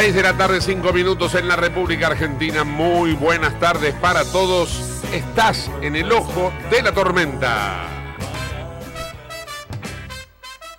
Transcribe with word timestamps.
6 0.00 0.14
de 0.14 0.22
la 0.22 0.34
tarde, 0.34 0.62
5 0.62 0.94
minutos 0.94 1.34
en 1.34 1.46
la 1.46 1.56
República 1.56 2.06
Argentina. 2.06 2.64
Muy 2.64 3.12
buenas 3.12 3.60
tardes 3.60 3.92
para 3.96 4.24
todos. 4.24 5.04
Estás 5.12 5.70
en 5.82 5.94
el 5.94 6.10
ojo 6.10 6.54
de 6.70 6.80
la 6.80 6.92
tormenta. 6.92 7.86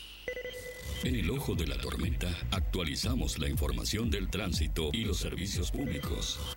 En 1.04 1.16
el 1.16 1.30
ojo 1.30 1.54
de 1.54 1.66
la 1.66 1.76
tormenta 1.78 2.28
actualizamos 2.52 3.40
la 3.40 3.48
información 3.48 4.10
del 4.10 4.30
tránsito 4.30 4.90
y 4.92 5.04
los 5.04 5.18
servicios 5.18 5.72
públicos. 5.72 6.56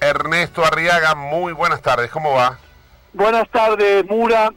Ernesto 0.00 0.64
Arriaga, 0.64 1.14
muy 1.14 1.52
buenas 1.52 1.82
tardes, 1.82 2.10
¿cómo 2.10 2.32
va? 2.32 2.58
Buenas 3.12 3.46
tardes, 3.50 4.06
Mura. 4.06 4.50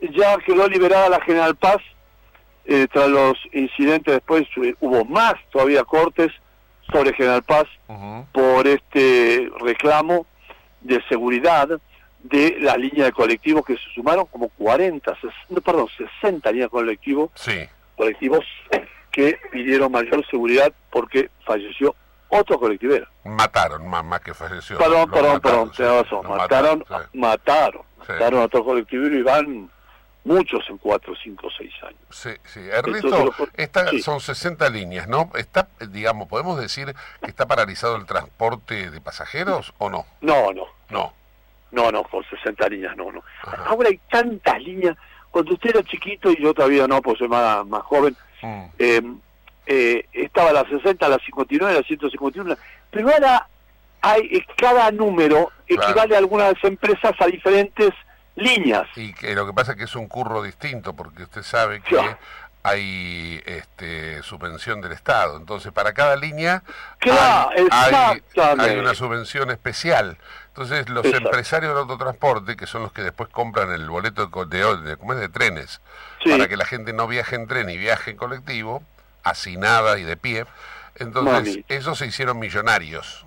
Ya 0.00 0.38
quedó 0.38 0.68
liberada 0.68 1.08
la 1.08 1.20
General 1.20 1.56
Paz 1.56 1.82
eh, 2.66 2.86
tras 2.92 3.08
los 3.08 3.38
incidentes 3.52 4.14
después 4.14 4.46
eh, 4.62 4.74
hubo 4.80 5.04
más 5.04 5.34
todavía 5.50 5.84
cortes 5.84 6.32
sobre 6.92 7.12
General 7.14 7.42
Paz 7.42 7.66
por 8.32 8.66
este 8.66 9.50
reclamo 9.60 10.26
de 10.80 11.02
seguridad 11.08 11.68
de 12.22 12.56
la 12.60 12.76
línea 12.76 13.06
de 13.06 13.12
colectivos 13.12 13.64
que 13.64 13.74
se 13.74 13.90
sumaron 13.94 14.26
como 14.26 14.48
40, 14.48 15.16
no, 15.48 15.60
perdón, 15.60 15.88
60 16.20 16.50
líneas 16.52 16.70
colectivos, 16.70 17.30
colectivos 17.96 18.44
que 19.10 19.38
pidieron 19.50 19.90
mayor 19.90 20.24
seguridad 20.28 20.72
porque 20.90 21.30
falleció 21.44 21.94
otro 22.28 22.58
colectivero. 22.58 23.06
Mataron, 23.24 23.88
más, 23.88 24.04
más 24.04 24.20
que 24.20 24.34
falleció. 24.34 24.76
Perdón, 24.78 25.10
perdón, 25.10 25.40
perdón, 25.40 25.72
razón. 25.76 26.28
Mataron, 26.28 26.84
mataron, 27.14 27.82
mataron, 27.98 28.40
a 28.40 28.44
otro 28.44 28.64
colectivero 28.64 29.16
y 29.16 29.22
van 29.22 29.70
muchos 30.26 30.68
en 30.68 30.78
4, 30.78 31.14
5, 31.22 31.48
6 31.56 31.72
años. 31.84 32.00
Sí, 32.10 32.30
sí. 32.44 32.60
Ernesto, 32.60 33.32
son 34.02 34.20
60 34.20 34.68
líneas, 34.70 35.06
¿no? 35.06 35.30
Está, 35.36 35.68
digamos, 35.88 36.28
¿podemos 36.28 36.60
decir 36.60 36.94
que 37.22 37.30
está 37.30 37.46
paralizado 37.46 37.96
el 37.96 38.06
transporte 38.06 38.90
de 38.90 39.00
pasajeros 39.00 39.72
o 39.78 39.88
no? 39.88 40.04
No, 40.20 40.52
no. 40.52 40.66
No. 40.90 41.14
No, 41.70 41.92
no, 41.92 42.02
con 42.04 42.24
60 42.24 42.68
líneas 42.68 42.96
no, 42.96 43.12
no. 43.12 43.22
Ahora 43.66 43.88
hay 43.88 44.00
tantas 44.10 44.60
líneas. 44.62 44.96
Cuando 45.30 45.54
usted 45.54 45.70
era 45.70 45.82
chiquito 45.82 46.30
y 46.30 46.42
yo 46.42 46.54
todavía 46.54 46.86
no, 46.88 47.00
pues 47.02 47.18
soy 47.18 47.28
más, 47.28 47.66
más 47.66 47.82
joven, 47.82 48.16
mm. 48.42 48.64
eh, 48.78 49.02
eh, 49.66 50.06
estaba 50.12 50.52
la 50.52 50.64
60, 50.68 51.08
la 51.08 51.18
59, 51.18 51.74
la 51.74 51.82
151, 51.82 52.56
pero 52.90 53.10
ahora 53.10 53.48
hay 54.00 54.22
eh, 54.32 54.46
cada 54.56 54.90
número 54.90 55.50
equivale 55.66 56.14
a 56.14 56.18
algunas 56.18 56.54
empresas 56.62 57.12
a 57.18 57.26
diferentes 57.26 57.90
líneas. 58.36 58.86
Y 58.96 59.12
que 59.12 59.34
lo 59.34 59.46
que 59.46 59.52
pasa 59.52 59.72
es 59.72 59.78
que 59.78 59.84
es 59.84 59.96
un 59.96 60.06
curro 60.06 60.42
distinto, 60.42 60.94
porque 60.94 61.24
usted 61.24 61.42
sabe 61.42 61.80
que 61.80 61.98
hay 62.62 63.42
este, 63.46 64.22
subvención 64.22 64.80
del 64.80 64.92
Estado. 64.92 65.36
Entonces, 65.36 65.72
para 65.72 65.92
cada 65.92 66.16
línea 66.16 66.62
hay, 67.70 68.78
una 68.78 68.94
subvención 68.94 69.50
especial. 69.50 70.18
Entonces, 70.48 70.88
los 70.88 71.04
empresarios 71.06 71.72
del 71.72 71.82
autotransporte, 71.82 72.56
que 72.56 72.66
son 72.66 72.82
los 72.82 72.92
que 72.92 73.02
después 73.02 73.28
compran 73.28 73.72
el 73.72 73.88
boleto 73.88 74.26
de, 74.26 74.58
de, 74.58 74.96
de, 74.96 75.14
de 75.14 75.28
trenes, 75.28 75.80
para 76.24 76.48
que 76.48 76.56
la 76.56 76.64
gente 76.64 76.92
no 76.92 77.06
viaje 77.06 77.36
en 77.36 77.46
tren 77.46 77.70
y 77.70 77.76
viaje 77.76 78.12
en 78.12 78.16
colectivo, 78.16 78.82
nada 79.58 79.98
y 79.98 80.02
de 80.02 80.16
pie, 80.16 80.46
entonces 80.96 81.60
esos 81.68 81.98
se 81.98 82.06
hicieron 82.06 82.38
millonarios. 82.38 83.25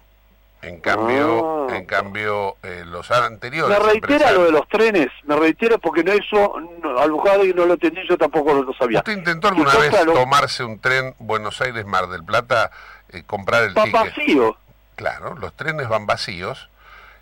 En 0.62 0.81
cambio, 0.81 1.70
ah. 1.70 1.75
en 1.75 1.86
cambio 1.86 2.58
eh, 2.64 2.84
los 2.86 3.09
anteriores. 3.12 3.80
Me 3.80 3.86
reitera 3.86 4.31
lo 4.34 4.44
de 4.44 4.52
los 4.52 4.68
trenes, 4.68 5.08
me 5.24 5.38
reitera 5.38 5.78
porque 5.78 6.03
no 6.03 6.12
eso, 6.12 6.56
no, 6.59 7.46
y 7.46 7.53
no 7.53 7.66
lo 7.66 7.74
entendí, 7.74 8.02
yo 8.08 8.18
tampoco 8.18 8.53
lo 8.53 8.74
sabía. 8.74 9.00
¿Usted 9.00 9.14
intentó 9.14 9.47
alguna 9.47 9.74
vez 9.75 9.92
tomarse 10.06 10.66
un 10.66 10.79
tren 10.79 11.16
Buenos 11.20 11.61
Aires-Mar 11.61 12.08
del 12.08 12.26
Plata, 12.26 12.72
eh, 13.09 13.23
comprar 13.26 13.64
el 13.64 13.73
ticket? 13.73 13.94
vacío. 13.94 14.58
Claro, 14.96 15.35
los 15.35 15.53
trenes 15.53 15.88
van 15.88 16.06
vacíos 16.06 16.70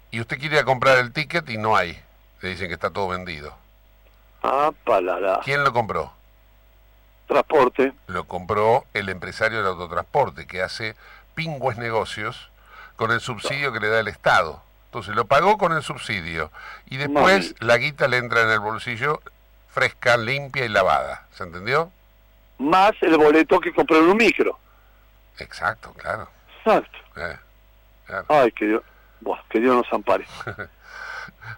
y 0.09 0.19
usted 0.19 0.39
quiere 0.39 0.63
comprar 0.63 0.97
el 0.97 1.13
ticket 1.13 1.47
y 1.49 1.57
no 1.57 1.75
hay. 1.75 1.99
Le 2.41 2.49
dicen 2.49 2.69
que 2.69 2.73
está 2.73 2.89
todo 2.89 3.09
vendido. 3.09 3.53
Ah, 4.41 4.71
palada. 4.83 5.41
¿Quién 5.43 5.63
lo 5.63 5.73
compró? 5.73 6.11
Transporte. 7.27 7.93
Lo 8.07 8.23
compró 8.23 8.85
el 8.93 9.09
empresario 9.09 9.59
del 9.59 9.67
autotransporte 9.67 10.47
que 10.47 10.63
hace 10.63 10.95
pingües 11.35 11.77
negocios 11.77 12.49
con 12.97 13.11
el 13.11 13.21
subsidio 13.21 13.71
que 13.71 13.79
le 13.79 13.87
da 13.87 14.01
el 14.01 14.09
Estado. 14.09 14.61
Entonces 14.85 15.15
lo 15.15 15.25
pagó 15.25 15.57
con 15.57 15.71
el 15.71 15.83
subsidio 15.83 16.51
y 16.89 16.97
después 16.97 17.55
la 17.59 17.77
guita 17.77 18.07
le 18.07 18.17
entra 18.17 18.41
en 18.41 18.49
el 18.49 18.59
bolsillo 18.59 19.21
fresca, 19.69 20.17
limpia 20.17 20.65
y 20.65 20.69
lavada. 20.69 21.27
¿Se 21.31 21.43
entendió? 21.43 21.91
Más 22.57 22.91
el 23.01 23.15
boleto 23.17 23.59
que 23.59 23.73
compró 23.73 23.99
en 23.99 24.05
un 24.05 24.17
micro. 24.17 24.57
Exacto, 25.37 25.93
claro. 25.93 26.27
Exacto. 26.57 26.97
Eh, 27.15 27.37
Ay, 28.27 28.51
que 28.53 28.65
Dios, 28.65 28.83
que 29.49 29.59
Dios 29.59 29.75
nos 29.75 29.93
ampare. 29.93 30.25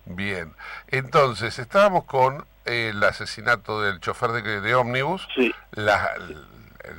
Bien, 0.05 0.53
entonces 0.87 1.57
estábamos 1.59 2.03
con 2.03 2.45
el 2.65 3.01
asesinato 3.03 3.81
del 3.81 3.99
chofer 4.01 4.31
de, 4.31 4.61
de 4.61 4.75
ómnibus, 4.75 5.27
sí. 5.35 5.53
la, 5.71 6.11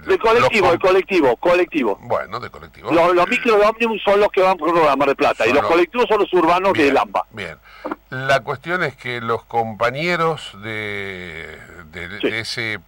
de 0.07 0.19
colectivo, 0.19 0.71
de 0.71 0.79
colectivo, 0.79 1.37
colectivo. 1.37 1.99
Bueno, 2.03 2.39
de 2.39 2.51
colectivo. 2.51 2.91
Los, 2.93 3.29
micros 3.29 3.59
de 3.59 3.67
ómnibus 3.67 4.03
son 4.03 4.21
los 4.21 4.29
que 4.31 4.43
van 4.43 4.57
por 4.57 4.75
la 4.77 4.97
Mar 4.97 5.09
de 5.09 5.15
Plata 5.15 5.47
y 5.47 5.53
los 5.53 5.65
colectivos 5.65 6.07
son 6.09 6.21
los 6.21 6.33
urbanos 6.33 6.73
de 6.75 6.93
Lamba. 6.93 7.27
Bien. 7.31 7.57
La 8.11 8.41
cuestión 8.41 8.83
es 8.83 8.97
que 8.97 9.21
los 9.21 9.45
compañeros 9.45 10.57
de, 10.63 11.59
de, 11.93 12.41
ese, 12.41 12.79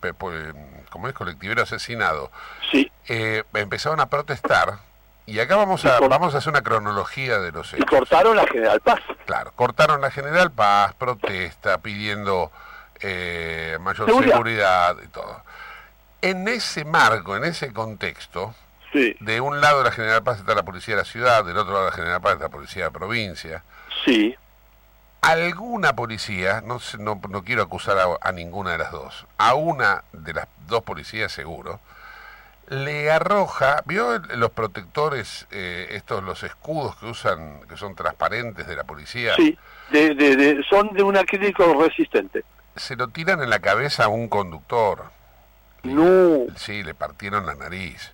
como 0.91 1.09
es 1.09 1.15
colectivero 1.15 1.63
asesinado, 1.63 2.31
sí. 2.71 2.91
Eh, 3.09 3.43
empezaron 3.55 4.01
a 4.01 4.07
protestar 4.07 4.79
y 5.27 5.39
acá 5.39 5.57
vamos 5.57 5.85
a, 5.85 6.01
vamos 6.01 6.35
a 6.35 6.39
hacer 6.39 6.51
una 6.51 6.63
cronología 6.63 7.39
de 7.39 7.53
los 7.53 7.73
hechos. 7.73 7.81
Y 7.81 7.89
cortaron 7.89 8.37
la 8.37 8.47
General 8.47 8.81
Paz. 8.81 9.01
Claro, 9.25 9.53
cortaron 9.55 10.01
la 10.01 10.11
General 10.11 10.51
Paz, 10.51 10.95
protesta, 10.95 11.79
pidiendo 11.79 12.51
eh, 13.01 13.79
mayor 13.81 14.07
seguridad. 14.07 14.97
y 15.03 15.09
todo. 15.09 15.43
En 16.23 16.47
ese 16.49 16.85
marco, 16.85 17.37
en 17.37 17.45
ese 17.45 17.73
contexto, 17.73 18.55
de 18.93 19.41
un 19.41 19.61
lado 19.61 19.79
de 19.79 19.85
la 19.85 19.91
General 19.91 20.23
Paz 20.23 20.39
está 20.39 20.55
la 20.55 20.63
policía 20.63 20.95
de 20.95 21.03
la 21.03 21.05
ciudad, 21.05 21.45
del 21.45 21.57
otro 21.57 21.73
lado 21.73 21.87
de 21.87 21.91
la 21.91 21.97
General 21.97 22.21
Paz 22.21 22.35
está 22.35 22.45
la 22.45 22.51
policía 22.51 22.85
de 22.85 22.91
la 22.91 22.99
provincia. 22.99 23.65
Sí. 24.05 24.35
Alguna 25.23 25.95
policía, 25.95 26.63
no, 26.65 26.79
no, 26.99 27.21
no 27.29 27.45
quiero 27.45 27.63
acusar 27.63 27.97
a, 28.21 28.33
ninguna 28.33 28.73
de 28.73 28.79
las 28.79 28.93
dos, 28.93 29.27
a 29.39 29.55
una 29.55 30.05
de 30.13 30.35
las 30.35 30.49
dos 30.67 30.83
policías 30.83 31.33
seguro, 31.33 31.81
le 32.69 33.11
arroja, 33.11 33.83
¿vio 33.87 34.19
los 34.19 34.51
protectores, 34.51 35.47
eh, 35.51 35.89
estos, 35.91 36.23
los 36.23 36.43
escudos 36.43 36.97
que 36.97 37.07
usan, 37.07 37.61
que 37.69 37.77
son 37.77 37.95
transparentes 37.95 38.67
de 38.67 38.77
la 38.77 38.85
policía? 38.85 39.35
Sí, 39.37 39.57
de, 39.91 40.65
son 40.69 40.93
de 40.93 41.03
un 41.03 41.17
acrílico 41.17 41.73
resistente. 41.83 42.45
Se 42.77 42.97
lo 42.97 43.09
tiran 43.09 43.43
en 43.43 43.51
la 43.51 43.59
cabeza 43.59 44.05
a 44.05 44.09
un 44.09 44.29
conductor. 44.29 45.11
No. 45.83 46.47
Sí, 46.57 46.83
le 46.83 46.95
partieron 46.95 47.47
la 47.47 47.55
nariz. 47.55 48.13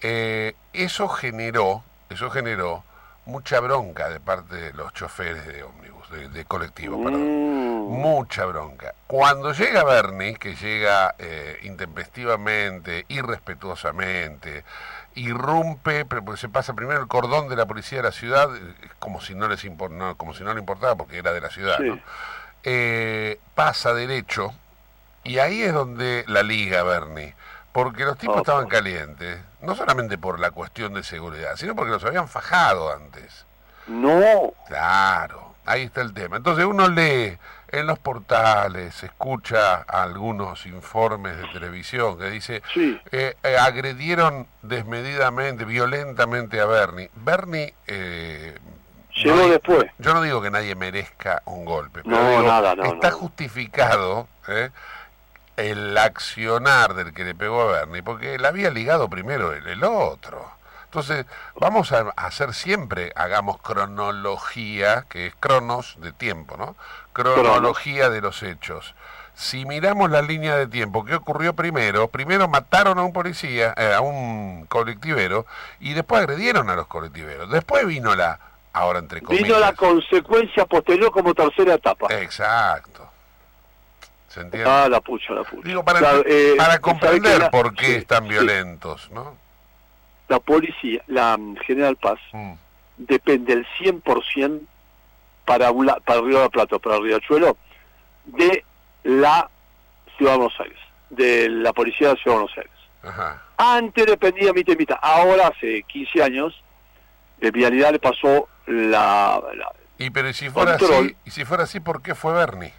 Eh, 0.00 0.54
eso 0.72 1.08
generó, 1.08 1.82
eso 2.10 2.30
generó 2.30 2.84
mucha 3.26 3.60
bronca 3.60 4.08
de 4.08 4.20
parte 4.20 4.56
de 4.56 4.72
los 4.74 4.92
choferes 4.92 5.46
de 5.46 5.62
ómnibus, 5.62 6.10
de, 6.10 6.44
colectivo, 6.44 7.02
perdón. 7.02 7.22
Mm. 7.22 7.74
Mucha 7.84 8.44
bronca. 8.44 8.94
Cuando 9.06 9.52
llega 9.52 9.84
Bernie, 9.84 10.34
que 10.34 10.54
llega 10.56 11.14
eh, 11.18 11.58
intempestivamente, 11.62 13.04
irrespetuosamente, 13.08 14.64
irrumpe, 15.14 16.04
pero 16.04 16.24
pues 16.24 16.40
se 16.40 16.48
pasa 16.48 16.74
primero 16.74 17.00
el 17.00 17.08
cordón 17.08 17.48
de 17.48 17.56
la 17.56 17.66
policía 17.66 17.98
de 17.98 18.04
la 18.04 18.12
ciudad, 18.12 18.54
eh, 18.56 18.60
como 18.98 19.20
si 19.20 19.34
no 19.34 19.48
les 19.48 19.64
como 20.16 20.34
si 20.34 20.44
no 20.44 20.52
le 20.52 20.60
importaba 20.60 20.96
porque 20.96 21.18
era 21.18 21.32
de 21.32 21.40
la 21.40 21.50
ciudad, 21.50 21.78
eh, 22.62 23.38
pasa 23.54 23.94
derecho, 23.94 24.54
y 25.24 25.38
ahí 25.38 25.62
es 25.62 25.72
donde 25.72 26.24
la 26.28 26.42
liga 26.42 26.82
Bernie 26.82 27.34
porque 27.74 28.04
los 28.04 28.16
tipos 28.16 28.36
estaban 28.36 28.68
calientes, 28.68 29.40
no 29.60 29.74
solamente 29.74 30.16
por 30.16 30.38
la 30.38 30.52
cuestión 30.52 30.94
de 30.94 31.02
seguridad, 31.02 31.56
sino 31.56 31.74
porque 31.74 31.90
los 31.90 32.04
habían 32.04 32.28
fajado 32.28 32.94
antes. 32.94 33.46
No. 33.88 34.52
Claro, 34.68 35.56
ahí 35.66 35.82
está 35.82 36.00
el 36.00 36.14
tema. 36.14 36.36
Entonces 36.36 36.64
uno 36.66 36.88
lee 36.88 37.36
en 37.72 37.86
los 37.88 37.98
portales, 37.98 39.02
escucha 39.02 39.82
algunos 39.88 40.66
informes 40.66 41.36
de 41.36 41.48
televisión 41.48 42.16
que 42.16 42.30
dice, 42.30 42.62
eh, 43.10 43.34
eh, 43.42 43.56
agredieron 43.58 44.46
desmedidamente, 44.62 45.64
violentamente 45.64 46.60
a 46.60 46.66
Bernie. 46.66 47.10
Bernie... 47.16 47.74
Eh, 47.88 48.56
Llegó 49.16 49.48
después. 49.48 49.84
Yo 49.98 50.14
no 50.14 50.22
digo 50.22 50.42
que 50.42 50.50
nadie 50.50 50.74
merezca 50.74 51.42
un 51.44 51.64
golpe, 51.64 52.02
pero 52.04 52.16
no, 52.16 52.42
nada, 52.42 52.74
no, 52.74 52.84
está 52.94 53.12
justificado 53.12 54.26
¿eh? 54.48 54.70
El 55.56 55.96
accionar 55.96 56.94
del 56.94 57.14
que 57.14 57.24
le 57.24 57.34
pegó 57.34 57.62
a 57.62 57.72
Bernie, 57.72 58.02
porque 58.02 58.38
la 58.38 58.48
había 58.48 58.70
ligado 58.70 59.08
primero 59.08 59.52
el, 59.52 59.84
otro. 59.84 60.50
Entonces, 60.84 61.26
vamos 61.56 61.92
a 61.92 62.12
hacer 62.16 62.54
siempre, 62.54 63.12
hagamos 63.16 63.60
cronología, 63.60 65.06
que 65.08 65.26
es 65.26 65.34
cronos 65.38 65.96
de 65.98 66.12
tiempo, 66.12 66.56
¿no? 66.56 66.76
Cronología 67.12 68.10
de 68.10 68.20
los 68.20 68.42
hechos. 68.42 68.94
Si 69.34 69.64
miramos 69.64 70.10
la 70.10 70.22
línea 70.22 70.54
de 70.56 70.68
tiempo, 70.68 71.04
¿qué 71.04 71.16
ocurrió 71.16 71.54
primero? 71.54 72.06
Primero 72.08 72.46
mataron 72.46 72.98
a 72.98 73.02
un 73.02 73.12
policía, 73.12 73.74
eh, 73.76 73.92
a 73.92 74.00
un 74.00 74.66
colectivero, 74.66 75.44
y 75.80 75.94
después 75.94 76.22
agredieron 76.22 76.70
a 76.70 76.76
los 76.76 76.86
colectiveros. 76.86 77.50
Después 77.50 77.84
vino 77.84 78.14
la, 78.14 78.38
ahora 78.72 79.00
entre 79.00 79.22
comillas. 79.22 79.48
Vino 79.48 79.58
la 79.58 79.72
consecuencia 79.72 80.64
posterior 80.66 81.10
como 81.10 81.34
tercera 81.34 81.74
etapa. 81.74 82.06
Exacto. 82.14 82.93
Ah, 84.66 84.88
la 84.90 85.00
pucha, 85.00 85.34
la 85.34 85.44
pucha. 85.44 85.68
Digo, 85.68 85.84
para, 85.84 86.00
eh, 86.26 86.56
comprender 86.80 87.50
por 87.50 87.74
qué 87.74 87.96
están 87.96 88.28
violentos, 88.28 89.10
¿no? 89.10 89.36
La 90.28 90.40
policía, 90.40 91.02
la 91.06 91.36
mm, 91.36 91.56
General 91.66 91.96
Paz, 91.96 92.18
mm. 92.32 92.52
depende 92.96 93.52
el 93.52 93.66
100% 93.78 94.60
para, 95.44 95.70
para 96.04 96.20
Río 96.20 96.38
de 96.38 96.44
la 96.44 96.48
Plata, 96.48 96.78
para 96.78 96.98
Riachuelo, 96.98 97.56
de 98.24 98.64
la 99.04 99.50
Ciudad 100.16 100.32
de 100.32 100.38
Buenos 100.38 100.60
Aires, 100.60 100.78
de 101.10 101.48
la 101.50 101.72
policía 101.72 102.08
de 102.08 102.14
la 102.14 102.22
Ciudad 102.22 102.36
de 102.36 102.42
Buenos 102.42 102.58
Aires. 102.58 102.72
Ajá. 103.02 103.42
Antes 103.56 104.06
dependía 104.06 104.52
mitad 104.52 104.72
y 104.72 104.76
mitad. 104.76 104.98
Ahora, 105.00 105.48
hace 105.48 105.82
15 105.82 106.22
años, 106.22 106.64
de 107.40 107.50
Vialidad 107.50 107.92
le 107.92 107.98
pasó 107.98 108.48
la... 108.66 109.42
y 109.98 110.10
pero 110.10 110.32
si 110.32 110.48
fuera 110.48 110.74
así, 110.74 111.16
y 111.24 111.30
si 111.30 111.44
fuera 111.44 111.64
así, 111.64 111.80
¿por 111.80 112.00
qué 112.00 112.14
fue 112.14 112.32
Bernie? 112.32 112.72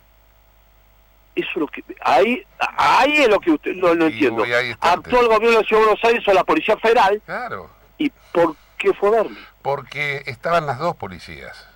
Eso 1.35 1.49
es 1.49 1.57
lo 1.57 1.67
que 1.67 1.83
ahí 2.01 2.45
ahí 2.59 3.17
es 3.17 3.27
lo 3.27 3.39
que 3.39 3.51
usted 3.51 3.75
no, 3.75 3.93
lo 3.93 4.05
entiendo. 4.05 4.43
Actuó 4.79 5.19
el 5.19 5.27
gobierno 5.27 5.57
de 5.57 5.63
la 5.63 5.67
Ciudad 5.67 5.81
de 5.81 5.87
Buenos 5.87 6.03
Aires 6.03 6.27
o 6.27 6.33
la 6.33 6.43
Policía 6.43 6.77
Federal. 6.77 7.21
Claro. 7.25 7.69
¿Y 7.97 8.09
por 8.31 8.55
qué 8.77 8.93
fue 8.93 9.11
Bernie? 9.11 9.37
Porque 9.61 10.23
estaban 10.25 10.65
las 10.65 10.79
dos 10.79 10.95
policías. 10.95 11.67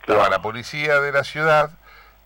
Estaba 0.00 0.28
la 0.28 0.40
policía 0.40 1.00
de 1.00 1.12
la 1.12 1.24
ciudad 1.24 1.70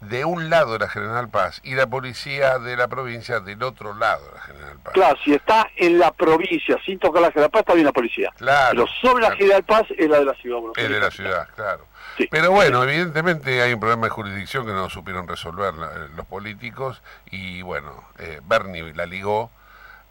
de 0.00 0.24
un 0.24 0.48
lado 0.48 0.74
de 0.74 0.78
la 0.78 0.88
General 0.88 1.28
Paz 1.28 1.60
y 1.62 1.74
la 1.74 1.86
policía 1.86 2.58
de 2.58 2.76
la 2.76 2.88
provincia 2.88 3.40
del 3.40 3.62
otro 3.62 3.94
lado 3.94 4.26
de 4.26 4.34
la 4.34 4.40
General 4.40 4.78
Paz. 4.82 4.94
Claro, 4.94 5.18
si 5.24 5.34
está 5.34 5.68
en 5.76 5.98
la 5.98 6.10
provincia 6.12 6.78
sin 6.84 6.98
tocar 6.98 7.22
la 7.22 7.30
General 7.30 7.50
Paz, 7.50 7.60
está 7.60 7.74
bien 7.74 7.86
la 7.86 7.92
policía. 7.92 8.30
Claro. 8.36 8.70
Pero 8.70 8.86
sobre 9.00 9.22
la 9.22 9.36
General 9.36 9.62
Paz 9.64 9.86
es 9.96 10.08
la 10.08 10.18
de 10.18 10.24
la 10.24 10.34
ciudad. 10.34 10.60
Es 10.76 10.88
de 10.88 11.00
la 11.00 11.10
ciudad, 11.10 11.48
claro. 11.54 11.86
Pero 12.30 12.50
bueno, 12.50 12.82
evidentemente 12.82 13.62
hay 13.62 13.72
un 13.72 13.80
problema 13.80 14.06
de 14.06 14.10
jurisdicción 14.10 14.66
que 14.66 14.72
no 14.72 14.90
supieron 14.90 15.28
resolver 15.28 15.74
los 15.74 16.26
políticos 16.26 17.02
y 17.30 17.62
bueno, 17.62 18.04
eh, 18.18 18.40
Bernie 18.44 18.92
la 18.94 19.06
ligó 19.06 19.50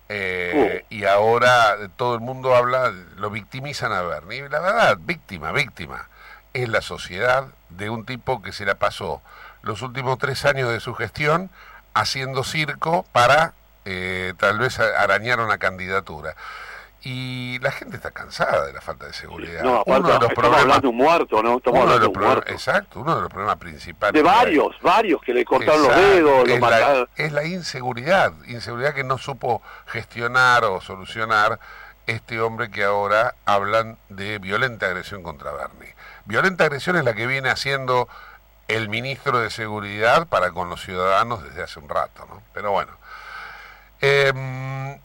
eh, 0.07 0.83
uh. 0.83 0.93
y 0.93 1.05
ahora 1.05 1.77
todo 1.95 2.15
el 2.15 2.21
mundo 2.21 2.55
habla, 2.55 2.91
lo 3.17 3.29
victimizan 3.29 3.91
a 3.91 4.01
Bernie. 4.01 4.49
La 4.49 4.59
verdad, 4.59 4.97
víctima, 4.99 5.51
víctima, 5.51 6.09
es 6.53 6.67
la 6.69 6.81
sociedad 6.81 7.47
de 7.69 7.89
un 7.89 8.05
tipo 8.05 8.41
que 8.41 8.51
se 8.51 8.65
la 8.65 8.75
pasó 8.75 9.21
los 9.61 9.81
últimos 9.81 10.17
tres 10.17 10.45
años 10.45 10.71
de 10.71 10.79
su 10.79 10.95
gestión 10.95 11.49
haciendo 11.93 12.43
circo 12.43 13.05
para 13.11 13.53
eh, 13.85 14.33
tal 14.37 14.59
vez 14.59 14.79
arañar 14.79 15.39
una 15.39 15.57
candidatura 15.57 16.35
y 17.01 17.59
la 17.59 17.71
gente 17.71 17.95
está 17.95 18.11
cansada 18.11 18.65
de 18.65 18.73
la 18.73 18.81
falta 18.81 19.05
de 19.05 19.13
seguridad. 19.13 19.63
No, 19.63 19.77
aparte, 19.77 19.99
uno 20.01 20.07
de 20.09 20.19
los 20.19 20.29
estamos 20.29 20.57
hablando 20.57 20.81
de 20.81 20.87
un 20.87 20.97
muerto, 20.97 21.43
¿no? 21.43 21.57
Estamos 21.57 22.01
de. 22.01 22.51
Exacto, 22.51 22.99
uno 22.99 23.15
de 23.15 23.21
los 23.21 23.29
problemas 23.29 23.57
principales. 23.57 24.13
De 24.13 24.21
varios, 24.21 24.75
varios 24.81 25.21
que 25.21 25.33
le 25.33 25.45
cortaron 25.45 25.83
los 25.83 25.95
dedos, 25.95 26.47
lo 26.47 26.57
mataron. 26.57 27.09
es 27.15 27.31
la 27.31 27.45
inseguridad, 27.45 28.33
inseguridad 28.47 28.93
que 28.93 29.03
no 29.03 29.17
supo 29.17 29.61
gestionar 29.87 30.65
o 30.65 30.81
solucionar 30.81 31.59
este 32.05 32.41
hombre 32.41 32.71
que 32.71 32.83
ahora 32.83 33.35
hablan 33.45 33.97
de 34.09 34.39
violenta 34.39 34.87
agresión 34.87 35.23
contra 35.23 35.51
Bernie. 35.51 35.95
Violenta 36.25 36.65
agresión 36.65 36.97
es 36.97 37.05
la 37.05 37.13
que 37.13 37.27
viene 37.27 37.49
haciendo 37.49 38.09
el 38.67 38.89
ministro 38.89 39.39
de 39.39 39.49
Seguridad 39.49 40.27
para 40.27 40.51
con 40.51 40.69
los 40.69 40.81
ciudadanos 40.81 41.43
desde 41.43 41.63
hace 41.63 41.79
un 41.79 41.87
rato, 41.87 42.25
¿no? 42.27 42.41
Pero 42.53 42.71
bueno. 42.71 42.91
Eh, 44.01 44.31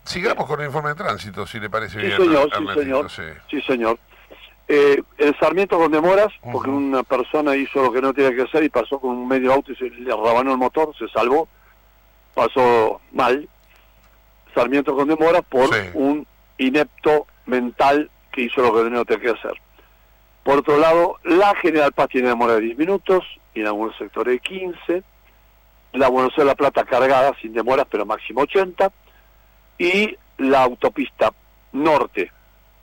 sigamos 0.05 0.47
con 0.47 0.61
el 0.61 0.67
informe 0.67 0.91
de 0.91 0.95
tránsito, 0.97 1.47
si 1.47 1.59
le 1.59 1.69
parece 1.69 2.01
sí, 2.01 2.07
bien. 2.07 2.17
Señor, 2.17 2.51
sí, 2.57 2.81
señor, 2.81 3.11
sí. 3.51 3.63
señor. 3.63 3.99
Eh, 4.67 5.03
el 5.19 5.39
Sarmiento 5.39 5.77
con 5.79 5.93
demoras, 5.93 6.33
porque 6.53 6.71
una 6.71 7.03
persona 7.03 7.55
hizo 7.55 7.83
lo 7.83 7.93
que 7.93 8.01
no 8.01 8.15
tenía 8.15 8.35
que 8.35 8.43
hacer 8.43 8.65
y 8.65 8.71
pasó 8.71 8.99
con 8.99 9.11
un 9.11 9.29
medio 9.29 9.53
auto 9.53 9.73
y 9.73 9.77
se 9.77 9.91
le 9.91 10.11
rabanó 10.11 10.53
el 10.53 10.59
motor, 10.59 10.97
se 10.97 11.09
salvó, 11.09 11.49
pasó 12.35 13.01
mal. 13.13 13.49
Sarmiento 14.55 14.95
con 14.95 15.09
demoras 15.09 15.43
por 15.43 15.69
un 15.95 16.27
inepto 16.59 17.27
mental 17.47 18.11
que 18.33 18.43
hizo 18.43 18.63
lo 18.63 18.73
que 18.73 18.89
no 18.89 19.05
tenía 19.05 19.23
que 19.23 19.39
hacer. 19.39 19.61
Por 20.45 20.59
otro 20.59 20.79
lado, 20.79 21.19
la 21.25 21.55
General 21.57 21.93
Paz 21.93 22.09
tiene 22.09 22.29
demora 22.29 22.55
de 22.55 22.61
10 22.61 22.79
minutos 22.79 23.25
y 23.55 23.61
en 23.61 23.67
algunos 23.67 23.97
sectores 23.97 24.35
de 24.35 24.41
15 24.41 25.03
la 25.95 26.09
Buenos 26.09 26.33
Aires 26.33 26.47
La 26.47 26.55
Plata 26.55 26.85
cargada 26.85 27.33
sin 27.41 27.53
demoras, 27.53 27.87
pero 27.91 28.05
máximo 28.05 28.43
80, 28.43 28.93
y 29.79 30.17
la 30.39 30.63
autopista 30.63 31.33
norte, 31.73 32.31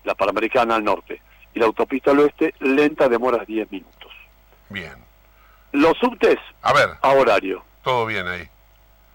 la 0.03 0.15
Panamericana 0.15 0.75
al 0.75 0.83
norte, 0.83 1.21
y 1.53 1.59
la 1.59 1.65
autopista 1.65 2.11
al 2.11 2.19
oeste, 2.19 2.53
lenta, 2.59 3.09
demoras 3.09 3.45
10 3.45 3.69
minutos. 3.71 4.11
Bien. 4.69 4.95
Los 5.73 5.97
subtes, 5.97 6.37
a 6.61 6.73
ver, 6.73 6.89
a 7.01 7.09
horario. 7.09 7.63
Todo 7.83 8.05
bien 8.05 8.27
ahí. 8.27 8.47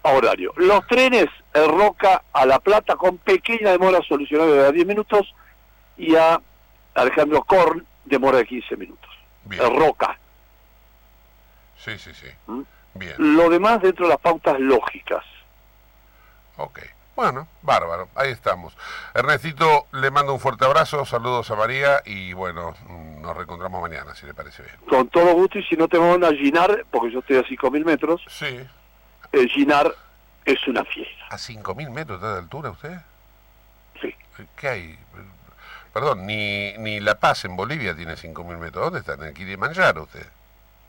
a 0.03 0.09
horario. 0.11 0.53
Los 0.57 0.85
trenes, 0.87 1.27
el 1.53 1.67
Roca 1.67 2.23
a 2.33 2.45
La 2.45 2.59
Plata 2.59 2.95
con 2.95 3.17
pequeña 3.17 3.71
demora 3.71 3.99
solucionada 4.07 4.51
de 4.51 4.71
10 4.71 4.87
minutos 4.87 5.33
y 5.97 6.15
a 6.15 6.39
Alejandro 6.93 7.43
Korn 7.43 7.85
demora 8.05 8.37
de 8.37 8.45
15 8.45 8.77
minutos. 8.77 9.09
El 9.49 9.75
Roca. 9.75 10.17
Sí, 11.77 11.97
sí, 11.97 12.13
sí. 12.13 12.27
¿Mm? 12.47 12.61
Bien. 12.97 13.15
Lo 13.17 13.49
demás 13.49 13.81
dentro 13.81 14.05
de 14.05 14.09
las 14.09 14.19
pautas 14.19 14.59
lógicas. 14.59 15.23
Ok. 16.57 16.79
Bueno, 17.17 17.47
bárbaro, 17.63 18.09
ahí 18.13 18.29
estamos. 18.29 18.77
Ernestito, 19.15 19.87
le 19.91 20.11
mando 20.11 20.33
un 20.33 20.39
fuerte 20.39 20.65
abrazo, 20.65 21.03
saludos 21.03 21.49
a 21.49 21.55
María 21.55 22.03
y 22.05 22.33
bueno, 22.33 22.75
nos 23.21 23.35
reencontramos 23.35 23.81
mañana, 23.81 24.13
si 24.13 24.27
le 24.27 24.35
parece 24.35 24.61
bien. 24.61 24.75
Con 24.87 25.09
todo 25.09 25.33
gusto 25.33 25.57
y 25.57 25.63
si 25.63 25.75
no 25.75 25.87
te 25.87 25.97
van 25.97 26.23
a 26.23 26.29
Ginar, 26.29 26.85
porque 26.91 27.11
yo 27.11 27.19
estoy 27.19 27.37
a 27.37 27.43
5.000 27.43 27.85
metros, 27.85 28.21
sí. 28.27 28.59
Eh, 29.31 29.47
Ginar 29.47 29.91
es 30.45 30.67
una 30.67 30.85
fiesta. 30.85 31.25
¿A 31.31 31.37
5.000 31.37 31.89
metros 31.89 32.21
de 32.21 32.27
altura 32.27 32.69
usted? 32.69 32.99
Sí. 33.99 34.13
¿Qué 34.55 34.67
hay? 34.67 34.99
Perdón, 35.91 36.27
ni, 36.27 36.77
ni 36.77 36.99
La 36.99 37.15
Paz 37.15 37.45
en 37.45 37.55
Bolivia 37.55 37.95
tiene 37.95 38.13
5.000 38.13 38.57
metros. 38.59 38.85
¿Dónde 38.85 38.99
está? 38.99 39.15
¿En 39.15 39.23
el 39.23 39.33
Kilimanjaro 39.33 40.03
usted? 40.03 40.27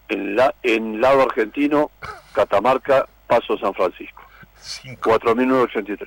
En, 0.09 0.37
la, 0.37 0.55
en 0.63 1.01
lado 1.01 1.23
argentino, 1.23 1.91
Catamarca, 2.33 3.07
Paso 3.27 3.59
San 3.59 3.75
Francisco. 3.75 4.23
4.983. 4.57 6.07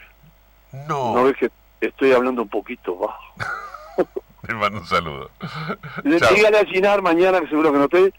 No. 0.87 1.15
No 1.15 1.23
ves 1.25 1.35
que 1.37 1.51
estoy 1.79 2.13
hablando 2.13 2.41
un 2.41 2.49
poquito 2.49 2.95
bajo. 2.97 3.33
Le 4.47 4.55
mando 4.55 4.79
un 4.79 4.87
saludo. 4.87 5.29
Dígale 6.03 6.59
a 6.59 6.65
Ginar 6.65 7.01
mañana, 7.01 7.39
que 7.39 7.47
seguro 7.47 7.71
que 7.71 7.77
no 7.77 7.87
te 7.87 8.13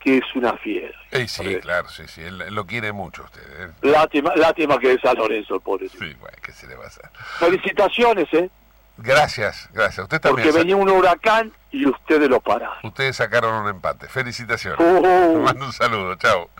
que 0.00 0.18
es 0.18 0.34
una 0.34 0.56
fiera. 0.58 0.96
sí, 1.26 1.56
claro, 1.60 1.88
sí, 1.88 2.04
sí, 2.06 2.22
él, 2.22 2.38
lo 2.50 2.66
quiere 2.66 2.92
mucho 2.92 3.24
usted. 3.24 3.42
¿eh? 3.42 3.72
Lástima, 3.82 4.34
lástima 4.36 4.78
que 4.78 4.92
es 4.92 5.00
San 5.00 5.16
Lorenzo, 5.16 5.56
el 5.56 5.60
pobre. 5.60 5.88
Sí, 5.88 6.14
bueno, 6.20 6.36
¿qué 6.42 6.52
se 6.52 6.66
le 6.66 6.76
va 6.76 6.84
a 6.84 6.86
hacer? 6.86 7.10
Felicitaciones, 7.38 8.32
¿eh? 8.32 8.48
Gracias, 8.98 9.68
gracias. 9.72 10.04
Usted 10.04 10.20
también. 10.20 10.48
Porque 10.48 10.58
venía 10.58 10.76
un 10.76 10.88
huracán 10.88 11.52
y 11.70 11.86
ustedes 11.86 12.28
lo 12.28 12.40
pararon. 12.40 12.76
Ustedes 12.82 13.16
sacaron 13.16 13.62
un 13.62 13.68
empate. 13.68 14.08
Felicitaciones. 14.08 14.80
Uh. 14.80 15.38
mando 15.38 15.66
un 15.66 15.72
saludo, 15.72 16.14
chao. 16.16 16.50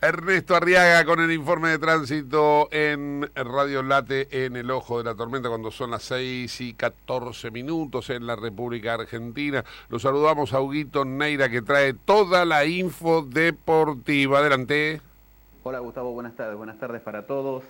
Ernesto 0.00 0.54
Arriaga 0.54 1.04
con 1.04 1.20
el 1.20 1.32
informe 1.32 1.70
de 1.70 1.78
tránsito 1.78 2.68
en 2.70 3.30
Radio 3.34 3.82
Late 3.82 4.44
en 4.44 4.56
el 4.56 4.70
ojo 4.70 4.98
de 4.98 5.04
la 5.04 5.14
tormenta 5.14 5.48
cuando 5.48 5.70
son 5.70 5.90
las 5.90 6.02
6 6.02 6.60
y 6.60 6.74
14 6.74 7.50
minutos 7.50 8.10
en 8.10 8.26
la 8.26 8.36
República 8.36 8.94
Argentina. 8.94 9.64
Los 9.88 10.02
saludamos 10.02 10.52
a 10.52 10.60
Huguito 10.60 11.04
Neira 11.04 11.48
que 11.48 11.62
trae 11.62 11.94
toda 11.94 12.44
la 12.44 12.64
info 12.66 13.22
deportiva. 13.22 14.40
Adelante. 14.40 15.00
Hola 15.62 15.78
Gustavo, 15.78 16.12
buenas 16.12 16.36
tardes. 16.36 16.56
Buenas 16.56 16.78
tardes 16.78 17.00
para 17.00 17.26
todos. 17.26 17.64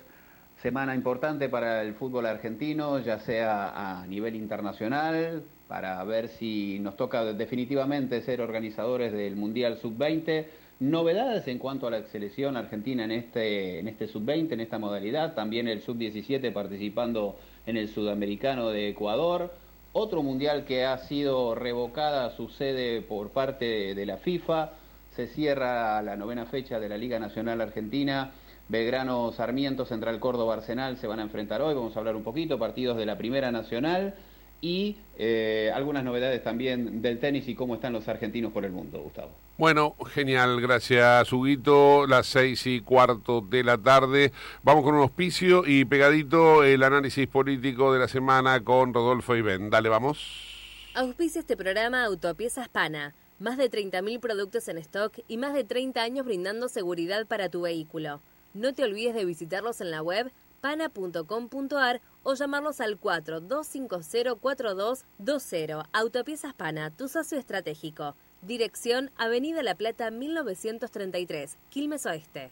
Semana 0.66 0.96
importante 0.96 1.48
para 1.48 1.80
el 1.82 1.94
fútbol 1.94 2.26
argentino, 2.26 2.98
ya 2.98 3.20
sea 3.20 4.00
a 4.00 4.04
nivel 4.08 4.34
internacional, 4.34 5.44
para 5.68 6.02
ver 6.02 6.26
si 6.26 6.80
nos 6.80 6.96
toca 6.96 7.22
definitivamente 7.34 8.20
ser 8.22 8.40
organizadores 8.40 9.12
del 9.12 9.36
Mundial 9.36 9.78
Sub-20 9.78 10.44
Novedades 10.80 11.46
en 11.46 11.60
cuanto 11.60 11.86
a 11.86 11.92
la 11.92 12.02
selección 12.08 12.56
argentina 12.56 13.04
en 13.04 13.12
este, 13.12 13.78
en 13.78 13.86
este 13.86 14.08
sub-20, 14.08 14.54
en 14.54 14.60
esta 14.60 14.80
modalidad, 14.80 15.34
también 15.34 15.68
el 15.68 15.82
sub-17 15.82 16.52
participando 16.52 17.36
en 17.64 17.76
el 17.76 17.88
sudamericano 17.88 18.70
de 18.70 18.88
Ecuador, 18.88 19.54
otro 19.92 20.24
mundial 20.24 20.64
que 20.64 20.84
ha 20.84 20.98
sido 20.98 21.54
revocada 21.54 22.30
su 22.30 22.48
sede 22.48 23.02
por 23.02 23.30
parte 23.30 23.94
de 23.94 24.04
la 24.04 24.16
FIFA, 24.16 24.72
se 25.14 25.28
cierra 25.28 26.02
la 26.02 26.16
novena 26.16 26.44
fecha 26.44 26.80
de 26.80 26.88
la 26.88 26.98
Liga 26.98 27.20
Nacional 27.20 27.60
Argentina, 27.60 28.32
Belgrano 28.68 29.32
Sarmiento, 29.32 29.86
Central 29.86 30.18
Córdoba 30.18 30.54
Arsenal 30.54 30.96
se 30.96 31.06
van 31.06 31.20
a 31.20 31.22
enfrentar 31.22 31.62
hoy, 31.62 31.74
vamos 31.74 31.94
a 31.96 32.00
hablar 32.00 32.16
un 32.16 32.24
poquito, 32.24 32.58
partidos 32.58 32.96
de 32.96 33.06
la 33.06 33.16
Primera 33.16 33.52
Nacional 33.52 34.14
y 34.60 34.96
eh, 35.18 35.70
algunas 35.74 36.02
novedades 36.02 36.42
también 36.42 37.02
del 37.02 37.20
tenis 37.20 37.46
y 37.46 37.54
cómo 37.54 37.74
están 37.76 37.92
los 37.92 38.08
argentinos 38.08 38.52
por 38.52 38.64
el 38.64 38.72
mundo, 38.72 39.00
Gustavo. 39.00 39.30
Bueno, 39.58 39.94
genial, 40.12 40.60
gracias 40.60 41.32
Huguito, 41.32 42.06
las 42.06 42.26
seis 42.26 42.66
y 42.66 42.80
cuarto 42.80 43.40
de 43.40 43.62
la 43.62 43.78
tarde. 43.78 44.32
Vamos 44.62 44.82
con 44.82 44.94
un 44.94 45.02
auspicio 45.02 45.62
y 45.66 45.84
pegadito 45.84 46.64
el 46.64 46.82
análisis 46.82 47.26
político 47.28 47.92
de 47.92 48.00
la 48.00 48.08
semana 48.08 48.62
con 48.64 48.92
Rodolfo 48.92 49.36
y 49.36 49.42
Ben. 49.42 49.70
Dale, 49.70 49.88
vamos. 49.88 50.56
Auspicia 50.94 51.40
este 51.40 51.56
programa 51.56 52.04
Autopiezas 52.04 52.68
Pana. 52.68 53.14
Más 53.38 53.58
de 53.58 53.70
30.000 53.70 54.18
productos 54.18 54.66
en 54.68 54.78
stock 54.78 55.12
y 55.28 55.36
más 55.36 55.52
de 55.52 55.62
30 55.62 56.02
años 56.02 56.24
brindando 56.24 56.68
seguridad 56.68 57.26
para 57.26 57.50
tu 57.50 57.62
vehículo. 57.62 58.20
No 58.56 58.72
te 58.72 58.84
olvides 58.84 59.14
de 59.14 59.26
visitarlos 59.26 59.82
en 59.82 59.90
la 59.90 60.02
web 60.02 60.32
pana.com.ar 60.62 62.00
o 62.22 62.34
llamarlos 62.34 62.80
al 62.80 62.98
42504220. 62.98 65.86
Autopiezas 65.92 66.54
Pana, 66.54 66.90
tu 66.90 67.08
socio 67.08 67.38
estratégico. 67.38 68.16
Dirección 68.40 69.10
Avenida 69.18 69.62
La 69.62 69.74
Plata 69.74 70.10
1933, 70.10 71.58
Quilmes 71.68 72.06
Oeste. 72.06 72.48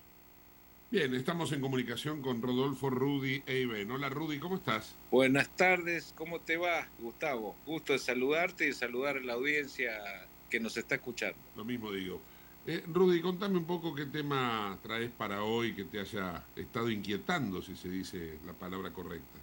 Bien, 0.90 1.14
estamos 1.14 1.52
en 1.52 1.62
comunicación 1.62 2.20
con 2.20 2.42
Rodolfo 2.42 2.90
Rudy 2.90 3.42
Eiben. 3.46 3.90
Hola 3.90 4.11
Rudy, 4.11 4.38
¿cómo 4.38 4.56
estás? 4.56 4.94
Buenas 5.11 5.49
tardes, 5.56 6.12
¿cómo 6.18 6.38
te 6.38 6.58
va, 6.58 6.87
Gustavo? 7.00 7.56
Gusto 7.64 7.94
de 7.94 7.99
saludarte 7.99 8.68
y 8.68 8.75
saludar 8.75 9.16
a 9.16 9.20
la 9.20 9.32
audiencia 9.32 10.02
que 10.50 10.61
nos 10.61 10.76
está 10.76 10.96
escuchando. 10.96 11.38
Lo 11.56 11.64
mismo 11.64 11.90
digo. 11.90 12.20
Eh, 12.66 12.83
Rudy, 12.87 13.21
contame 13.21 13.59
un 13.59 13.66
poco 13.66 13.94
qué 13.94 14.06
tema 14.06 14.78
traes 14.83 15.11
para 15.11 15.42
hoy 15.44 15.75
que 15.75 15.85
te 15.85 16.00
haya 16.00 16.42
estado 16.56 16.90
inquietando, 16.90 17.61
si 17.61 17.76
se 17.76 17.90
dice 17.90 18.38
la 18.47 18.54
palabra 18.54 18.90
correcta. 18.90 19.38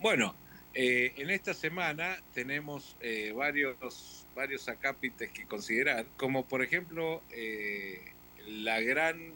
Bueno, 0.00 0.34
eh, 0.72 1.12
en 1.18 1.30
esta 1.30 1.52
semana 1.52 2.16
tenemos 2.32 2.96
eh, 3.00 3.32
varios, 3.36 4.26
varios 4.34 4.68
acápites 4.68 5.30
que 5.30 5.44
considerar, 5.44 6.06
como 6.16 6.46
por 6.46 6.62
ejemplo 6.62 7.22
eh, 7.30 8.00
la 8.48 8.80
gran 8.80 9.34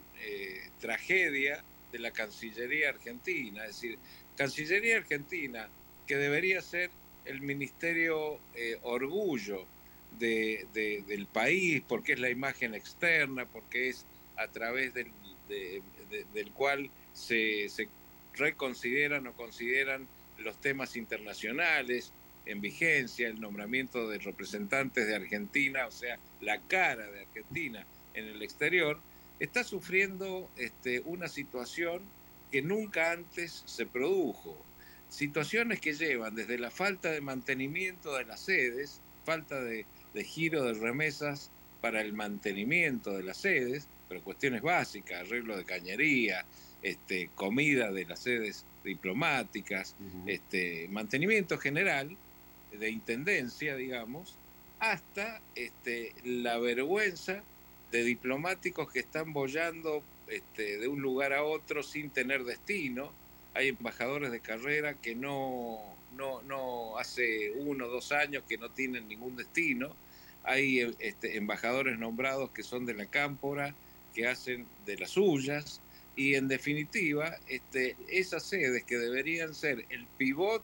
tragedia 0.80 1.62
de 1.92 1.98
la 2.00 2.10
Cancillería 2.10 2.88
Argentina, 2.88 3.64
es 3.64 3.80
decir, 3.80 3.98
Cancillería 4.36 4.96
Argentina, 4.96 5.68
que 6.06 6.16
debería 6.16 6.60
ser 6.60 6.90
el 7.24 7.40
ministerio 7.40 8.40
orgullo 8.82 9.64
del 10.18 11.26
país, 11.32 11.82
porque 11.86 12.12
es 12.12 12.20
la 12.20 12.30
imagen 12.30 12.74
externa, 12.74 13.46
porque 13.46 13.88
es 13.88 14.04
a 14.36 14.48
través 14.48 14.94
del, 14.94 15.10
del 16.34 16.52
cual 16.52 16.90
se, 17.12 17.68
se 17.68 17.88
reconsideran 18.34 19.26
o 19.26 19.32
consideran 19.34 20.06
los 20.38 20.60
temas 20.60 20.96
internacionales 20.96 22.12
en 22.46 22.60
vigencia, 22.60 23.28
el 23.28 23.40
nombramiento 23.40 24.08
de 24.08 24.18
representantes 24.18 25.06
de 25.06 25.14
Argentina, 25.14 25.86
o 25.86 25.90
sea, 25.90 26.18
la 26.40 26.58
cara 26.62 27.10
de 27.10 27.20
Argentina 27.20 27.84
en 28.14 28.26
el 28.26 28.42
exterior, 28.42 28.98
está 29.38 29.64
sufriendo 29.64 30.48
este, 30.56 31.00
una 31.00 31.28
situación 31.28 32.02
que 32.50 32.62
nunca 32.62 33.12
antes 33.12 33.62
se 33.66 33.84
produjo. 33.84 34.56
Situaciones 35.10 35.80
que 35.80 35.92
llevan 35.92 36.34
desde 36.34 36.58
la 36.58 36.70
falta 36.70 37.10
de 37.10 37.20
mantenimiento 37.20 38.14
de 38.14 38.24
las 38.24 38.40
sedes, 38.40 39.00
falta 39.26 39.60
de, 39.60 39.84
de 40.14 40.24
giro 40.24 40.64
de 40.64 40.74
remesas 40.74 41.50
para 41.80 42.00
el 42.00 42.12
mantenimiento 42.12 43.16
de 43.16 43.22
las 43.22 43.38
sedes, 43.38 43.88
pero 44.08 44.22
cuestiones 44.22 44.62
básicas, 44.62 45.20
arreglo 45.20 45.56
de 45.56 45.64
cañería, 45.64 46.44
este, 46.82 47.30
comida 47.34 47.90
de 47.90 48.04
las 48.04 48.20
sedes 48.20 48.64
diplomáticas, 48.84 49.94
este, 50.26 50.88
mantenimiento 50.88 51.58
general 51.58 52.16
de 52.72 52.90
intendencia, 52.90 53.76
digamos, 53.76 54.36
hasta 54.78 55.40
este, 55.54 56.14
la 56.24 56.58
vergüenza 56.58 57.42
de 57.90 58.04
diplomáticos 58.04 58.90
que 58.92 59.00
están 59.00 59.32
bollando 59.32 60.02
este, 60.28 60.78
de 60.78 60.88
un 60.88 61.00
lugar 61.00 61.32
a 61.32 61.42
otro 61.42 61.82
sin 61.82 62.10
tener 62.10 62.44
destino. 62.44 63.12
Hay 63.58 63.70
embajadores 63.70 64.30
de 64.30 64.38
carrera 64.38 64.94
que 64.94 65.16
no, 65.16 65.80
no, 66.16 66.42
no 66.42 66.96
hace 66.96 67.50
uno 67.56 67.86
o 67.86 67.88
dos 67.88 68.12
años 68.12 68.44
que 68.48 68.56
no 68.56 68.70
tienen 68.70 69.08
ningún 69.08 69.34
destino. 69.34 69.96
Hay 70.44 70.94
este, 71.00 71.36
embajadores 71.36 71.98
nombrados 71.98 72.50
que 72.50 72.62
son 72.62 72.86
de 72.86 72.94
la 72.94 73.06
cámpora, 73.06 73.74
que 74.14 74.28
hacen 74.28 74.64
de 74.86 74.96
las 74.98 75.10
suyas 75.10 75.80
y 76.14 76.36
en 76.36 76.46
definitiva 76.46 77.36
este, 77.48 77.96
esas 78.08 78.44
sedes 78.44 78.84
que 78.84 78.96
deberían 78.96 79.52
ser 79.56 79.84
el 79.90 80.06
pivot 80.16 80.62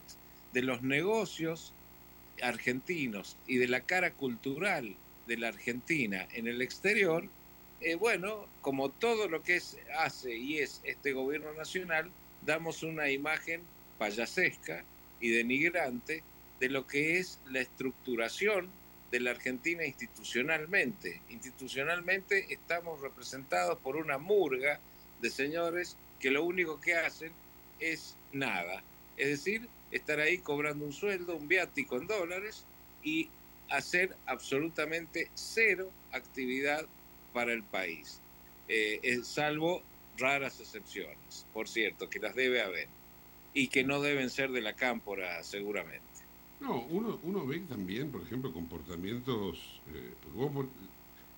de 0.53 0.61
los 0.61 0.81
negocios 0.81 1.73
argentinos 2.41 3.35
y 3.45 3.57
de 3.57 3.67
la 3.67 3.81
cara 3.81 4.13
cultural 4.13 4.95
de 5.27 5.35
la 5.35 5.49
Argentina 5.49 6.29
en 6.31 6.47
el 6.47 6.61
exterior, 6.61 7.27
eh, 7.81 7.95
bueno, 7.95 8.47
como 8.61 8.87
todo 8.89 9.27
lo 9.27 9.43
que 9.43 9.57
es, 9.57 9.77
hace 9.99 10.33
y 10.37 10.59
es 10.59 10.79
este 10.85 11.11
gobierno 11.11 11.51
nacional, 11.55 12.09
damos 12.45 12.83
una 12.83 13.09
imagen 13.09 13.61
payasesca 13.97 14.83
y 15.19 15.29
denigrante 15.29 16.23
de 16.59 16.69
lo 16.69 16.85
que 16.87 17.17
es 17.19 17.39
la 17.49 17.61
estructuración 17.61 18.69
de 19.11 19.19
la 19.19 19.31
Argentina 19.31 19.85
institucionalmente. 19.85 21.21
Institucionalmente 21.29 22.53
estamos 22.53 23.01
representados 23.01 23.79
por 23.79 23.95
una 23.95 24.17
murga 24.17 24.79
de 25.21 25.29
señores 25.29 25.97
que 26.19 26.31
lo 26.31 26.43
único 26.43 26.79
que 26.79 26.95
hacen 26.95 27.31
es 27.79 28.15
nada. 28.31 28.83
Es 29.17 29.29
decir, 29.29 29.67
estar 29.91 30.19
ahí 30.19 30.39
cobrando 30.39 30.85
un 30.85 30.93
sueldo, 30.93 31.35
un 31.35 31.47
viático 31.47 31.97
en 31.97 32.07
dólares 32.07 32.65
y 33.03 33.29
hacer 33.69 34.15
absolutamente 34.25 35.29
cero 35.33 35.89
actividad 36.11 36.85
para 37.33 37.53
el 37.53 37.63
país, 37.63 38.19
eh, 38.67 39.19
salvo 39.23 39.81
raras 40.17 40.59
excepciones, 40.59 41.45
por 41.53 41.67
cierto, 41.67 42.09
que 42.09 42.19
las 42.19 42.35
debe 42.35 42.61
haber 42.61 42.87
y 43.53 43.67
que 43.67 43.83
no 43.83 44.01
deben 44.01 44.29
ser 44.29 44.51
de 44.51 44.61
la 44.61 44.73
cámpora 44.73 45.41
seguramente. 45.43 46.03
No, 46.59 46.81
uno, 46.89 47.19
uno 47.23 47.45
ve 47.45 47.59
también, 47.59 48.11
por 48.11 48.21
ejemplo, 48.21 48.51
comportamientos, 48.51 49.81
eh, 49.93 50.13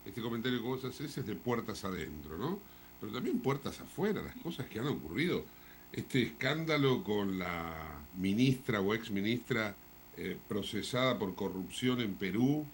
este 0.06 0.22
comentario 0.22 0.62
que 0.62 0.68
vos 0.68 0.86
haces 0.86 1.18
es 1.18 1.26
de 1.26 1.36
puertas 1.36 1.84
adentro, 1.84 2.38
¿no? 2.38 2.60
Pero 3.00 3.12
también 3.12 3.40
puertas 3.40 3.80
afuera, 3.80 4.22
las 4.22 4.36
cosas 4.38 4.68
que 4.68 4.80
han 4.80 4.88
ocurrido. 4.88 5.44
Este 5.92 6.24
escándalo 6.24 7.04
con 7.04 7.40
la 7.40 8.04
ministra 8.18 8.82
o 8.82 8.94
ex 8.94 9.12
ministra 9.12 9.76
eh, 10.18 10.38
procesada 10.48 11.18
por 11.20 11.36
corrupción 11.36 12.02
en 12.02 12.16
Perú, 12.16 12.66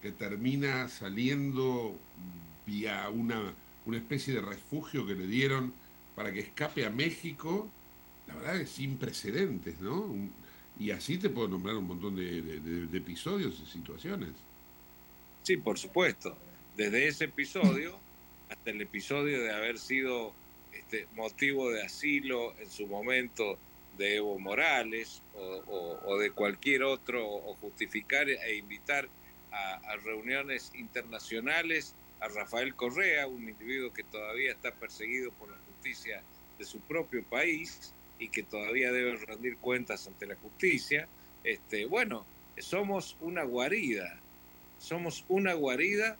que 0.00 0.12
termina 0.12 0.88
saliendo 0.88 1.94
vía 2.66 3.08
una, 3.08 3.54
una 3.86 3.96
especie 3.96 4.34
de 4.34 4.40
refugio 4.40 5.06
que 5.06 5.14
le 5.14 5.26
dieron 5.26 5.72
para 6.14 6.32
que 6.32 6.40
escape 6.40 6.84
a 6.84 6.90
México, 6.90 7.68
la 8.26 8.34
verdad 8.34 8.60
es 8.60 8.70
sin 8.70 8.96
precedentes, 8.96 9.80
¿no? 9.80 10.14
y 10.78 10.90
así 10.90 11.18
te 11.18 11.28
puedo 11.28 11.48
nombrar 11.48 11.76
un 11.76 11.86
montón 11.86 12.16
de, 12.16 12.38
episodios 12.96 13.60
y 13.60 13.70
situaciones. 13.70 14.30
Sí, 15.42 15.56
por 15.56 15.78
supuesto. 15.78 16.36
Desde 16.76 17.06
ese 17.08 17.26
episodio 17.26 17.98
hasta 18.48 18.70
el 18.70 18.80
episodio 18.80 19.42
de 19.42 19.52
haber 19.52 19.78
sido 19.78 20.32
este, 20.72 21.06
motivo 21.14 21.70
de 21.70 21.82
asilo 21.82 22.54
en 22.58 22.70
su 22.70 22.86
momento 22.86 23.58
de 23.98 24.16
Evo 24.16 24.38
Morales 24.38 25.22
o, 25.36 26.18
de 26.18 26.30
cualquier 26.30 26.82
otro, 26.82 27.26
o 27.26 27.54
justificar 27.60 28.28
e 28.28 28.56
invitar 28.56 29.08
a, 29.52 29.96
reuniones 30.04 30.72
internacionales 30.74 31.94
a 32.22 32.28
Rafael 32.28 32.74
Correa, 32.74 33.26
un 33.26 33.48
individuo 33.48 33.92
que 33.92 34.04
todavía 34.04 34.52
está 34.52 34.72
perseguido 34.72 35.32
por 35.32 35.50
la 35.50 35.56
justicia 35.66 36.22
de 36.58 36.64
su 36.64 36.78
propio 36.80 37.24
país 37.24 37.92
y 38.18 38.28
que 38.28 38.44
todavía 38.44 38.92
debe 38.92 39.16
rendir 39.16 39.56
cuentas 39.56 40.06
ante 40.06 40.26
la 40.26 40.36
justicia. 40.36 41.08
Este, 41.42 41.86
bueno, 41.86 42.24
somos 42.58 43.16
una 43.20 43.42
guarida, 43.42 44.20
somos 44.78 45.24
una 45.28 45.54
guarida 45.54 46.16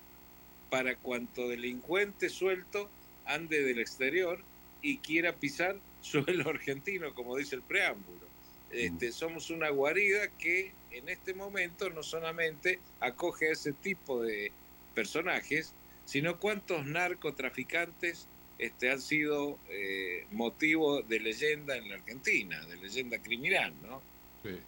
para 0.71 0.97
cuanto 0.97 1.49
delincuente 1.49 2.29
suelto 2.29 2.91
ande 3.25 3.63
del 3.63 3.79
exterior 3.79 4.41
y 4.81 4.99
quiera 4.99 5.37
pisar 5.37 5.77
suelo 6.01 6.51
argentino, 6.51 7.15
como 7.15 7.37
dice 7.37 7.55
el 7.55 7.63
preámbulo. 7.63 8.27
Este, 8.73 9.11
mm. 9.11 9.13
somos 9.13 9.51
una 9.51 9.69
guarida 9.69 10.27
que 10.39 10.73
en 10.91 11.09
este 11.09 11.35
momento 11.35 11.91
no 11.91 12.03
solamente 12.03 12.81
acoge 12.99 13.51
a 13.51 13.53
ese 13.53 13.73
tipo 13.73 14.23
de 14.23 14.51
personajes, 14.95 15.75
sino 16.05 16.39
cuántos 16.39 16.85
narcotraficantes 16.87 18.29
este, 18.59 18.91
han 18.91 19.01
sido 19.01 19.59
eh, 19.71 20.27
motivo 20.33 21.03
de 21.03 21.21
leyenda 21.21 21.77
en 21.77 21.89
la 21.89 21.97
Argentina, 21.97 22.61
de 22.67 22.77
leyenda 22.77 23.21
criminal, 23.21 23.73
¿no? 23.83 24.01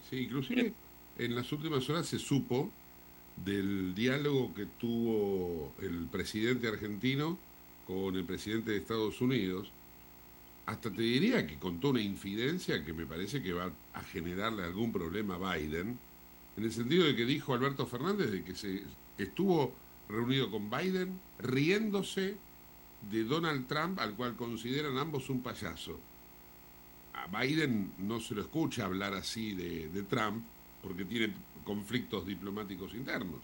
Sí, 0.08 0.18
inclusive 0.18 0.72
en 1.18 1.34
las 1.34 1.50
últimas 1.52 1.88
horas 1.90 2.06
se 2.06 2.18
supo 2.18 2.70
del 3.36 3.94
diálogo 3.94 4.54
que 4.54 4.66
tuvo 4.66 5.72
el 5.80 6.06
presidente 6.06 6.68
argentino 6.68 7.38
con 7.86 8.16
el 8.16 8.24
presidente 8.24 8.70
de 8.70 8.78
Estados 8.78 9.20
Unidos, 9.20 9.70
hasta 10.66 10.90
te 10.90 11.02
diría 11.02 11.46
que 11.46 11.58
contó 11.58 11.90
una 11.90 12.00
infidencia 12.00 12.84
que 12.84 12.92
me 12.92 13.04
parece 13.04 13.42
que 13.42 13.52
va 13.52 13.70
a 13.92 14.02
generarle 14.02 14.64
algún 14.64 14.92
problema 14.92 15.34
a 15.34 15.56
Biden, 15.56 15.98
en 16.56 16.64
el 16.64 16.72
sentido 16.72 17.04
de 17.04 17.16
que 17.16 17.24
dijo 17.24 17.52
Alberto 17.52 17.86
Fernández 17.86 18.30
de 18.30 18.44
que 18.44 18.54
se 18.54 18.82
estuvo 19.18 19.74
reunido 20.08 20.50
con 20.50 20.70
Biden 20.70 21.20
riéndose 21.38 22.36
de 23.10 23.24
Donald 23.24 23.66
Trump, 23.66 23.98
al 23.98 24.14
cual 24.14 24.36
consideran 24.36 24.96
ambos 24.98 25.28
un 25.30 25.42
payaso. 25.42 25.98
A 27.14 27.26
Biden 27.26 27.92
no 27.98 28.20
se 28.20 28.34
lo 28.34 28.42
escucha 28.42 28.84
hablar 28.84 29.14
así 29.14 29.54
de, 29.54 30.02
Trump 30.04 30.44
porque 30.82 31.04
tiene 31.04 31.32
conflictos 31.64 32.26
diplomáticos 32.26 32.94
internos. 32.94 33.40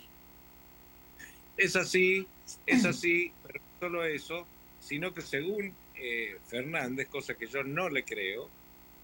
Es 1.57 1.77
así, 1.77 2.27
es 2.67 2.85
así, 2.85 3.33
pero 3.43 3.61
no 3.61 3.87
solo 3.87 4.05
eso, 4.05 4.47
sino 4.81 5.13
que 5.13 5.21
según 5.21 5.73
eh, 5.95 6.39
Fernández, 6.47 7.09
cosa 7.09 7.35
que 7.35 7.47
yo 7.47 7.63
no 7.63 7.89
le 7.89 8.05
creo, 8.05 8.49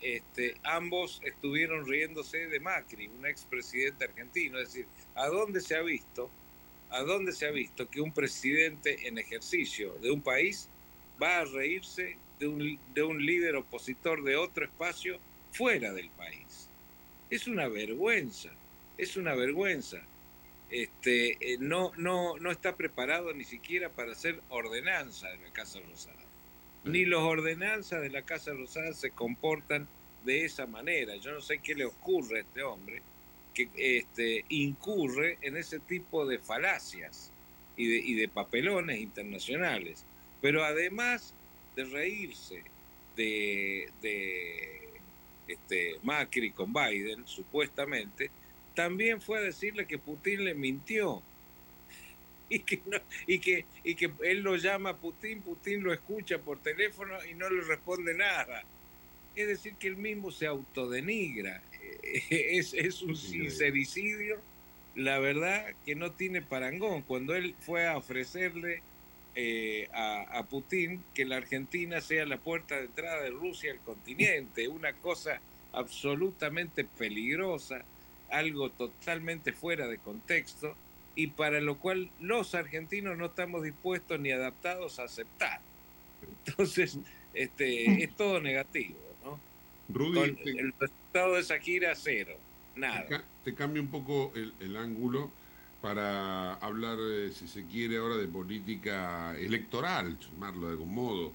este, 0.01 0.57
ambos 0.64 1.21
estuvieron 1.25 1.87
riéndose 1.87 2.47
de 2.47 2.61
Macri, 2.61 3.09
un 3.09 3.27
expresidente 3.27 4.05
argentino. 4.05 4.59
Es 4.59 4.69
decir, 4.69 4.87
¿a 5.14 5.27
dónde 5.29 5.61
se 5.61 5.77
ha 5.77 5.83
visto? 5.83 6.31
¿A 6.97 7.03
dónde 7.03 7.33
se 7.33 7.47
ha 7.47 7.51
visto 7.51 7.91
que 7.91 8.01
un 8.01 8.11
presidente 8.11 9.07
en 9.07 9.19
ejercicio 9.19 9.93
de 10.01 10.11
un 10.11 10.23
país 10.23 10.71
va 11.23 11.41
a 11.41 11.45
reírse 11.45 12.17
de 12.39 12.49
un, 12.49 12.79
de 12.95 13.03
un 13.03 13.25
líder 13.25 13.57
opositor 13.57 14.25
de 14.25 14.37
otro 14.37 14.65
espacio 14.65 15.19
fuera 15.53 15.93
del 15.93 16.09
país? 16.09 16.71
Es 17.29 17.49
una 17.49 17.69
vergüenza, 17.69 18.49
es 18.97 19.19
una 19.19 19.35
vergüenza. 19.35 20.01
Este, 20.71 21.33
eh, 21.33 21.59
no, 21.61 21.93
no, 21.99 22.39
no 22.39 22.51
está 22.51 22.77
preparado 22.77 23.35
ni 23.35 23.45
siquiera 23.45 23.91
para 23.91 24.13
hacer 24.13 24.41
ordenanza 24.49 25.29
de 25.29 25.37
la 25.37 25.53
Casa 25.53 25.81
Rosada. 25.87 26.25
Ni 26.85 27.05
los 27.05 27.25
ordenanzas 27.25 28.01
de 28.01 28.09
la 28.09 28.23
Casa 28.23 28.55
Rosada 28.55 28.95
se 28.95 29.11
comportan 29.11 29.87
de 30.25 30.47
esa 30.47 30.65
manera. 30.65 31.15
Yo 31.17 31.33
no 31.33 31.43
sé 31.43 31.59
qué 31.59 31.75
le 31.75 31.85
ocurre 31.85 32.39
a 32.39 32.43
este 32.43 32.63
hombre 32.63 33.03
que 33.57 33.71
este, 33.99 34.45
incurre 34.51 35.38
en 35.40 35.57
ese 35.57 35.79
tipo 35.81 36.27
de 36.27 36.38
falacias 36.38 37.33
y 37.75 38.14
de, 38.14 38.29
papelones 38.29 39.01
internacionales. 39.01 40.05
Pero 40.42 40.62
además 40.62 41.33
de 41.75 41.85
reírse 41.85 42.62
de, 43.16 43.88
este, 45.49 45.99
Macri 46.03 46.51
con 46.51 46.73
Biden, 46.73 47.27
supuestamente, 47.27 48.31
también 48.75 49.23
fue 49.23 49.38
a 49.38 49.42
decirle 49.42 49.87
que 49.87 49.99
Putin 49.99 50.45
le 50.45 50.55
mintió. 50.55 51.23
Y 52.49 52.61
que, 52.61 52.81
y, 53.27 53.40
que, 53.40 53.64
y 53.83 53.97
que 53.97 54.09
él 54.23 54.42
lo 54.42 54.55
llama 54.55 54.90
a 54.90 54.97
Putin, 54.97 55.42
Putin 55.42 55.83
lo 55.83 55.92
escucha 55.92 56.38
por 56.38 56.61
teléfono 56.61 57.16
y 57.29 57.35
no 57.35 57.51
le 57.51 57.62
responde 57.62 58.14
nada. 58.14 58.62
Es 59.35 59.49
decir, 59.49 59.75
que 59.75 59.88
él 59.88 59.97
mismo 59.97 60.31
se 60.31 60.47
autodenigra. 60.47 61.61
Es, 62.31 62.75
es 62.75 63.03
un 63.03 63.16
sincericidio, 63.16 64.38
la 64.95 65.19
verdad, 65.19 65.66
que 65.85 65.95
no 65.95 66.12
tiene 66.12 66.42
parangón. 66.42 67.03
Cuando 67.03 67.35
él 67.35 67.55
fue 67.61 67.87
a 67.87 67.97
ofrecerle 67.97 68.83
eh, 69.35 69.88
a, 69.92 70.23
a, 70.38 70.45
Putin 70.45 71.03
que 71.14 71.25
la 71.25 71.37
Argentina 71.37 72.01
sea 72.01 72.25
la 72.27 72.38
puerta 72.38 72.77
de 72.77 72.87
entrada 72.87 73.23
de 73.23 73.31
Rusia 73.31 73.73
al 73.73 73.81
continente, 73.81 74.69
una 74.69 74.92
cosa 74.95 75.40
absolutamente 75.73 76.85
peligrosa, 76.85 77.85
algo 78.31 78.71
totalmente 78.71 79.53
fuera 79.53 79.87
de 79.87 79.99
contexto 79.99 80.75
y 81.14 81.29
para 81.29 81.61
lo 81.61 81.79
cual 81.79 82.11
los 82.21 82.55
argentinos 82.55 83.16
no 83.16 83.27
estamos 83.27 83.62
dispuestos 83.62 84.21
ni 84.21 84.31
adaptados 84.31 84.99
a 84.99 85.05
aceptar. 85.05 85.61
Entonces, 86.47 86.99
este, 87.35 88.05
es 88.05 88.16
todo 88.16 88.40
negativo, 88.40 88.97
Rudy, 89.88 90.37
el 90.44 90.72
resultado 90.79 91.35
de 91.35 91.40
esa 91.40 91.59
gira 91.59 91.94
cero, 91.94 92.35
nada. 92.75 93.25
Te, 93.44 93.55
cambio 93.55 93.83
un 93.83 93.88
poco 93.88 94.33
el, 94.35 94.77
ángulo 94.77 95.31
para 95.81 96.55
hablar, 96.55 96.99
eh, 97.01 97.31
si 97.33 97.46
se 97.46 97.64
quiere, 97.66 97.99
ahora 97.99 98.16
de 98.16 98.27
política 98.27 99.37
electoral, 99.38 100.18
llamarlo 100.18 100.66
de 100.66 100.72
algún 100.72 100.94
modo. 100.94 101.33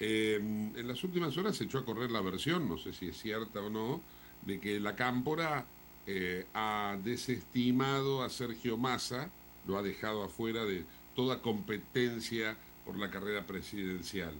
Eh, 0.00 0.36
en 0.36 0.86
las 0.86 1.02
últimas 1.02 1.36
horas 1.36 1.56
se 1.56 1.64
echó 1.64 1.78
a 1.78 1.84
correr 1.84 2.10
la 2.10 2.20
versión, 2.20 2.68
no 2.68 2.78
sé 2.78 2.92
si 2.92 3.08
es 3.08 3.18
cierta 3.18 3.60
o 3.60 3.70
no, 3.70 4.00
de 4.42 4.60
que 4.60 4.78
la 4.78 4.94
cámpora 4.94 5.64
eh, 6.06 6.46
ha 6.54 6.96
desestimado 7.02 8.22
a 8.22 8.30
Sergio 8.30 8.76
Massa, 8.76 9.28
lo 9.66 9.76
ha 9.76 9.82
dejado 9.82 10.22
afuera 10.22 10.64
de 10.64 10.84
toda 11.16 11.42
competencia 11.42 12.56
por 12.86 12.96
la 12.96 13.10
carrera 13.10 13.44
presidencial. 13.46 14.32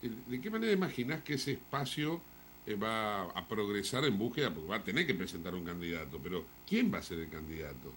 ¿De 0.00 0.40
qué 0.40 0.48
manera 0.48 0.72
imaginás 0.72 1.22
que 1.22 1.34
ese 1.34 1.52
espacio 1.52 2.22
eh, 2.66 2.74
va 2.74 3.22
a 3.22 3.46
progresar 3.46 4.04
en 4.04 4.18
búsqueda? 4.18 4.52
Porque 4.52 4.68
va 4.68 4.76
a 4.76 4.84
tener 4.84 5.06
que 5.06 5.14
presentar 5.14 5.54
un 5.54 5.64
candidato, 5.64 6.20
pero 6.22 6.44
¿quién 6.66 6.92
va 6.92 6.98
a 6.98 7.02
ser 7.02 7.20
el 7.20 7.28
candidato? 7.28 7.92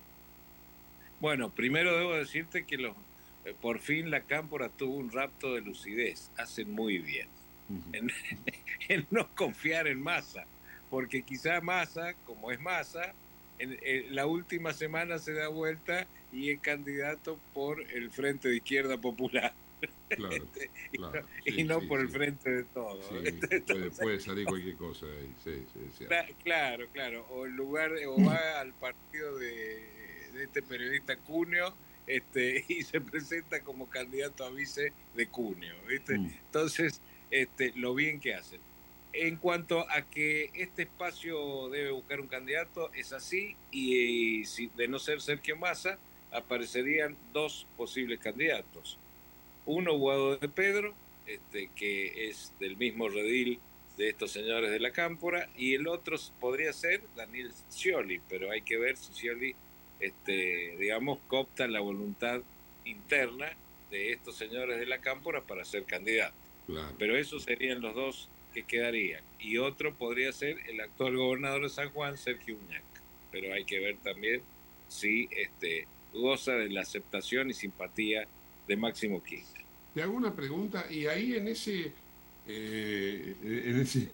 Bueno, 1.19 1.49
primero 1.49 1.97
debo 1.97 2.13
decirte 2.13 2.65
que 2.65 2.77
los, 2.77 2.95
eh, 3.45 3.55
por 3.61 3.79
fin 3.79 4.11
la 4.11 4.21
Cámpora 4.21 4.69
tuvo 4.69 4.95
un 4.95 5.11
rapto 5.11 5.53
de 5.53 5.61
lucidez, 5.61 6.29
hacen 6.37 6.71
muy 6.71 6.99
bien, 6.99 7.27
en, 8.89 9.07
no 9.09 9.27
confiar 9.35 9.87
en 9.87 10.01
Massa 10.01 10.45
porque 10.93 11.23
quizá 11.23 11.59
Massa, 11.59 12.13
como 12.27 12.51
es 12.51 12.59
Massa, 12.59 13.13
en, 13.57 14.13
la 14.13 14.27
última 14.27 14.73
semana 14.73 15.17
se 15.17 15.33
da 15.33 15.47
vuelta 15.47 16.05
y 16.31 16.51
es 16.51 16.59
candidato 16.59 17.39
por 17.55 17.81
el 17.91 18.11
Frente 18.11 18.49
de 18.49 18.57
Izquierda 18.57 18.97
Popular. 18.97 19.53
Claro, 20.93 21.25
y 21.45 21.63
no, 21.63 21.81
por 21.87 21.99
el 22.01 22.09
frente 22.09 22.49
de 22.49 22.63
todo. 22.65 22.99
puede, 23.99 24.19
salir 24.19 24.45
cualquier 24.45 24.75
cosa 24.75 25.07
ahí, 25.07 25.65
claro, 26.43 26.87
claro. 26.93 27.25
O 27.31 27.47
en 27.47 27.55
lugar, 27.55 27.91
o 28.07 28.23
va 28.23 28.59
al 28.59 28.73
partido 28.73 29.37
de, 29.37 29.83
este 30.43 30.61
periodista 30.61 31.15
Cunio 31.17 31.73
este, 32.05 32.63
y 32.69 32.83
se 32.83 33.01
presenta 33.01 33.61
como 33.61 33.89
candidato 33.89 34.45
a 34.45 34.51
vice 34.51 34.93
de 35.15 35.27
Cunio. 35.27 35.73
¿viste? 35.87 36.17
Mm. 36.17 36.31
Entonces, 36.45 37.01
este, 37.31 37.73
lo 37.75 37.95
bien 37.95 38.19
que 38.19 38.35
hacen. 38.35 38.59
En 39.13 39.37
cuanto 39.37 39.87
a 39.91 40.01
que 40.03 40.49
este 40.53 40.83
espacio 40.83 41.69
debe 41.69 41.91
buscar 41.91 42.19
un 42.19 42.27
candidato, 42.27 42.91
es 42.93 43.13
así, 43.13 43.55
y, 43.71 44.45
si, 44.45 44.67
de 44.75 44.87
no 44.87 44.97
ser 44.97 45.21
Sergio 45.21 45.55
Massa, 45.55 45.99
aparecerían 46.31 47.15
dos 47.31 47.67
posibles 47.77 48.19
candidatos. 48.19 48.97
Uno, 49.65 49.97
Guado 49.97 50.37
de 50.37 50.49
Pedro, 50.49 50.93
este, 51.25 51.69
que 51.75 52.29
es 52.29 52.53
del 52.59 52.77
mismo 52.77 53.09
redil 53.09 53.59
de 53.97 54.09
estos 54.09 54.31
señores 54.31 54.71
de 54.71 54.79
la 54.79 54.91
Cámpora, 54.91 55.49
y 55.57 55.75
el 55.75 55.87
otro 55.87 56.17
podría 56.39 56.73
ser 56.73 57.01
Daniel 57.15 57.51
Scioli, 57.69 58.21
pero 58.27 58.51
hay 58.51 58.61
que 58.61 58.77
ver 58.77 58.97
si 58.97 59.13
Scioli, 59.13 59.55
este, 59.99 60.75
digamos, 60.79 61.19
copta 61.27 61.67
la 61.67 61.79
voluntad 61.79 62.41
interna 62.85 63.53
de 63.91 64.11
estos 64.11 64.35
señores 64.35 64.79
de 64.79 64.85
la 64.85 64.99
Cámpora 64.99 65.41
para 65.41 65.63
ser 65.63 65.83
candidato. 65.85 66.33
Pero 66.97 67.17
esos 67.17 67.43
serían 67.43 67.81
los 67.81 67.93
dos 67.93 68.29
que 68.53 68.63
quedarían. 68.63 69.21
Y 69.39 69.57
otro 69.57 69.93
podría 69.93 70.31
ser 70.31 70.57
el 70.67 70.79
actual 70.79 71.17
gobernador 71.17 71.63
de 71.63 71.69
San 71.69 71.89
Juan, 71.89 72.17
Sergio 72.17 72.55
Uñac. 72.55 72.83
Pero 73.31 73.53
hay 73.53 73.65
que 73.65 73.79
ver 73.79 73.97
también 73.97 74.41
si 74.87 75.27
este, 75.31 75.87
goza 76.13 76.53
de 76.53 76.69
la 76.69 76.81
aceptación 76.81 77.49
y 77.49 77.53
simpatía 77.53 78.27
de 78.67 78.77
Máximo 78.77 79.23
Kirchner. 79.23 79.63
Te 79.93 80.01
hago 80.01 80.13
una 80.13 80.33
pregunta, 80.33 80.85
y 80.89 81.05
ahí 81.05 81.35
en 81.35 81.47
ese, 81.47 81.91
eh, 82.47 83.35
en 83.43 83.79
ese 83.79 84.11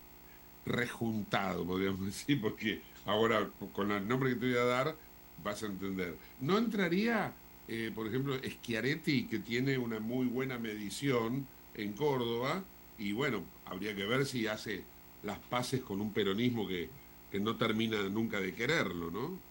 rejuntado, 0.65 1.65
podríamos 1.65 2.05
decir, 2.05 2.41
porque 2.41 2.81
ahora 3.05 3.49
con 3.73 3.91
el 3.91 4.07
nombre 4.07 4.31
que 4.31 4.35
te 4.35 4.45
voy 4.47 4.57
a 4.57 4.65
dar 4.65 4.95
vas 5.43 5.63
a 5.63 5.67
entender. 5.67 6.15
¿No 6.41 6.57
entraría, 6.57 7.33
eh, 7.67 7.91
por 7.93 8.07
ejemplo, 8.07 8.37
Schiaretti, 8.37 9.23
que 9.23 9.39
tiene 9.39 9.77
una 9.77 9.99
muy 9.99 10.27
buena 10.27 10.57
medición 10.57 11.47
en 11.75 11.93
Córdoba, 11.93 12.63
y 12.97 13.13
bueno, 13.13 13.43
habría 13.65 13.95
que 13.95 14.05
ver 14.05 14.25
si 14.25 14.47
hace 14.47 14.83
las 15.23 15.39
paces 15.39 15.81
con 15.81 16.01
un 16.01 16.11
peronismo 16.11 16.67
que, 16.67 16.89
que 17.31 17.39
no 17.39 17.55
termina 17.55 18.09
nunca 18.09 18.41
de 18.41 18.53
quererlo, 18.53 19.11
¿no? 19.11 19.48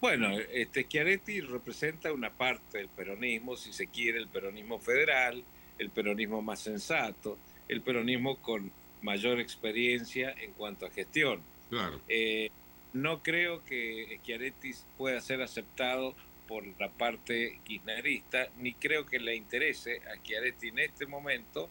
Bueno, 0.00 0.30
este 0.52 0.82
Schiaretti 0.84 1.40
representa 1.40 2.12
una 2.12 2.30
parte 2.30 2.78
del 2.78 2.88
peronismo, 2.88 3.56
si 3.56 3.72
se 3.72 3.86
quiere, 3.86 4.18
el 4.18 4.28
peronismo 4.28 4.78
federal, 4.78 5.42
el 5.78 5.90
peronismo 5.90 6.42
más 6.42 6.60
sensato, 6.60 7.38
el 7.68 7.80
peronismo 7.80 8.36
con 8.36 8.70
mayor 9.02 9.40
experiencia 9.40 10.34
en 10.38 10.52
cuanto 10.52 10.86
a 10.86 10.90
gestión. 10.90 11.40
Claro. 11.70 12.00
Eh, 12.08 12.50
no 12.92 13.22
creo 13.22 13.64
que 13.64 14.18
Schiaretti 14.22 14.72
pueda 14.96 15.20
ser 15.20 15.42
aceptado 15.42 16.14
por 16.46 16.64
la 16.78 16.90
parte 16.90 17.60
kirchnerista, 17.64 18.48
ni 18.58 18.74
creo 18.74 19.06
que 19.06 19.18
le 19.18 19.34
interese 19.34 20.00
a 20.10 20.16
Schiaretti 20.16 20.68
en 20.68 20.78
este 20.78 21.06
momento, 21.06 21.68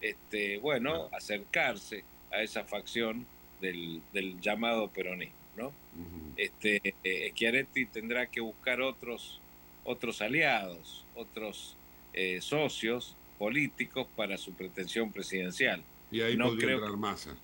este, 0.00 0.58
bueno, 0.58 1.08
acercarse 1.12 2.04
a 2.30 2.42
esa 2.42 2.64
facción 2.64 3.26
del, 3.60 4.00
del 4.12 4.40
llamado 4.40 4.88
peronismo. 4.88 5.41
¿No? 5.56 5.72
este, 6.36 6.94
eh, 7.04 7.30
Schiaretti 7.30 7.86
tendrá 7.86 8.26
que 8.26 8.40
buscar 8.40 8.80
otros, 8.80 9.40
otros 9.84 10.22
aliados, 10.22 11.04
otros 11.14 11.76
eh, 12.14 12.40
socios 12.40 13.16
políticos 13.38 14.06
para 14.16 14.38
su 14.38 14.52
pretensión 14.52 15.12
presidencial. 15.12 15.82
Y 16.10 16.20
ahí 16.20 16.36
no 16.36 16.48
podría 16.48 16.74
entrar 16.74 16.96
Massa. 16.96 17.36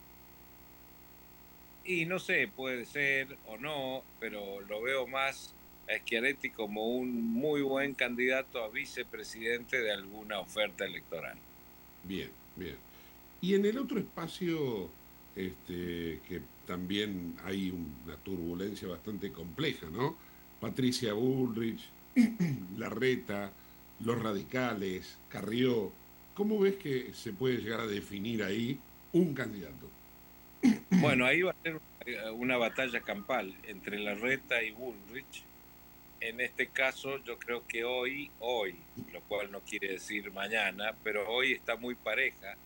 Y 1.85 2.05
no 2.05 2.19
sé, 2.19 2.49
puede 2.49 2.85
ser 2.85 3.37
o 3.47 3.57
no, 3.57 4.03
pero 4.21 4.61
lo 4.61 4.83
veo 4.83 5.07
más 5.07 5.55
a 5.89 5.99
Schiaretti 5.99 6.51
como 6.51 6.87
un 6.87 7.33
muy 7.33 7.63
buen 7.63 7.95
candidato 7.95 8.63
a 8.63 8.69
vicepresidente 8.69 9.81
de 9.81 9.93
alguna 9.93 10.39
oferta 10.39 10.85
electoral. 10.85 11.39
Bien, 12.05 12.31
bien. 12.57 12.77
Y 13.41 13.55
en 13.55 13.65
el 13.65 13.79
otro 13.79 13.99
espacio 13.99 14.91
este, 15.35 16.21
que 16.29 16.43
también 16.69 17.35
hay 17.45 17.71
una 17.71 18.17
turbulencia 18.19 18.87
bastante 18.87 19.33
compleja, 19.33 19.87
¿no? 19.91 20.19
Patricia 20.61 21.15
Bullrich, 21.15 21.89
Larreta, 22.77 23.51
los 24.01 24.23
radicales, 24.23 25.17
Carrió. 25.31 25.91
¿Cómo 26.35 26.61
ves 26.61 26.77
que 26.77 27.15
se 27.15 27.33
puede 27.33 27.57
llegar 27.57 27.81
a 27.81 27.87
definir 27.87 28.43
ahí 28.43 28.79
un 29.13 29.35
candidato? 29.35 29.89
Bueno, 31.01 31.27
ahí 31.27 31.43
va 31.43 31.53
a 31.53 31.63
ser 31.63 31.81
una 32.33 32.57
batalla 32.57 33.01
campal 33.01 33.55
entre 33.65 33.99
Larreta 33.99 34.63
y 34.63 34.73
Bullrich. 34.73 35.45
En 36.21 36.41
este 36.41 36.67
caso, 36.67 37.23
yo 37.25 37.39
creo 37.39 37.65
que 37.67 37.85
hoy, 37.85 38.31
hoy, 38.41 38.75
lo 39.13 39.21
cual 39.23 39.53
no 39.53 39.61
quiere 39.61 39.93
decir 39.93 40.33
mañana, 40.33 40.95
pero 41.05 41.31
hoy 41.31 41.53
está 41.53 41.77
muy 41.77 41.95
pareja 41.95 42.57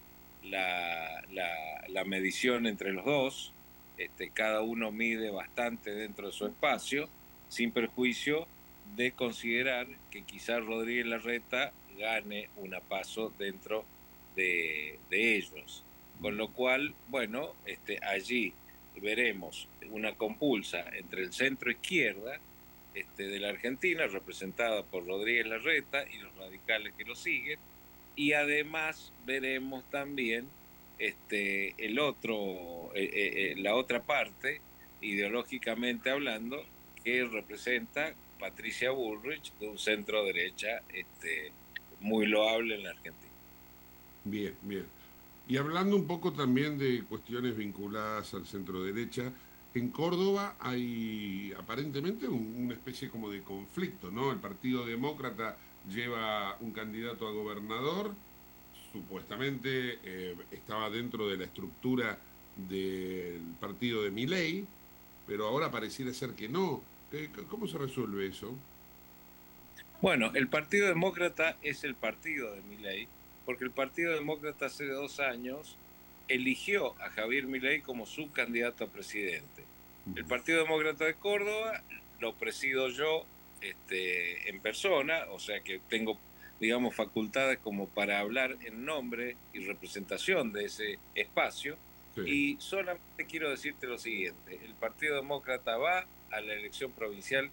la, 0.44 1.22
la, 1.88 2.04
medición 2.04 2.66
entre 2.66 2.92
los 2.92 3.04
dos, 3.04 3.52
este, 3.98 4.30
cada 4.30 4.62
uno 4.62 4.90
mide 4.90 5.30
bastante 5.30 5.92
dentro 5.92 6.26
de 6.26 6.32
su 6.32 6.46
espacio, 6.46 7.08
sin 7.48 7.72
perjuicio 7.72 8.46
de 8.96 9.12
considerar 9.12 9.86
que 10.10 10.22
quizás 10.22 10.64
Rodríguez 10.64 11.06
Larreta 11.06 11.72
gane 11.98 12.48
un 12.56 12.74
paso 12.88 13.32
dentro 13.38 13.84
de, 14.36 14.98
ellos. 15.10 15.84
Con 16.20 16.36
lo 16.36 16.48
cual, 16.48 16.94
bueno, 17.08 17.54
este, 17.66 17.98
allí 18.04 18.52
veremos 19.00 19.68
una 19.90 20.14
compulsa 20.14 20.84
entre 20.96 21.22
el 21.22 21.32
centro 21.32 21.70
izquierda 21.70 22.38
este, 22.94 23.24
de 23.24 23.40
la 23.40 23.50
Argentina, 23.50 24.06
representada 24.06 24.82
por 24.82 25.06
Rodríguez 25.06 25.46
Larreta 25.46 26.04
y 26.10 26.18
los 26.18 26.34
radicales 26.36 26.92
que 26.96 27.04
lo 27.04 27.14
siguen, 27.14 27.58
y 28.16 28.32
además 28.34 29.12
veremos 29.24 29.84
también 29.90 30.46
este, 31.02 31.74
el 31.84 31.98
otro, 31.98 32.92
eh, 32.94 33.02
eh, 33.02 33.10
eh, 33.12 33.54
la 33.56 33.74
otra 33.74 34.02
parte, 34.04 34.60
ideológicamente 35.00 36.10
hablando, 36.10 36.62
que 37.02 37.24
representa 37.24 38.14
Patricia 38.38 38.92
Bullrich 38.92 39.52
de 39.58 39.68
un 39.68 39.78
centro 39.78 40.24
derecha 40.24 40.82
este, 40.92 41.50
muy 42.00 42.26
loable 42.26 42.76
en 42.76 42.84
la 42.84 42.90
Argentina. 42.90 43.32
Bien, 44.24 44.54
bien. 44.62 44.86
Y 45.48 45.56
hablando 45.56 45.96
un 45.96 46.06
poco 46.06 46.32
también 46.32 46.78
de 46.78 47.02
cuestiones 47.02 47.56
vinculadas 47.56 48.32
al 48.34 48.46
centro 48.46 48.84
derecha, 48.84 49.32
en 49.74 49.88
Córdoba 49.88 50.54
hay 50.60 51.52
aparentemente 51.58 52.28
una 52.28 52.74
especie 52.74 53.10
como 53.10 53.28
de 53.28 53.42
conflicto, 53.42 54.12
¿no? 54.12 54.30
El 54.30 54.38
Partido 54.38 54.86
Demócrata 54.86 55.56
lleva 55.90 56.56
un 56.60 56.70
candidato 56.70 57.26
a 57.26 57.32
gobernador, 57.32 58.14
supuestamente 58.92 59.98
eh, 60.04 60.36
estaba 60.50 60.90
dentro 60.90 61.28
de 61.28 61.36
la 61.36 61.44
estructura 61.44 62.18
del 62.56 63.40
partido 63.60 64.02
de 64.02 64.10
Miley, 64.10 64.66
pero 65.26 65.46
ahora 65.46 65.70
pareciera 65.70 66.12
ser 66.12 66.30
que 66.30 66.48
no. 66.48 66.82
¿Cómo 67.48 67.66
se 67.66 67.78
resuelve 67.78 68.26
eso? 68.26 68.54
Bueno, 70.00 70.32
el 70.34 70.48
Partido 70.48 70.88
Demócrata 70.88 71.56
es 71.62 71.84
el 71.84 71.94
partido 71.94 72.52
de 72.54 72.62
Miley, 72.62 73.06
porque 73.44 73.64
el 73.64 73.70
Partido 73.70 74.14
Demócrata 74.14 74.66
hace 74.66 74.86
dos 74.86 75.20
años 75.20 75.76
eligió 76.28 76.94
a 77.00 77.10
Javier 77.10 77.46
Milei 77.46 77.80
como 77.80 78.06
su 78.06 78.30
candidato 78.32 78.84
a 78.84 78.88
presidente. 78.88 79.64
El 80.16 80.24
Partido 80.24 80.62
Demócrata 80.62 81.04
de 81.04 81.14
Córdoba 81.14 81.82
lo 82.20 82.34
presido 82.34 82.88
yo 82.88 83.24
este, 83.60 84.48
en 84.48 84.60
persona, 84.60 85.20
o 85.30 85.38
sea 85.38 85.60
que 85.60 85.80
tengo, 85.88 86.18
digamos, 86.62 86.94
facultades 86.94 87.58
como 87.58 87.88
para 87.88 88.20
hablar 88.20 88.56
en 88.64 88.84
nombre 88.84 89.34
y 89.52 89.64
representación 89.64 90.52
de 90.52 90.66
ese 90.66 91.00
espacio. 91.16 91.76
Y 92.24 92.56
solamente 92.60 93.26
quiero 93.28 93.50
decirte 93.50 93.88
lo 93.88 93.98
siguiente, 93.98 94.60
el 94.64 94.74
Partido 94.74 95.16
Demócrata 95.16 95.76
va 95.76 96.06
a 96.30 96.40
la 96.40 96.54
elección 96.54 96.92
provincial 96.92 97.50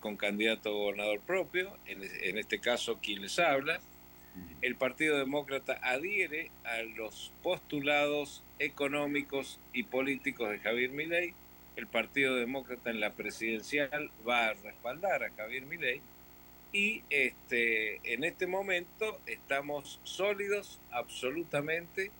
con 0.00 0.16
candidato 0.16 0.70
a 0.70 0.72
gobernador 0.72 1.20
propio, 1.20 1.70
en, 1.86 2.02
en 2.02 2.38
este 2.38 2.58
caso 2.58 2.98
quien 3.00 3.22
les 3.22 3.38
habla. 3.38 3.80
El 4.60 4.74
Partido 4.74 5.18
Demócrata 5.18 5.78
adhiere 5.80 6.50
a 6.64 6.82
los 6.82 7.30
postulados 7.44 8.42
económicos 8.58 9.60
y 9.72 9.84
políticos 9.84 10.50
de 10.50 10.58
Javier 10.58 10.90
Milei. 10.90 11.32
El 11.76 11.86
Partido 11.86 12.34
Demócrata 12.34 12.90
en 12.90 12.98
la 12.98 13.12
presidencial 13.12 14.10
va 14.26 14.48
a 14.48 14.54
respaldar 14.54 15.22
a 15.22 15.30
Javier 15.30 15.64
Milei 15.64 16.00
y 16.72 17.02
este, 17.10 18.00
en 18.12 18.24
este 18.24 18.46
momento 18.46 19.20
estamos 19.26 20.00
sólidos 20.04 20.80
absolutamente 20.90 22.10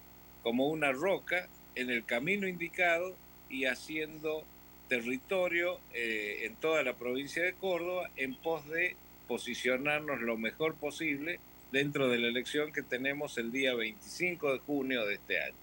como 0.43 0.69
una 0.69 0.93
roca 0.93 1.49
en 1.75 1.91
el 1.91 2.05
camino 2.05 2.49
indicado 2.49 3.15
y 3.51 3.67
haciendo 3.67 4.45
territorio 4.89 5.79
eh, 5.93 6.41
en 6.45 6.57
toda 6.57 6.83
la 6.83 6.95
provincia 6.95 7.43
de 7.43 7.53
Córdoba 7.53 8.11
en 8.17 8.35
pos 8.35 8.67
de 8.69 8.97
posicionarnos 9.27 10.21
lo 10.21 10.39
mejor 10.39 10.75
posible 10.75 11.39
dentro 11.71 12.09
de 12.09 12.19
la 12.19 12.29
elección 12.29 12.73
que 12.73 12.83
tenemos 12.83 13.37
el 13.37 13.53
día 13.53 13.75
25 13.75 14.55
de 14.55 14.59
junio 14.61 15.05
de 15.07 15.15
este 15.15 15.43
año. 15.43 15.55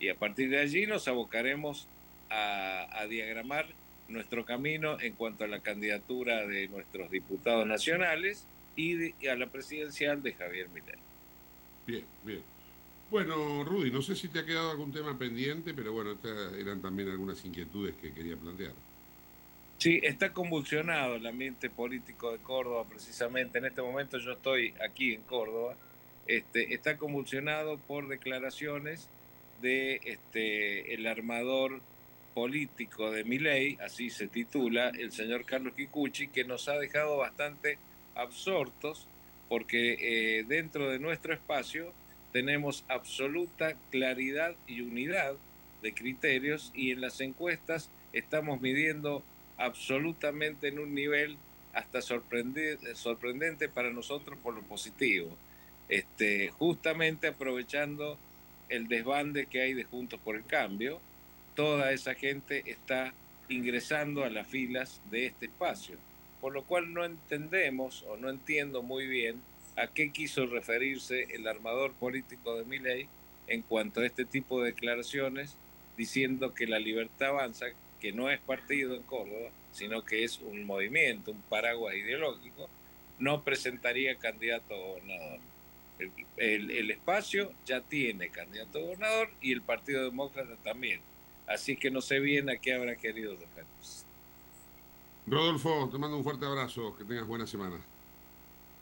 Y 0.00 0.08
a 0.08 0.16
partir 0.16 0.50
de 0.50 0.58
allí 0.58 0.86
nos 0.86 1.06
abocaremos 1.08 1.86
a, 2.30 3.06
diagramar 3.08 3.66
nuestro 4.10 4.44
camino 4.44 5.00
en 5.00 5.14
cuanto 5.14 5.44
a 5.44 5.48
la 5.48 5.60
candidatura 5.60 6.46
de 6.46 6.68
nuestros 6.68 7.10
diputados 7.10 7.66
nacionales 7.66 8.46
y, 8.76 9.12
a 9.26 9.36
la 9.36 9.46
presidencial 9.46 10.22
de 10.22 10.34
Javier 10.34 10.68
Milei. 10.68 10.96
Bien, 11.86 12.04
bien. 12.24 12.42
Bueno, 13.10 13.64
Rudy, 13.64 13.90
no 13.90 14.02
sé 14.02 14.14
si 14.14 14.28
te 14.28 14.40
ha 14.40 14.46
quedado 14.46 14.70
algún 14.70 14.92
tema 14.92 15.18
pendiente, 15.18 15.74
pero 15.74 15.92
bueno, 15.92 16.12
estas 16.12 16.54
eran 16.54 16.80
también 16.80 17.08
algunas 17.08 17.44
inquietudes 17.44 17.94
que 17.96 18.12
quería 18.12 18.36
plantear. 18.36 18.72
Sí, 19.78 19.98
está 20.02 20.32
convulsionado 20.32 21.16
el 21.16 21.26
ambiente 21.26 21.70
político 21.70 22.32
de 22.32 22.38
Córdoba, 22.38 22.84
precisamente. 22.88 23.58
En 23.58 23.64
este 23.64 23.82
momento 23.82 24.18
yo 24.18 24.32
estoy 24.32 24.74
aquí 24.84 25.14
en 25.14 25.22
Córdoba. 25.22 25.74
Este, 26.26 26.74
está 26.74 26.98
convulsionado 26.98 27.78
por 27.78 28.06
declaraciones 28.06 29.08
de 29.62 30.00
este, 30.04 30.94
el 30.94 31.06
armador 31.06 31.80
político 32.34 33.10
de 33.10 33.24
Miley, 33.24 33.78
así 33.80 34.10
se 34.10 34.28
titula, 34.28 34.90
el 34.90 35.12
señor 35.12 35.44
Carlos 35.44 35.74
Kikuchi, 35.74 36.28
que 36.28 36.44
nos 36.44 36.68
ha 36.68 36.78
dejado 36.78 37.18
bastante 37.18 37.78
absortos 38.14 39.06
porque 39.48 39.96
eh, 40.38 40.44
dentro 40.44 40.90
de 40.90 40.98
nuestro 40.98 41.34
espacio 41.34 41.92
tenemos 42.32 42.84
absoluta 42.88 43.74
claridad 43.90 44.54
y 44.66 44.80
unidad 44.80 45.34
de 45.82 45.92
criterios 45.92 46.70
y 46.74 46.92
en 46.92 47.00
las 47.00 47.20
encuestas 47.20 47.90
estamos 48.12 48.60
midiendo 48.60 49.22
absolutamente 49.58 50.68
en 50.68 50.78
un 50.78 50.94
nivel 50.94 51.36
hasta 51.72 52.00
sorprendente 52.02 53.68
para 53.68 53.90
nosotros 53.90 54.38
por 54.42 54.54
lo 54.54 54.62
positivo. 54.62 55.36
Este, 55.88 56.50
justamente 56.50 57.26
aprovechando 57.26 58.16
el 58.68 58.86
desbande 58.86 59.46
que 59.46 59.62
hay 59.62 59.74
de 59.74 59.84
Juntos 59.84 60.20
por 60.22 60.36
el 60.36 60.44
Cambio, 60.46 61.00
toda 61.60 61.92
esa 61.92 62.14
gente 62.14 62.62
está 62.64 63.12
ingresando 63.50 64.24
a 64.24 64.30
las 64.30 64.48
filas 64.48 64.98
de 65.10 65.26
este 65.26 65.44
espacio, 65.44 65.98
por 66.40 66.54
lo 66.54 66.64
cual 66.64 66.94
no 66.94 67.04
entendemos 67.04 68.02
o 68.08 68.16
no 68.16 68.30
entiendo 68.30 68.82
muy 68.82 69.06
bien 69.06 69.42
a 69.76 69.86
qué 69.88 70.10
quiso 70.10 70.46
referirse 70.46 71.24
el 71.34 71.46
armador 71.46 71.92
político 71.92 72.56
de 72.56 72.64
Miley 72.64 73.08
en 73.46 73.60
cuanto 73.60 74.00
a 74.00 74.06
este 74.06 74.24
tipo 74.24 74.62
de 74.62 74.72
declaraciones, 74.72 75.54
diciendo 75.98 76.54
que 76.54 76.66
la 76.66 76.78
libertad 76.78 77.28
avanza, 77.28 77.66
que 78.00 78.10
no 78.10 78.30
es 78.30 78.40
partido 78.40 78.94
en 78.94 79.02
Córdoba, 79.02 79.50
sino 79.70 80.02
que 80.02 80.24
es 80.24 80.38
un 80.38 80.64
movimiento, 80.64 81.32
un 81.32 81.42
paraguas 81.42 81.94
ideológico, 81.94 82.70
no 83.18 83.44
presentaría 83.44 84.14
candidato 84.14 84.74
a 84.74 84.78
gobernador. 84.78 85.40
El, 86.38 86.90
espacio 86.90 87.52
ya 87.66 87.82
tiene 87.82 88.30
candidato 88.30 88.78
a 88.78 88.80
gobernador 88.80 89.28
y 89.42 89.52
el 89.52 89.60
Partido 89.60 90.04
Demócrata 90.04 90.56
también. 90.64 91.02
Así 91.50 91.76
que 91.76 91.90
no 91.90 92.00
sé 92.00 92.20
bien 92.20 92.48
a 92.48 92.56
qué 92.56 92.74
habrá 92.74 92.94
querido 92.94 93.32
referirse. 93.32 94.06
Rodolfo, 95.26 95.88
te 95.90 95.98
mando 95.98 96.16
un 96.16 96.22
fuerte 96.22 96.46
abrazo, 96.46 96.96
que 96.96 97.04
tengas 97.04 97.26
buena 97.26 97.44
semana. 97.44 97.76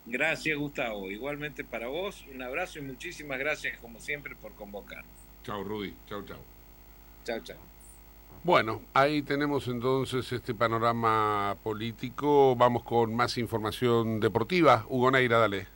Gracias, 0.04 0.56
Gustavo. 0.56 1.10
Igualmente 1.10 1.64
para 1.64 1.88
vos, 1.88 2.24
un 2.32 2.42
abrazo 2.42 2.78
y 2.78 2.82
muchísimas 2.82 3.38
gracias, 3.38 3.78
como 3.80 3.98
siempre, 4.00 4.36
por 4.36 4.52
convocar. 4.52 5.02
Chao, 5.44 5.64
Rudy. 5.64 5.94
Chao, 6.06 6.22
chao. 6.26 6.38
Chao, 7.24 7.40
chao. 7.40 7.56
Bueno, 8.44 8.82
ahí 8.92 9.22
tenemos 9.22 9.66
entonces 9.68 10.30
este 10.30 10.54
panorama 10.54 11.56
político. 11.62 12.54
Vamos 12.54 12.84
con 12.84 13.14
más 13.14 13.38
información 13.38 14.20
deportiva. 14.20 14.84
Hugo 14.90 15.10
Neira, 15.10 15.38
dale. 15.38 15.66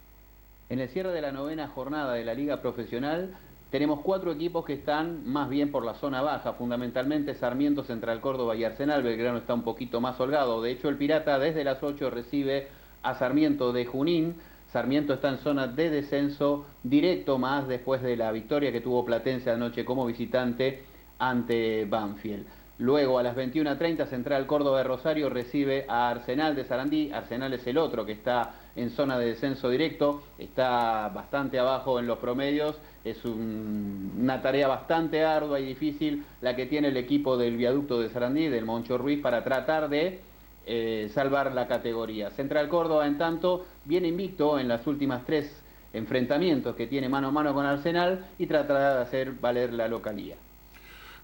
En 0.69 0.79
el 0.79 0.89
cierre 0.91 1.11
de 1.13 1.23
la 1.23 1.33
novena 1.33 1.69
jornada 1.69 2.13
de 2.15 2.25
la 2.25 2.35
Liga 2.35 2.61
Profesional, 2.61 3.37
tenemos 3.73 4.01
cuatro 4.03 4.31
equipos 4.31 4.67
que 4.67 4.75
están 4.75 5.27
más 5.27 5.49
bien 5.49 5.73
por 5.73 5.83
la 5.83 5.95
zona 5.95 6.21
baja, 6.21 6.53
fundamentalmente 6.53 7.35
Sarmiento, 7.35 7.83
Central 7.85 8.21
Córdoba 8.21 8.55
y 8.55 8.65
Arsenal. 8.65 9.03
Belgrano 9.03 9.39
está 9.39 9.55
un 9.55 9.63
poquito 9.63 9.99
más 9.99 10.21
holgado. 10.21 10.61
De 10.61 10.73
hecho, 10.73 10.91
el 10.91 10.99
Pirata 10.99 11.39
desde 11.39 11.65
las 11.65 11.83
8 11.83 12.11
recibe 12.11 12.69
a 13.03 13.15
Sarmiento 13.15 13.73
de 13.73 13.87
Junín. 13.87 14.37
Sarmiento 14.71 15.15
está 15.15 15.31
en 15.31 15.39
zona 15.39 15.69
de 15.69 15.89
descenso 15.89 16.67
directo 16.83 17.39
más 17.39 17.67
después 17.67 18.03
de 18.03 18.15
la 18.15 18.31
victoria 18.31 18.73
que 18.73 18.83
tuvo 18.83 19.07
Platense 19.07 19.51
anoche 19.51 19.87
como 19.87 20.05
visitante 20.05 20.85
ante 21.19 21.87
Banfield. 21.87 22.62
Luego 22.83 23.21
a 23.21 23.23
las 23.23 23.37
21.30 23.37 24.09
Central 24.09 24.45
Córdoba 24.45 24.79
de 24.79 24.83
Rosario 24.83 25.31
recibe 25.31 25.85
a 25.87 26.11
Arsenal 26.11 26.57
de 26.57 26.65
Sarandí. 26.65 27.13
Arsenal 27.13 27.53
es 27.53 27.65
el 27.69 27.79
otro 27.79 28.05
que 28.05 28.11
está 28.11 28.57
en 28.75 28.91
zona 28.91 29.21
de 29.21 29.27
descenso 29.27 29.71
directo, 29.71 30.25
está 30.37 31.09
bastante 31.11 31.61
abajo 31.61 32.01
en 32.01 32.09
los 32.09 32.19
promedios. 32.19 32.77
Es 33.05 33.25
una 33.25 34.43
tarea 34.43 34.67
bastante 34.67 35.25
ardua 35.25 35.61
y 35.61 35.67
difícil 35.67 36.25
la 36.41 36.57
que 36.57 36.67
tiene 36.67 36.89
el 36.89 36.97
equipo 36.97 37.37
del 37.37 37.57
viaducto 37.57 38.01
de 38.01 38.09
Sarandí, 38.09 38.49
del 38.49 38.65
Moncho 38.65 38.99
Ruiz, 38.99 39.23
para 39.23 39.45
tratar 39.45 39.89
de 39.89 40.19
eh, 40.67 41.09
salvar 41.15 41.53
la 41.53 41.69
categoría. 41.69 42.31
Central 42.31 42.69
Córdoba, 42.69 43.07
en 43.07 43.17
tanto, 43.17 43.65
viene 43.85 44.09
invicto 44.09 44.59
en 44.59 44.67
las 44.67 44.85
últimas 44.89 45.25
tres 45.25 45.63
enfrentamientos 45.93 46.75
que 46.75 46.89
tiene 46.89 47.09
mano 47.09 47.29
a 47.29 47.31
mano 47.31 47.55
con 47.55 47.65
Arsenal 47.65 48.27
y 48.41 48.47
tratará 48.49 48.97
de 48.97 49.03
hacer 49.03 49.35
valer 49.35 49.73
la 49.73 49.87
localía. 49.87 50.35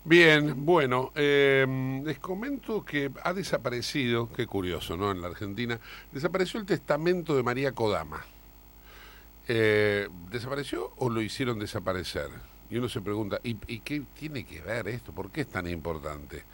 Bien, 0.04 0.64
bueno, 0.64 1.12
em, 1.14 2.04
les 2.04 2.18
comento 2.18 2.84
que 2.84 3.10
ha 3.24 3.34
desaparecido, 3.34 4.30
qué 4.32 4.46
curioso, 4.46 4.96
¿no? 4.96 5.10
En 5.10 5.20
la 5.20 5.28
Argentina, 5.28 5.78
desapareció 6.12 6.60
el 6.60 6.66
testamento 6.66 7.36
de 7.36 7.42
María 7.42 7.72
Kodama. 7.72 8.24
Eh, 9.48 10.08
¿Desapareció 10.30 10.92
o 10.98 11.10
lo 11.10 11.20
hicieron 11.20 11.58
desaparecer? 11.58 12.28
Y 12.70 12.76
uno 12.76 12.88
se 12.88 13.00
pregunta, 13.00 13.40
¿y, 13.42 13.54
qué 13.54 14.02
tiene 14.18 14.44
que 14.44 14.60
ver 14.60 14.88
esto? 14.88 15.12
¿Por 15.12 15.30
qué 15.30 15.42
es 15.42 15.48
tan 15.48 15.66
importante? 15.66 16.44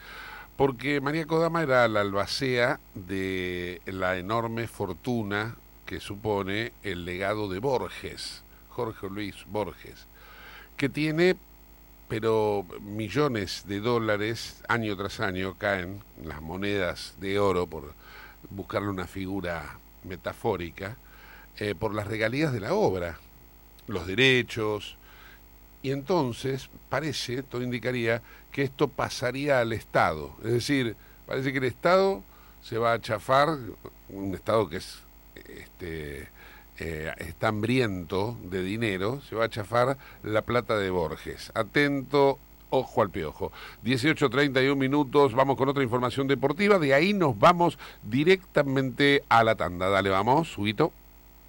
Porque 0.56 1.00
María 1.00 1.26
Kodama 1.26 1.62
era 1.62 1.86
la 1.88 2.00
albacea 2.00 2.80
de 2.94 3.82
la 3.86 4.16
enorme 4.16 4.68
fortuna 4.68 5.56
que 5.86 6.00
supone 6.00 6.72
el 6.82 7.04
legado 7.04 7.48
de 7.48 7.58
Borges, 7.58 8.42
Jorge 8.70 9.08
Luis 9.10 9.44
Borges, 9.46 10.06
que 10.76 10.88
tiene 10.88 11.36
pero 12.14 12.64
millones 12.80 13.64
de 13.66 13.80
dólares 13.80 14.62
año 14.68 14.96
tras 14.96 15.18
año 15.18 15.58
caen 15.58 16.00
las 16.22 16.40
monedas 16.40 17.16
de 17.18 17.40
oro, 17.40 17.66
por 17.66 17.92
buscarle 18.50 18.88
una 18.88 19.08
figura 19.08 19.80
metafórica, 20.04 20.96
eh, 21.58 21.74
por 21.74 21.92
las 21.92 22.06
regalías 22.06 22.52
de 22.52 22.60
la 22.60 22.72
obra, 22.72 23.18
los 23.88 24.06
derechos, 24.06 24.96
y 25.82 25.90
entonces 25.90 26.70
parece, 26.88 27.42
todo 27.42 27.62
indicaría, 27.62 28.22
que 28.52 28.62
esto 28.62 28.86
pasaría 28.86 29.58
al 29.58 29.72
Estado. 29.72 30.36
Es 30.44 30.52
decir, 30.52 30.94
parece 31.26 31.50
que 31.50 31.58
el 31.58 31.64
Estado 31.64 32.22
se 32.62 32.78
va 32.78 32.92
a 32.92 33.00
chafar, 33.00 33.58
un 34.08 34.34
Estado 34.36 34.68
que 34.68 34.76
es 34.76 35.00
este, 35.48 36.28
eh, 36.78 37.12
está 37.18 37.48
hambriento 37.48 38.36
de 38.42 38.62
dinero, 38.62 39.20
se 39.28 39.36
va 39.36 39.44
a 39.44 39.48
chafar 39.48 39.96
la 40.22 40.42
plata 40.42 40.76
de 40.76 40.90
Borges. 40.90 41.52
Atento, 41.54 42.38
ojo 42.70 43.02
al 43.02 43.10
piojo. 43.10 43.52
18.31 43.84 44.74
minutos, 44.76 45.34
vamos 45.34 45.56
con 45.56 45.68
otra 45.68 45.84
información 45.84 46.26
deportiva, 46.26 46.78
de 46.78 46.94
ahí 46.94 47.12
nos 47.12 47.38
vamos 47.38 47.78
directamente 48.02 49.22
a 49.28 49.44
la 49.44 49.54
tanda. 49.54 49.88
Dale, 49.88 50.10
vamos, 50.10 50.56
Huguito. 50.58 50.92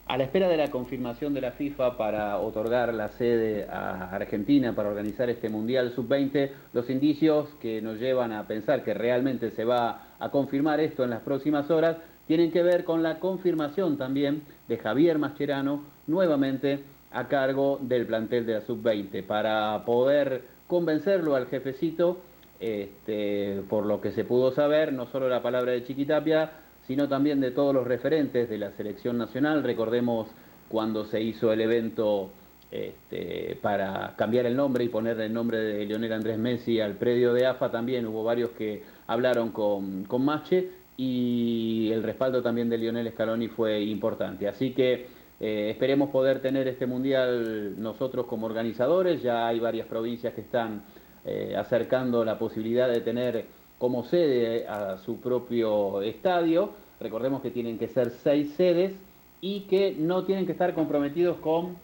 A 0.07 0.17
la 0.17 0.25
espera 0.25 0.47
de 0.47 0.57
la 0.57 0.69
confirmación 0.69 1.33
de 1.33 1.41
la 1.41 1.53
FIFA 1.53 1.97
para 1.97 2.37
otorgar 2.37 2.93
la 2.93 3.09
sede 3.09 3.67
a 3.67 4.11
Argentina 4.11 4.75
para 4.75 4.89
organizar 4.89 5.31
este 5.31 5.49
Mundial 5.49 5.93
Sub-20, 5.95 6.51
los 6.73 6.91
indicios 6.91 7.49
que 7.59 7.81
nos 7.81 7.97
llevan 7.97 8.31
a 8.31 8.45
pensar 8.45 8.83
que 8.83 8.93
realmente 8.93 9.49
se 9.49 9.65
va 9.65 10.09
a 10.19 10.29
confirmar 10.29 10.79
esto 10.79 11.03
en 11.03 11.09
las 11.09 11.21
próximas 11.21 11.71
horas 11.71 11.97
tienen 12.27 12.51
que 12.51 12.63
ver 12.63 12.83
con 12.83 13.03
la 13.03 13.19
confirmación 13.19 13.97
también 13.97 14.43
de 14.67 14.77
Javier 14.77 15.19
Mascherano 15.19 15.83
nuevamente 16.07 16.83
a 17.11 17.27
cargo 17.27 17.79
del 17.81 18.05
plantel 18.05 18.45
de 18.45 18.53
la 18.53 18.61
sub-20 18.61 19.23
para 19.25 19.83
poder 19.85 20.43
convencerlo 20.67 21.35
al 21.35 21.47
jefecito, 21.47 22.17
este, 22.59 23.61
por 23.69 23.85
lo 23.85 24.01
que 24.01 24.11
se 24.11 24.25
pudo 24.25 24.51
saber, 24.51 24.91
no 24.91 25.05
solo 25.07 25.29
la 25.29 25.41
palabra 25.41 25.71
de 25.71 25.83
Chiquitapia, 25.85 26.51
sino 26.87 27.07
también 27.07 27.39
de 27.39 27.51
todos 27.51 27.73
los 27.73 27.87
referentes 27.87 28.49
de 28.49 28.57
la 28.57 28.71
selección 28.71 29.17
nacional. 29.17 29.63
Recordemos 29.63 30.27
cuando 30.67 31.05
se 31.05 31.21
hizo 31.21 31.53
el 31.53 31.61
evento 31.61 32.31
este, 32.71 33.57
para 33.61 34.15
cambiar 34.17 34.45
el 34.45 34.55
nombre 34.55 34.83
y 34.83 34.89
poner 34.89 35.19
el 35.21 35.33
nombre 35.33 35.59
de 35.59 35.85
Lionel 35.85 36.13
Andrés 36.13 36.37
Messi 36.37 36.81
al 36.81 36.95
predio 36.95 37.33
de 37.33 37.45
AFA, 37.45 37.71
también 37.71 38.05
hubo 38.07 38.23
varios 38.23 38.49
que 38.51 38.83
hablaron 39.07 39.51
con, 39.51 40.03
con 40.05 40.25
Mache 40.25 40.84
y 40.97 41.89
el 41.91 42.03
respaldo 42.03 42.41
también 42.41 42.69
de 42.69 42.77
Lionel 42.77 43.11
Scaloni 43.11 43.47
fue 43.47 43.81
importante. 43.81 44.47
Así 44.47 44.71
que 44.71 45.07
eh, 45.39 45.69
esperemos 45.71 46.09
poder 46.09 46.41
tener 46.41 46.67
este 46.67 46.85
mundial 46.85 47.81
nosotros 47.81 48.25
como 48.25 48.45
organizadores. 48.45 49.21
Ya 49.21 49.47
hay 49.47 49.59
varias 49.59 49.87
provincias 49.87 50.33
que 50.33 50.41
están 50.41 50.83
eh, 51.25 51.55
acercando 51.57 52.23
la 52.23 52.39
posibilidad 52.39 52.89
de 52.89 53.01
tener 53.01 53.45
como 53.77 54.03
sede 54.03 54.67
a 54.67 54.97
su 54.97 55.19
propio 55.19 56.01
estadio. 56.01 56.71
Recordemos 56.99 57.41
que 57.41 57.51
tienen 57.51 57.77
que 57.77 57.89
ser 57.89 58.11
seis 58.11 58.53
sedes 58.53 58.93
y 59.41 59.61
que 59.61 59.95
no 59.97 60.23
tienen 60.23 60.45
que 60.45 60.53
estar 60.53 60.73
comprometidos 60.73 61.37
con 61.37 61.75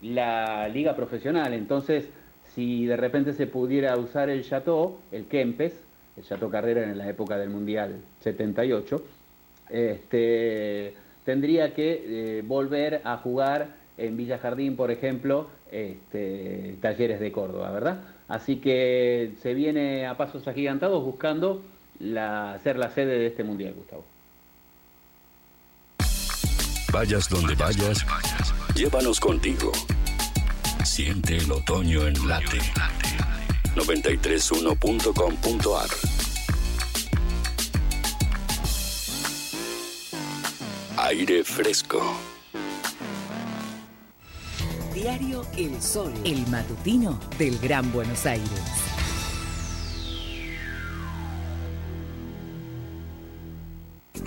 la 0.00 0.68
liga 0.68 0.94
profesional. 0.94 1.52
Entonces, 1.52 2.08
si 2.44 2.86
de 2.86 2.96
repente 2.96 3.32
se 3.32 3.46
pudiera 3.46 3.96
usar 3.98 4.30
el 4.30 4.44
Chateau, 4.44 4.98
el 5.10 5.26
Kempes, 5.26 5.89
Chateau 6.28 6.50
Carrera 6.50 6.84
en 6.84 6.98
la 6.98 7.08
época 7.08 7.38
del 7.38 7.50
Mundial 7.50 8.00
78, 8.22 9.02
este, 9.70 10.94
tendría 11.24 11.74
que 11.74 12.38
eh, 12.38 12.42
volver 12.44 13.00
a 13.04 13.16
jugar 13.18 13.68
en 13.96 14.16
Villa 14.16 14.38
Jardín, 14.38 14.76
por 14.76 14.90
ejemplo, 14.90 15.48
este, 15.70 16.74
Talleres 16.80 17.20
de 17.20 17.32
Córdoba, 17.32 17.70
¿verdad? 17.70 18.00
Así 18.28 18.56
que 18.56 19.32
se 19.42 19.54
viene 19.54 20.06
a 20.06 20.16
pasos 20.16 20.46
agigantados 20.48 21.04
buscando 21.04 21.62
ser 21.98 22.78
la 22.78 22.90
sede 22.94 23.18
de 23.18 23.26
este 23.26 23.44
Mundial, 23.44 23.74
Gustavo. 23.74 24.04
Vayas 26.92 27.28
donde 27.28 27.54
vayas, 27.54 28.04
llévanos 28.74 29.20
contigo. 29.20 29.70
Siente 30.84 31.36
el 31.36 31.52
otoño 31.52 32.06
en 32.06 32.14
late. 32.26 32.58
931.com.ar 33.76 36.09
Aire 41.10 41.42
fresco. 41.42 42.00
Diario 44.94 45.44
El 45.56 45.82
Sol, 45.82 46.12
el 46.24 46.46
matutino 46.46 47.18
del 47.36 47.58
Gran 47.58 47.90
Buenos 47.90 48.26
Aires. 48.26 48.48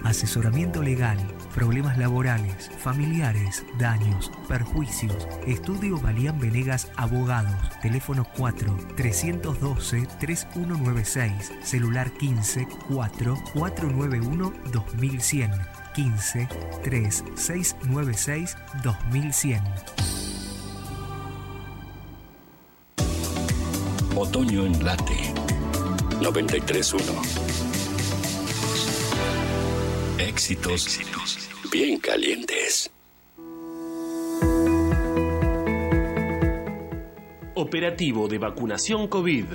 asesoramiento 0.04 0.84
legal, 0.84 1.18
problemas 1.56 1.98
laborales, 1.98 2.70
familiares, 2.78 3.66
daños, 3.80 4.30
perjuicios. 4.50 5.28
Estudio 5.48 5.98
Valían 6.00 6.38
Venegas 6.38 6.92
Abogados. 6.98 7.56
Teléfono 7.82 8.28
4 8.38 8.78
312 8.98 10.06
3196. 10.20 11.54
Celular 11.64 12.12
15 12.12 12.68
4 12.90 13.38
491 13.54 14.54
2100. 14.74 15.83
15 15.94 16.48
3 16.84 17.24
696 17.36 18.58
2100. 18.84 19.62
Otoño 24.16 24.66
en 24.66 24.84
Late 24.84 25.34
931 26.22 27.22
Éxitos, 30.20 31.00
bien 31.72 32.00
calientes. 32.00 32.92
Operativo 37.56 38.28
de 38.28 38.38
vacunación 38.40 39.08
COVID. 39.08 39.46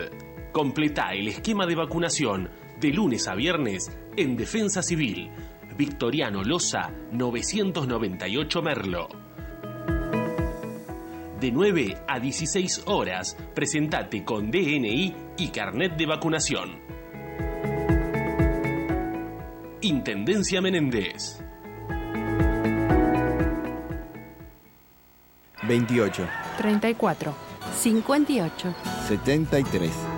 Completa 0.52 1.14
el 1.14 1.28
esquema 1.28 1.66
de 1.66 1.74
vacunación 1.74 2.50
de 2.80 2.92
lunes 2.92 3.26
a 3.28 3.34
viernes 3.34 3.90
en 4.16 4.36
Defensa 4.36 4.82
Civil. 4.82 5.30
Victoriano 5.78 6.42
Loza, 6.42 6.90
998 7.12 8.62
Merlo. 8.62 9.08
De 11.38 11.52
9 11.52 12.02
a 12.08 12.18
16 12.18 12.82
horas, 12.86 13.36
presentate 13.54 14.24
con 14.24 14.50
DNI 14.50 15.14
y 15.36 15.48
carnet 15.50 15.96
de 15.96 16.06
vacunación. 16.06 16.80
Intendencia 19.82 20.60
Menéndez. 20.60 21.40
28. 25.62 26.28
34. 26.56 27.34
58. 27.76 28.74
73. 29.06 30.17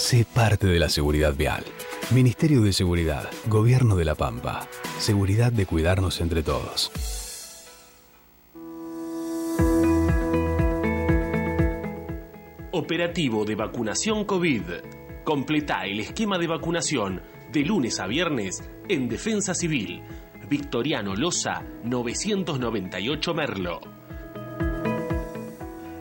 Sé 0.00 0.24
parte 0.24 0.66
de 0.66 0.78
la 0.78 0.88
seguridad 0.88 1.34
vial. 1.36 1.62
Ministerio 2.10 2.62
de 2.62 2.72
Seguridad, 2.72 3.28
Gobierno 3.48 3.96
de 3.96 4.06
la 4.06 4.14
Pampa. 4.14 4.66
Seguridad 4.98 5.52
de 5.52 5.66
cuidarnos 5.66 6.22
entre 6.22 6.42
todos. 6.42 6.90
Operativo 12.72 13.44
de 13.44 13.54
vacunación 13.54 14.24
COVID. 14.24 14.62
Completa 15.22 15.84
el 15.84 16.00
esquema 16.00 16.38
de 16.38 16.46
vacunación 16.46 17.20
de 17.52 17.60
lunes 17.60 18.00
a 18.00 18.06
viernes 18.06 18.64
en 18.88 19.06
Defensa 19.06 19.54
Civil. 19.54 20.02
Victoriano 20.48 21.14
Loza, 21.14 21.62
998 21.84 23.34
Merlo 23.34 23.99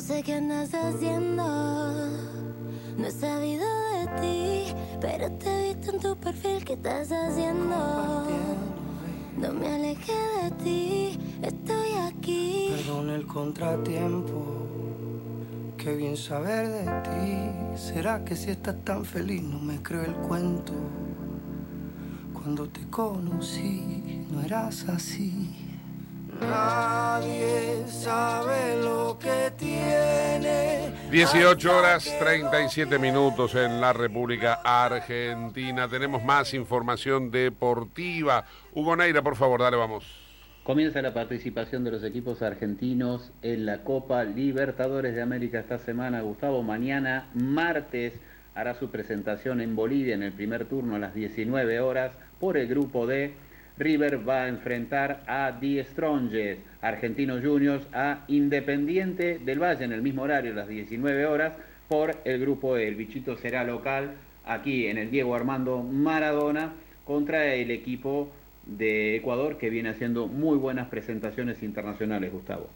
No 0.00 0.06
sé 0.06 0.22
qué 0.22 0.32
andas 0.32 0.72
haciendo, 0.72 1.44
no 2.96 3.06
he 3.06 3.10
sabido 3.10 3.66
de 3.92 4.06
ti, 4.18 4.74
pero 4.98 5.30
te 5.32 5.46
he 5.46 5.74
visto 5.74 5.94
en 5.94 6.00
tu 6.00 6.16
perfil 6.16 6.64
que 6.64 6.72
estás 6.72 7.12
haciendo. 7.12 7.76
No 9.36 9.52
me 9.52 9.68
alejé 9.68 10.14
de 10.42 10.50
ti, 10.64 11.18
estoy 11.42 11.92
aquí. 12.08 12.72
Perdón 12.76 13.10
el 13.10 13.26
contratiempo, 13.26 14.42
qué 15.76 15.94
bien 15.94 16.16
saber 16.16 16.68
de 16.68 16.84
ti. 17.02 17.76
¿Será 17.78 18.24
que 18.24 18.36
si 18.36 18.52
estás 18.52 18.82
tan 18.82 19.04
feliz 19.04 19.42
no 19.42 19.58
me 19.58 19.82
creo 19.82 20.04
el 20.04 20.14
cuento? 20.14 20.72
Cuando 22.32 22.66
te 22.70 22.88
conocí 22.88 24.24
no 24.30 24.40
eras 24.40 24.88
así. 24.88 25.59
Nadie 26.40 27.86
sabe 27.86 28.82
lo 28.82 29.18
que 29.18 29.52
tiene. 29.58 30.92
18 31.10 31.76
horas 31.76 32.16
37 32.18 32.98
minutos 32.98 33.54
en 33.54 33.80
la 33.80 33.92
República 33.92 34.60
Argentina. 34.64 35.88
Tenemos 35.88 36.22
más 36.22 36.54
información 36.54 37.30
deportiva. 37.30 38.44
Hugo 38.74 38.96
Neira, 38.96 39.22
por 39.22 39.36
favor, 39.36 39.60
dale, 39.60 39.76
vamos. 39.76 40.04
Comienza 40.62 41.02
la 41.02 41.12
participación 41.12 41.84
de 41.84 41.90
los 41.90 42.04
equipos 42.04 42.42
argentinos 42.42 43.32
en 43.42 43.66
la 43.66 43.82
Copa 43.82 44.22
Libertadores 44.24 45.14
de 45.14 45.22
América 45.22 45.58
esta 45.58 45.78
semana. 45.78 46.20
Gustavo, 46.20 46.62
mañana, 46.62 47.28
martes, 47.34 48.20
hará 48.54 48.74
su 48.74 48.90
presentación 48.90 49.60
en 49.60 49.74
Bolivia 49.74 50.14
en 50.14 50.22
el 50.22 50.32
primer 50.32 50.66
turno 50.66 50.96
a 50.96 50.98
las 50.98 51.14
19 51.14 51.80
horas 51.80 52.12
por 52.38 52.56
el 52.56 52.68
grupo 52.68 53.06
D 53.06 53.34
River 53.80 54.28
va 54.28 54.42
a 54.44 54.48
enfrentar 54.48 55.22
a 55.26 55.52
Die 55.52 55.82
Strongest, 55.84 56.60
Argentinos 56.82 57.42
Juniors 57.42 57.86
a 57.94 58.24
Independiente 58.28 59.38
del 59.38 59.58
Valle 59.58 59.84
en 59.86 59.92
el 59.92 60.02
mismo 60.02 60.22
horario, 60.22 60.52
las 60.52 60.68
19 60.68 61.24
horas, 61.24 61.54
por 61.88 62.14
el 62.24 62.40
grupo 62.40 62.76
El 62.76 62.94
Bichito 62.94 63.36
será 63.38 63.64
local, 63.64 64.12
aquí 64.44 64.86
en 64.86 64.98
el 64.98 65.10
Diego 65.10 65.34
Armando 65.34 65.82
Maradona, 65.82 66.74
contra 67.06 67.54
el 67.54 67.70
equipo 67.70 68.30
de 68.66 69.16
Ecuador 69.16 69.56
que 69.56 69.70
viene 69.70 69.88
haciendo 69.88 70.26
muy 70.26 70.58
buenas 70.58 70.88
presentaciones 70.88 71.62
internacionales, 71.62 72.30
Gustavo. 72.30 72.68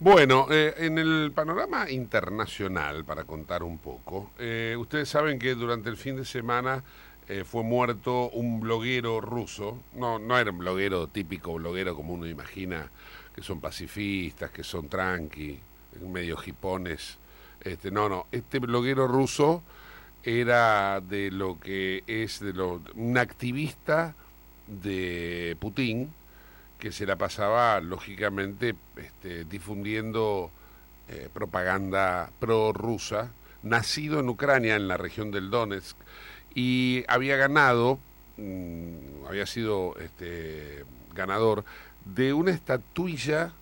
Bueno, 0.00 0.46
eh, 0.50 0.74
en 0.78 0.96
el 0.96 1.32
panorama 1.34 1.90
internacional, 1.90 3.04
para 3.04 3.24
contar 3.24 3.62
un 3.62 3.78
poco, 3.78 4.30
eh, 4.38 4.76
ustedes 4.78 5.08
saben 5.08 5.38
que 5.38 5.54
durante 5.54 5.90
el 5.90 5.96
fin 5.96 6.16
de 6.16 6.24
semana 6.24 6.84
eh, 7.28 7.44
fue 7.44 7.62
muerto 7.62 8.30
un 8.30 8.58
bloguero 8.58 9.20
ruso, 9.20 9.78
no, 9.94 10.18
no 10.18 10.38
era 10.38 10.50
un 10.50 10.58
bloguero 10.58 11.08
típico 11.08 11.54
bloguero 11.54 11.94
como 11.94 12.14
uno 12.14 12.26
imagina, 12.26 12.90
que 13.34 13.42
son 13.42 13.60
pacifistas, 13.60 14.50
que 14.50 14.64
son 14.64 14.88
tranqui, 14.88 15.58
medio 16.08 16.36
jipones, 16.36 17.18
este, 17.62 17.90
no, 17.90 18.08
no, 18.08 18.26
este 18.32 18.60
bloguero 18.60 19.06
ruso 19.06 19.62
era 20.22 21.00
de 21.00 21.30
lo 21.30 21.60
que 21.60 22.02
es 22.06 22.40
de 22.40 22.52
lo, 22.52 22.80
un 22.94 23.18
activista 23.18 24.14
de 24.66 25.56
Putin, 25.60 26.12
que 26.78 26.92
se 26.92 27.06
la 27.06 27.16
pasaba, 27.16 27.80
lógicamente, 27.80 28.74
este, 28.96 29.44
difundiendo 29.44 30.50
eh, 31.08 31.28
propaganda 31.32 32.30
prorrusa, 32.38 33.32
nacido 33.62 34.20
en 34.20 34.28
Ucrania, 34.28 34.76
en 34.76 34.88
la 34.88 34.96
región 34.96 35.30
del 35.30 35.50
Donetsk, 35.50 35.96
y 36.54 37.04
había 37.08 37.36
ganado, 37.36 37.98
mm, 38.36 39.26
había 39.28 39.46
sido 39.46 39.96
este, 39.98 40.84
ganador 41.14 41.64
de 42.04 42.32
una 42.32 42.50
estatuilla 42.50 43.52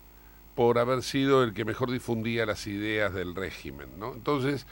por 0.55 0.79
haber 0.79 1.03
sido 1.03 1.43
el 1.43 1.53
que 1.53 1.65
mejor 1.65 1.91
difundía 1.91 2.45
las 2.45 2.65
ideas 2.67 3.13
del 3.13 3.35
régimen, 3.35 3.87
¿no? 3.99 4.13
Entonces, 4.13 4.65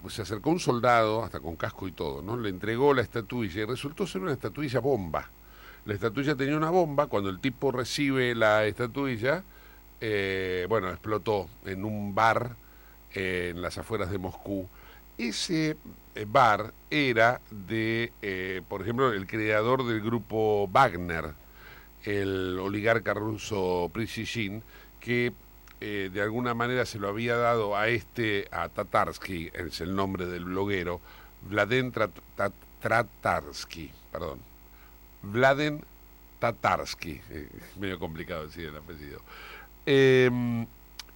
pues 0.00 0.14
se 0.14 0.22
acercó 0.22 0.50
un 0.50 0.60
soldado, 0.60 1.24
hasta 1.24 1.40
con 1.40 1.56
casco 1.56 1.88
y 1.88 1.92
todo, 1.92 2.22
¿no? 2.22 2.36
Le 2.36 2.48
entregó 2.48 2.94
la 2.94 3.02
estatuilla 3.02 3.62
y 3.62 3.64
resultó 3.64 4.06
ser 4.06 4.22
una 4.22 4.32
estatuilla 4.32 4.78
bomba. 4.80 5.28
La 5.84 5.94
estatuilla 5.94 6.36
tenía 6.36 6.56
una 6.56 6.70
bomba, 6.70 7.08
cuando 7.08 7.28
el 7.28 7.40
tipo 7.40 7.72
recibe 7.72 8.36
la 8.36 8.64
estatuilla, 8.66 9.42
eh, 10.00 10.66
bueno, 10.68 10.90
explotó 10.90 11.48
en 11.64 11.84
un 11.84 12.14
bar 12.14 12.56
eh, 13.14 13.48
en 13.50 13.60
las 13.60 13.78
afueras 13.78 14.10
de 14.10 14.18
Moscú. 14.18 14.68
Ese 15.18 15.76
bar 16.26 16.72
era 16.90 17.40
de, 17.50 18.62
por 18.68 18.82
ejemplo, 18.82 19.12
el 19.12 19.26
creador 19.26 19.86
del 19.86 20.00
grupo 20.00 20.68
Wagner, 20.70 21.32
el 22.04 22.58
oligarca 22.58 23.14
ruso 23.14 23.90
Prigozhin, 23.92 24.62
que 25.00 25.32
de 25.80 26.22
alguna 26.22 26.54
manera 26.54 26.86
se 26.86 26.98
lo 26.98 27.08
había 27.08 27.36
dado 27.36 27.76
a 27.76 27.88
este, 27.88 28.46
a 28.52 28.68
Tatarsky, 28.68 29.50
es 29.52 29.80
el 29.80 29.96
nombre 29.96 30.26
del 30.26 30.44
bloguero, 30.44 31.00
Vladen 31.42 31.92
Tratarsky, 32.80 33.90
perdón, 34.10 34.40
Vladen 35.22 35.84
Tatarsky, 36.38 37.20
eh, 37.30 37.48
medio 37.78 37.98
complicado 37.98 38.46
decir 38.46 38.66
el 38.68 38.76
apellido. 38.76 39.20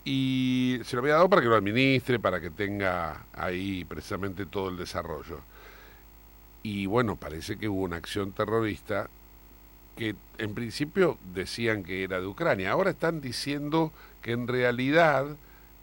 Y 0.08 0.78
se 0.84 0.94
lo 0.94 1.02
había 1.02 1.14
dado 1.14 1.28
para 1.28 1.42
que 1.42 1.48
lo 1.48 1.56
administre, 1.56 2.20
para 2.20 2.40
que 2.40 2.50
tenga 2.50 3.26
ahí 3.34 3.84
precisamente 3.84 4.46
todo 4.46 4.68
el 4.68 4.76
desarrollo. 4.76 5.40
Y 6.62 6.86
bueno, 6.86 7.16
parece 7.16 7.58
que 7.58 7.68
hubo 7.68 7.82
una 7.82 7.96
acción 7.96 8.30
terrorista 8.30 9.10
que 9.96 10.14
en 10.38 10.54
principio 10.54 11.18
decían 11.34 11.82
que 11.82 12.04
era 12.04 12.20
de 12.20 12.26
Ucrania. 12.28 12.70
Ahora 12.70 12.90
están 12.90 13.20
diciendo 13.20 13.90
que 14.22 14.30
en 14.30 14.46
realidad 14.46 15.26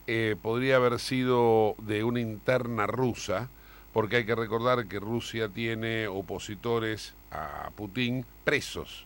eh, 0.07 0.37
podría 0.41 0.77
haber 0.77 0.99
sido 0.99 1.75
de 1.79 2.05
una 2.05 2.21
interna 2.21 2.87
rusa, 2.87 3.49
porque 3.91 4.15
hay 4.15 4.25
que 4.25 4.35
recordar 4.35 4.87
que 4.87 5.01
Rusia 5.01 5.49
tiene 5.49 6.07
opositores 6.07 7.13
a 7.29 7.71
Putin 7.75 8.25
presos. 8.45 9.05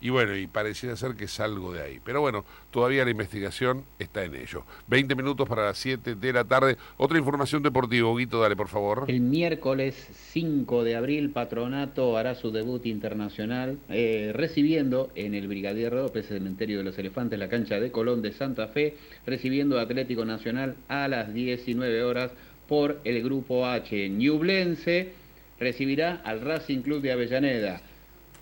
Y 0.00 0.10
bueno, 0.10 0.36
y 0.36 0.46
pareciera 0.46 0.94
ser 0.96 1.14
que 1.14 1.24
es 1.24 1.40
algo 1.40 1.72
de 1.72 1.82
ahí. 1.82 2.00
Pero 2.04 2.20
bueno, 2.20 2.44
todavía 2.70 3.04
la 3.04 3.10
investigación 3.10 3.84
está 3.98 4.24
en 4.24 4.36
ello. 4.36 4.64
20 4.86 5.14
minutos 5.16 5.48
para 5.48 5.66
las 5.66 5.78
7 5.78 6.14
de 6.14 6.32
la 6.32 6.44
tarde. 6.44 6.76
Otra 6.96 7.18
información 7.18 7.62
deportiva, 7.62 8.08
Guito, 8.16 8.40
dale 8.40 8.54
por 8.54 8.68
favor. 8.68 9.04
El 9.08 9.20
miércoles 9.20 9.94
5 10.32 10.84
de 10.84 10.94
abril, 10.94 11.30
Patronato 11.30 12.16
hará 12.16 12.36
su 12.36 12.52
debut 12.52 12.86
internacional 12.86 13.78
eh, 13.88 14.32
recibiendo 14.34 15.10
en 15.16 15.34
el 15.34 15.48
Brigadier 15.48 15.92
López 15.92 16.28
Cementerio 16.28 16.78
de 16.78 16.84
los 16.84 16.98
Elefantes, 16.98 17.38
la 17.38 17.48
cancha 17.48 17.80
de 17.80 17.90
Colón 17.90 18.22
de 18.22 18.32
Santa 18.32 18.68
Fe, 18.68 18.96
recibiendo 19.26 19.80
Atlético 19.80 20.24
Nacional 20.24 20.76
a 20.88 21.08
las 21.08 21.34
19 21.34 22.04
horas 22.04 22.30
por 22.68 23.00
el 23.04 23.22
Grupo 23.22 23.66
H. 23.66 24.08
Ñublense 24.10 25.12
recibirá 25.58 26.20
al 26.24 26.40
Racing 26.40 26.82
Club 26.82 27.02
de 27.02 27.12
Avellaneda 27.12 27.80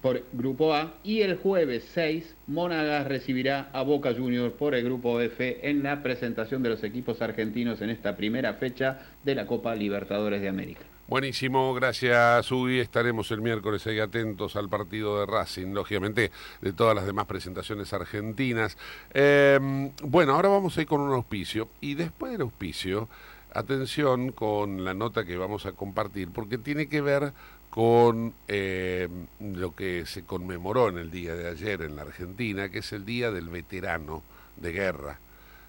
por 0.01 0.23
Grupo 0.33 0.75
A 0.75 0.95
y 1.03 1.23
el 1.23 1.37
jueves 1.37 1.89
6 1.93 2.37
Monagas 2.47 3.07
recibirá 3.07 3.71
a 3.73 3.83
Boca 3.83 4.15
Juniors 4.15 4.55
por 4.55 4.75
el 4.75 4.85
Grupo 4.85 5.21
F 5.21 5.69
en 5.69 5.83
la 5.83 6.03
presentación 6.03 6.63
de 6.63 6.71
los 6.71 6.85
equipos 6.85 7.23
argentinos 7.23 7.81
en 7.83 7.91
esta 7.91 8.17
primera 8.17 8.55
fecha 8.55 8.99
de 9.25 9.35
la 9.35 9.47
Copa 9.47 9.75
Libertadores 9.75 10.41
de 10.41 10.49
América. 10.49 10.83
Buenísimo, 11.09 11.73
gracias 11.73 12.51
Uy. 12.51 12.81
Estaremos 12.81 13.31
el 13.31 13.41
miércoles 13.41 13.87
ahí 13.87 14.01
atentos 14.01 14.57
al 14.57 14.69
partido 14.69 15.21
de 15.21 15.27
Racing, 15.27 15.73
lógicamente, 15.73 16.33
de 16.61 16.73
todas 16.73 16.97
las 16.97 17.07
demás 17.07 17.27
presentaciones 17.27 17.93
argentinas. 17.93 18.77
Em, 19.15 19.93
bueno, 20.03 20.35
ahora 20.35 20.49
vamos 20.49 20.77
a 20.77 20.81
ir 20.81 20.89
con 20.89 21.01
un 21.01 21.13
auspicio 21.13 21.69
y 21.81 21.95
después 21.95 22.33
del 22.33 22.41
auspicio 22.41 23.09
atención 23.57 24.33
con 24.33 24.85
la 24.85 24.95
nota 24.95 25.25
que 25.25 25.37
vamos 25.37 25.65
a 25.67 25.73
compartir, 25.73 26.31
porque 26.31 26.59
tiene 26.59 26.89
que 26.89 27.01
ver 27.01 27.33
con 27.77 28.33
eh, 28.49 29.07
lo 29.39 29.75
que 29.75 30.07
se 30.07 30.25
conmemoró 30.25 30.89
en 30.89 30.97
el 30.97 31.11
día 31.11 31.35
de 31.35 31.51
ayer 31.51 31.83
en 31.83 31.95
la 31.95 32.03
Argentina, 32.03 32.71
que 32.71 32.79
es 32.79 32.91
el 32.95 33.05
Día 33.05 33.31
del 33.31 33.51
Veterano 33.51 34.23
de 34.57 34.73
Guerra. 34.73 35.19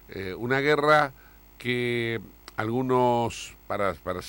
Eh, 0.08 0.32
una 0.32 0.60
guerra 0.60 1.12
que 1.58 2.18
algunos, 2.56 3.54
para, 3.66 3.92
para, 3.92 4.20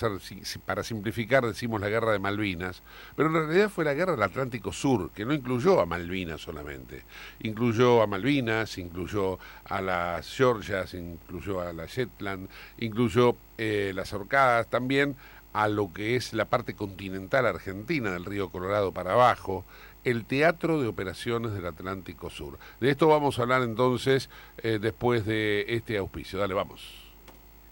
para 0.66 0.84
simplificar, 0.84 1.46
decimos 1.46 1.80
la 1.80 1.88
guerra 1.88 2.12
de 2.12 2.20
Malvinas, 2.20 2.84
pero 3.16 3.30
en 3.30 3.48
realidad 3.48 3.70
fue 3.70 3.86
la 3.86 3.94
guerra 3.94 4.12
del 4.12 4.24
Atlántico 4.24 4.74
Sur, 4.74 5.12
que 5.12 5.24
no 5.24 5.34
incluyó 5.34 5.80
a 5.80 5.86
Malvinas 5.86 6.42
solamente, 6.42 7.04
incluyó 7.40 8.02
a 8.02 8.08
Malvinas, 8.08 8.78
incluyó 8.78 9.40
a 9.64 9.80
las 9.80 10.36
Georgias, 10.36 10.94
incluyó 10.96 11.62
a 11.62 11.72
la 11.72 11.86
Shetland, 11.86 12.50
incluyó 12.78 13.38
eh, 13.58 13.94
las 13.96 14.12
Orcadas, 14.12 14.68
también 14.68 15.16
a 15.54 15.68
lo 15.68 15.94
que 15.94 16.16
es 16.16 16.34
la 16.34 16.46
parte 16.46 16.76
continental 16.76 17.46
argentina 17.46 18.12
del 18.12 18.26
río 18.26 18.50
Colorado 18.50 18.92
para 18.92 19.14
abajo, 19.14 19.66
el 20.04 20.26
Teatro 20.26 20.82
de 20.82 20.88
Operaciones 20.88 21.54
del 21.54 21.66
Atlántico 21.66 22.30
Sur. 22.30 22.58
De 22.80 22.90
esto 22.90 23.08
vamos 23.08 23.40
a 23.40 23.44
hablar 23.44 23.64
entonces 23.64 24.30
eh, 24.60 24.80
después 24.82 25.26
de 25.26 25.66
este 25.68 25.98
auspicio. 25.98 26.40
Dale, 26.40 26.54
vamos. 26.54 27.10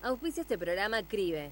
Auspicia 0.01 0.41
este 0.41 0.57
programa 0.57 1.03
CRIBE. 1.03 1.51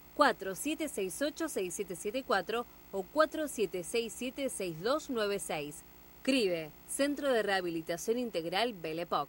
4768-6774 0.17 2.65
o 2.91 3.05
4767-6296. 3.13 5.75
CRIBE, 6.23 6.69
Centro 6.87 7.33
de 7.33 7.41
Rehabilitación 7.41 8.19
Integral 8.19 8.73
Belepoc. 8.73 9.27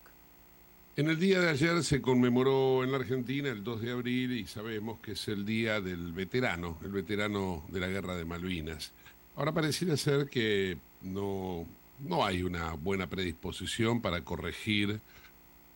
En 0.94 1.08
el 1.08 1.18
día 1.18 1.40
de 1.40 1.48
ayer 1.48 1.82
se 1.82 2.02
conmemoró 2.02 2.84
en 2.84 2.92
la 2.92 2.98
Argentina 2.98 3.48
el 3.48 3.64
2 3.64 3.80
de 3.80 3.92
abril 3.92 4.32
y 4.32 4.46
sabemos 4.46 5.00
que 5.00 5.12
es 5.12 5.26
el 5.28 5.46
día 5.46 5.80
del 5.80 6.12
veterano, 6.12 6.76
el 6.84 6.90
veterano 6.90 7.64
de 7.68 7.80
la 7.80 7.86
guerra 7.86 8.14
de 8.14 8.26
Malvinas. 8.26 8.92
Ahora 9.34 9.52
pareciera 9.52 9.96
ser 9.96 10.28
que 10.28 10.76
no, 11.00 11.66
no 11.98 12.26
hay 12.26 12.42
una 12.42 12.74
buena 12.74 13.06
predisposición 13.06 14.02
para 14.02 14.22
corregir 14.22 15.00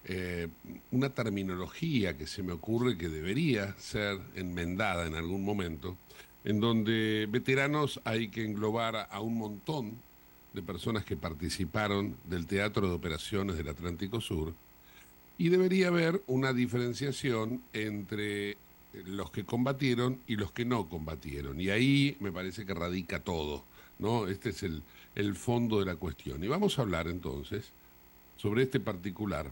eh, 0.08 0.46
una 0.92 1.10
terminología 1.10 2.16
que 2.16 2.28
se 2.28 2.44
me 2.44 2.52
ocurre 2.52 2.96
que 2.96 3.08
debería 3.08 3.74
ser 3.76 4.20
enmendada 4.36 5.04
en 5.04 5.16
algún 5.16 5.44
momento, 5.44 5.96
en 6.44 6.60
donde 6.60 7.26
veteranos 7.28 8.00
hay 8.04 8.28
que 8.28 8.44
englobar 8.44 9.08
a 9.10 9.20
un 9.20 9.36
montón 9.36 9.94
de 10.52 10.62
personas 10.62 11.04
que 11.04 11.16
participaron 11.16 12.16
del 12.24 12.46
Teatro 12.46 12.88
de 12.88 12.94
Operaciones 12.94 13.56
del 13.56 13.68
Atlántico 13.68 14.20
Sur, 14.20 14.54
y 15.38 15.48
debería 15.48 15.88
haber 15.88 16.22
una 16.28 16.52
diferenciación 16.52 17.62
entre 17.72 18.56
los 19.06 19.32
que 19.32 19.44
combatieron 19.44 20.20
y 20.28 20.36
los 20.36 20.52
que 20.52 20.64
no 20.64 20.88
combatieron. 20.88 21.60
Y 21.60 21.70
ahí 21.70 22.16
me 22.20 22.30
parece 22.30 22.64
que 22.64 22.74
radica 22.74 23.18
todo, 23.18 23.64
¿no? 23.98 24.28
Este 24.28 24.50
es 24.50 24.62
el, 24.62 24.82
el 25.16 25.34
fondo 25.34 25.80
de 25.80 25.86
la 25.86 25.96
cuestión. 25.96 26.44
Y 26.44 26.46
vamos 26.46 26.78
a 26.78 26.82
hablar 26.82 27.08
entonces 27.08 27.72
sobre 28.36 28.62
este 28.62 28.78
particular 28.78 29.50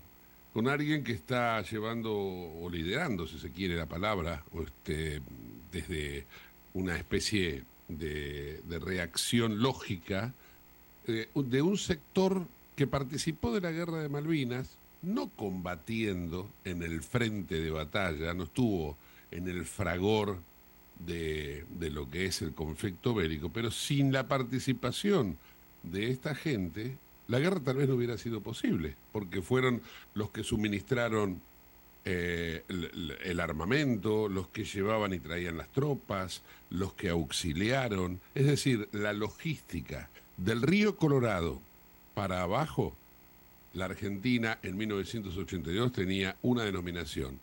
con 0.55 0.68
alguien 0.68 1.02
que 1.02 1.12
está 1.12 1.61
llevando 1.62 2.14
o 2.14 2.70
liderando, 2.70 3.26
si 3.26 3.40
se 3.40 3.50
quiere 3.50 3.74
la 3.74 3.86
palabra, 3.86 4.44
o 4.55 4.62
este, 4.62 5.20
desde 5.72 6.24
una 6.74 6.96
especie 6.96 7.64
de, 7.88 8.62
reacción 8.80 9.61
lógica 9.61 10.32
eh, 11.09 11.28
de 11.34 11.61
un 11.61 11.76
sector 11.76 12.46
que 12.76 12.86
participó 12.86 13.52
de 13.52 13.62
la 13.62 13.72
guerra 13.72 13.98
de 13.98 14.09
Malvinas, 14.09 14.76
no 15.02 15.28
combatiendo 15.28 16.48
en 16.64 16.84
el 16.84 17.02
frente 17.02 17.61
de 17.61 17.70
batalla, 17.70 18.32
no 18.32 18.44
estuvo 18.44 18.96
en 19.32 19.48
el 19.48 19.64
fragor 19.64 20.38
de, 21.05 21.64
de, 21.80 21.90
lo 21.90 22.09
que 22.09 22.26
es 22.26 22.42
el 22.42 22.55
conflicto 22.55 23.12
bélico, 23.12 23.48
pero 23.48 23.72
sin 23.72 24.12
la 24.12 24.28
participación 24.28 25.36
de 25.82 26.11
esta 26.11 26.36
gente, 26.36 26.96
la 27.28 27.38
guerra 27.38 27.60
tal 27.60 27.76
vez 27.76 27.88
no 27.88 27.94
hubiera 27.94 28.18
sido 28.18 28.40
posible, 28.40 28.94
porque 29.12 29.42
fueron 29.42 29.82
los 30.14 30.30
que 30.30 30.44
suministraron 30.44 31.40
eh, 32.04 32.62
el, 32.68 33.40
armamento, 33.40 34.28
los 34.28 34.48
que 34.48 34.64
llevaban 34.64 35.14
y 35.14 35.20
traían 35.20 35.56
las 35.56 35.68
tropas, 35.68 36.42
los 36.68 36.92
que 36.92 37.08
auxiliaron, 37.08 38.20
es 38.34 38.46
decir, 38.46 38.88
la 38.92 39.14
logística 39.14 40.10
del 40.36 40.60
río 40.60 40.96
Colorado 40.96 41.60
para 42.14 42.42
abajo, 42.42 42.94
la 43.72 43.86
Argentina 43.86 44.58
en 44.62 44.76
1982 44.76 45.92
tenía 45.92 46.36
una 46.42 46.64
denominación, 46.64 47.38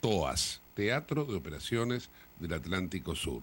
TOAS, 0.00 0.60
Teatro 0.74 1.24
de 1.24 1.34
Operaciones 1.34 2.08
del 2.38 2.52
Atlántico 2.52 3.16
Sur. 3.16 3.42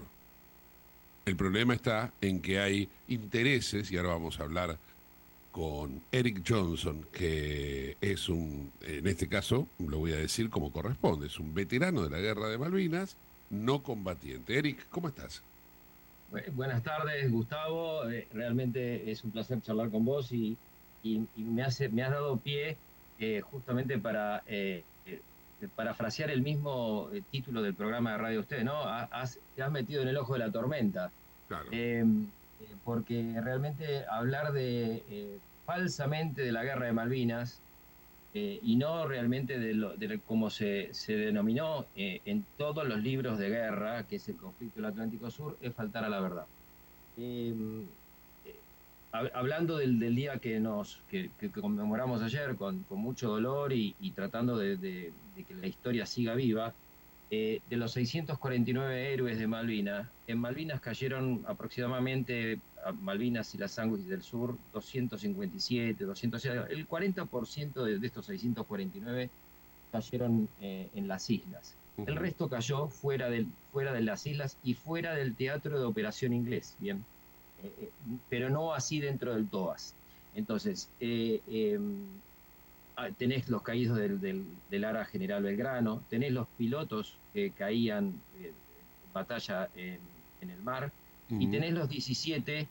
El 1.25 1.35
problema 1.35 1.73
está 1.73 2.13
en 2.21 2.41
que 2.41 2.59
hay 2.59 2.89
intereses, 3.09 3.91
y 3.91 3.97
ahora 3.97 4.09
vamos 4.09 4.39
a 4.39 4.43
hablar 4.43 4.77
con 5.51 6.01
Eric 6.11 6.43
Johnson, 6.47 7.05
que 7.11 7.97
es 7.99 8.29
un, 8.29 8.71
en 8.81 9.07
este 9.07 9.27
caso, 9.27 9.67
lo 9.79 9.99
voy 9.99 10.13
a 10.13 10.17
decir 10.17 10.49
como 10.49 10.71
corresponde, 10.71 11.27
es 11.27 11.39
un 11.39 11.53
veterano 11.53 12.03
de 12.03 12.09
la 12.09 12.19
guerra 12.19 12.47
de 12.47 12.57
Malvinas, 12.57 13.17
no 13.49 13.83
combatiente. 13.83 14.57
Eric, 14.57 14.87
¿cómo 14.89 15.09
estás? 15.09 15.43
Buenas 16.53 16.81
tardes, 16.81 17.29
Gustavo. 17.29 18.09
Eh, 18.09 18.27
realmente 18.33 19.11
es 19.11 19.23
un 19.25 19.31
placer 19.31 19.61
charlar 19.61 19.89
con 19.89 20.05
vos 20.05 20.31
y, 20.31 20.57
me, 21.35 21.63
hace, 21.63 21.89
me 21.89 22.03
has 22.03 22.11
dado 22.11 22.37
pie 22.37 22.77
eh, 23.19 23.41
justamente 23.41 23.97
para 23.97 24.41
eh, 24.47 24.83
parafrasear 25.75 26.31
el 26.31 26.41
mismo 26.41 27.09
título 27.29 27.61
del 27.61 27.73
programa 27.73 28.13
de 28.13 28.17
radio 28.17 28.39
usted, 28.39 28.63
¿no? 28.63 28.83
Has, 28.83 29.39
te 29.55 29.61
has 29.61 29.71
metido 29.71 30.01
en 30.01 30.07
el 30.07 30.17
ojo 30.17 30.33
de 30.33 30.39
la 30.39 30.51
tormenta. 30.51 31.11
Claro. 31.47 31.67
Eh, 31.71 32.05
porque 32.83 33.39
realmente 33.41 34.05
hablar 34.09 34.53
de 34.53 35.03
eh, 35.09 35.37
falsamente 35.65 36.41
de 36.41 36.51
la 36.51 36.63
guerra 36.63 36.85
de 36.85 36.93
Malvinas 36.93 37.59
eh, 38.33 38.59
y 38.63 38.75
no 38.75 39.07
realmente 39.07 39.59
de, 39.59 39.73
lo, 39.73 39.95
de 39.97 40.19
cómo 40.25 40.49
se, 40.49 40.93
se 40.93 41.15
denominó 41.15 41.85
en 41.95 42.45
todos 42.57 42.87
los 42.87 42.99
libros 42.99 43.37
de 43.37 43.49
guerra, 43.49 44.03
que 44.03 44.15
es 44.17 44.29
el 44.29 44.37
conflicto 44.37 44.81
del 44.81 44.85
Atlántico 44.85 45.29
Sur, 45.29 45.57
es 45.61 45.73
faltar 45.73 46.05
a 46.05 46.09
la 46.09 46.21
verdad. 46.21 46.45
hablando 49.33 49.77
del, 49.77 49.99
del, 49.99 50.15
día 50.15 50.37
que 50.39 50.59
nos 50.59 51.01
que, 51.09 51.29
conmemoramos 51.59 52.21
ayer 52.21 52.55
con, 52.55 52.83
con 52.83 52.99
mucho 52.99 53.29
dolor 53.29 53.73
y, 53.73 53.95
y 53.99 54.11
tratando 54.11 54.57
de, 54.57 54.77
de, 54.77 55.11
que 55.47 55.53
la 55.55 55.67
historia 55.67 56.05
siga 56.05 56.33
viva, 56.35 56.73
eh, 57.33 57.61
de 57.69 57.77
los 57.77 57.93
649 57.93 59.13
héroes 59.13 59.39
de 59.39 59.47
Malvinas, 59.47 60.05
en 60.27 60.37
Malvinas 60.37 60.81
cayeron 60.81 61.43
aproximadamente, 61.47 62.59
Malvinas 63.01 63.55
y 63.55 63.57
las 63.57 63.71
Sándwiches 63.71 64.09
del 64.09 64.21
Sur, 64.21 64.57
257, 64.73 66.03
200, 66.03 66.45
el 66.45 66.87
40% 66.87 67.83
de, 67.83 68.05
estos 68.05 68.25
649 68.25 69.29
cayeron 69.93 70.49
eh, 70.61 70.89
en 70.93 71.07
las 71.07 71.29
islas. 71.29 71.73
El 72.05 72.17
resto 72.17 72.49
cayó 72.49 72.87
fuera, 72.87 73.29
del, 73.29 73.47
fuera 73.71 73.93
de 73.93 74.01
las 74.01 74.27
islas 74.27 74.57
y 74.63 74.73
fuera 74.73 75.13
del 75.13 75.33
teatro 75.35 75.79
de 75.79 75.85
operación 75.85 76.33
inglés, 76.33 76.75
bien, 76.79 77.05
eh, 77.63 77.89
pero 78.29 78.49
no 78.49 78.73
así 78.73 78.99
dentro 78.99 79.33
del 79.33 79.47
TOAS. 79.47 79.93
Entonces, 80.35 80.89
em, 80.99 82.07
Ah, 83.01 83.09
tenés 83.17 83.49
los 83.49 83.63
caídos 83.63 83.97
del, 83.97 84.19
del, 84.69 84.83
ARA 84.85 85.05
General 85.05 85.41
Belgrano, 85.41 86.03
tenés 86.09 86.31
los 86.31 86.47
pilotos 86.57 87.15
que 87.33 87.51
caían 87.51 88.19
en 88.39 88.53
batalla 89.13 89.69
en, 89.75 89.99
el 90.41 90.61
mar, 90.63 90.91
y 91.29 91.47
tenés 91.47 91.71
los 91.73 91.87
17 91.87 92.67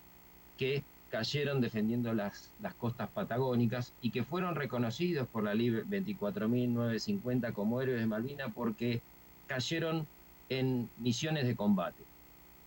que 0.58 0.82
cayeron 1.10 1.60
defendiendo 1.60 2.12
las, 2.12 2.50
las 2.60 2.74
costas 2.74 3.08
patagónicas 3.08 3.92
y 4.02 4.10
que 4.10 4.22
fueron 4.22 4.54
reconocidos 4.54 5.26
por 5.28 5.44
la 5.44 5.54
LIB 5.54 5.86
24.950 5.86 7.52
como 7.52 7.80
héroes 7.80 8.00
de 8.00 8.06
Malvina 8.06 8.48
porque 8.48 9.00
cayeron 9.46 10.06
en 10.48 10.88
misiones 10.98 11.46
de 11.46 11.56
combate. 11.56 12.02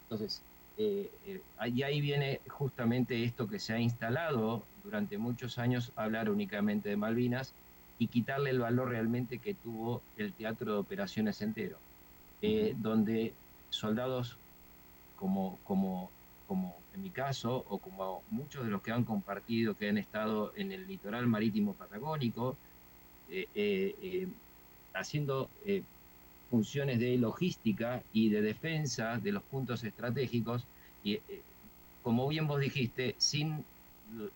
Entonces, 0.03 0.41
eh, 0.77 1.09
eh, 1.27 1.41
y 1.67 1.83
ahí 1.83 2.01
viene 2.01 2.41
justamente 2.47 3.23
esto 3.23 3.47
que 3.47 3.59
se 3.59 3.73
ha 3.73 3.79
instalado 3.79 4.63
durante 4.83 5.17
muchos 5.17 5.57
años, 5.59 5.91
hablar 5.95 6.29
únicamente 6.29 6.89
de 6.89 6.97
Malvinas 6.97 7.53
y 7.99 8.07
quitarle 8.07 8.49
el 8.49 8.59
valor 8.59 8.89
realmente 8.89 9.37
que 9.37 9.53
tuvo 9.53 10.01
el 10.17 10.33
teatro 10.33 10.73
de 10.73 10.79
operaciones 10.79 11.41
entero, 11.41 11.77
eh, 12.41 12.75
donde 12.77 13.33
soldados 13.69 14.37
como, 15.17 15.57
como, 15.63 16.09
como 16.47 16.75
en 16.93 17.03
mi 17.03 17.09
caso, 17.09 17.63
o 17.69 17.77
como 17.77 18.21
muchos 18.29 18.65
de 18.65 18.71
los 18.71 18.81
que 18.81 18.91
han 18.91 19.03
compartido, 19.03 19.75
que 19.75 19.89
han 19.89 19.97
estado 19.97 20.53
en 20.55 20.71
el 20.71 20.87
litoral 20.87 21.27
marítimo 21.27 21.73
patagónico, 21.73 22.55
haciendo 24.93 25.49
funciones 26.53 26.99
de 26.99 27.17
logística 27.17 28.03
y 28.13 28.29
de 28.29 28.43
defensa 28.43 29.17
de 29.17 29.31
los 29.31 29.41
puntos 29.41 29.83
estratégicos 29.83 30.63
y, 31.03 31.13
eh, 31.13 31.41
como 32.03 32.27
bien 32.27 32.45
vos 32.45 32.59
dijiste, 32.59 33.15
sin 33.17 33.65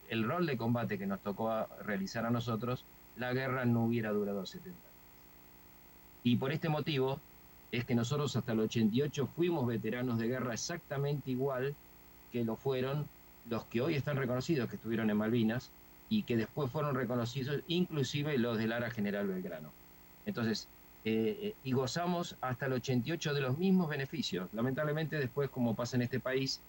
el 0.09 0.23
rol 0.23 0.47
de 0.47 0.57
combate 0.57 0.97
que 0.97 1.05
nos 1.05 1.19
tocó 1.19 1.67
realizar 1.83 2.25
a 2.25 2.31
nosotros, 2.31 2.83
la 3.17 3.33
guerra 3.33 3.65
no 3.65 3.85
hubiera 3.85 4.11
durado 4.11 4.45
70 4.45 4.69
años. 4.69 4.81
Y 6.23 6.35
por 6.35 6.51
este 6.51 6.69
motivo 6.69 7.19
es 7.71 7.85
que 7.85 7.95
nosotros 7.95 8.35
hasta 8.35 8.53
el 8.53 8.61
88 8.61 9.27
fuimos 9.35 9.67
veteranos 9.67 10.19
de 10.19 10.27
guerra 10.27 10.53
exactamente 10.53 11.31
igual 11.31 11.75
que 12.31 12.43
lo 12.43 12.55
fueron 12.55 13.07
los 13.49 13.63
que 13.65 13.81
hoy 13.81 13.95
están 13.95 14.17
reconocidos, 14.17 14.69
que 14.69 14.75
estuvieron 14.75 15.09
en 15.09 15.17
Malvinas, 15.17 15.69
y 16.09 16.23
que 16.23 16.37
después 16.37 16.71
fueron 16.71 16.95
reconocidos, 16.95 17.61
inclusive 17.67 18.37
los 18.37 18.57
del 18.57 18.71
ARA 18.71 18.89
General 18.91 19.27
Belgrano. 19.27 19.69
Entonces, 20.25 20.67
eh, 21.05 21.53
y 21.63 21.71
gozamos 21.71 22.35
hasta 22.41 22.65
el 22.65 22.73
88 22.73 23.33
de 23.33 23.41
los 23.41 23.57
mismos 23.57 23.89
beneficios. 23.89 24.49
Lamentablemente 24.53 25.17
después, 25.17 25.49
como 25.49 25.75
pasa 25.75 25.95
en 25.95 26.03
este 26.03 26.19
país, 26.19 26.59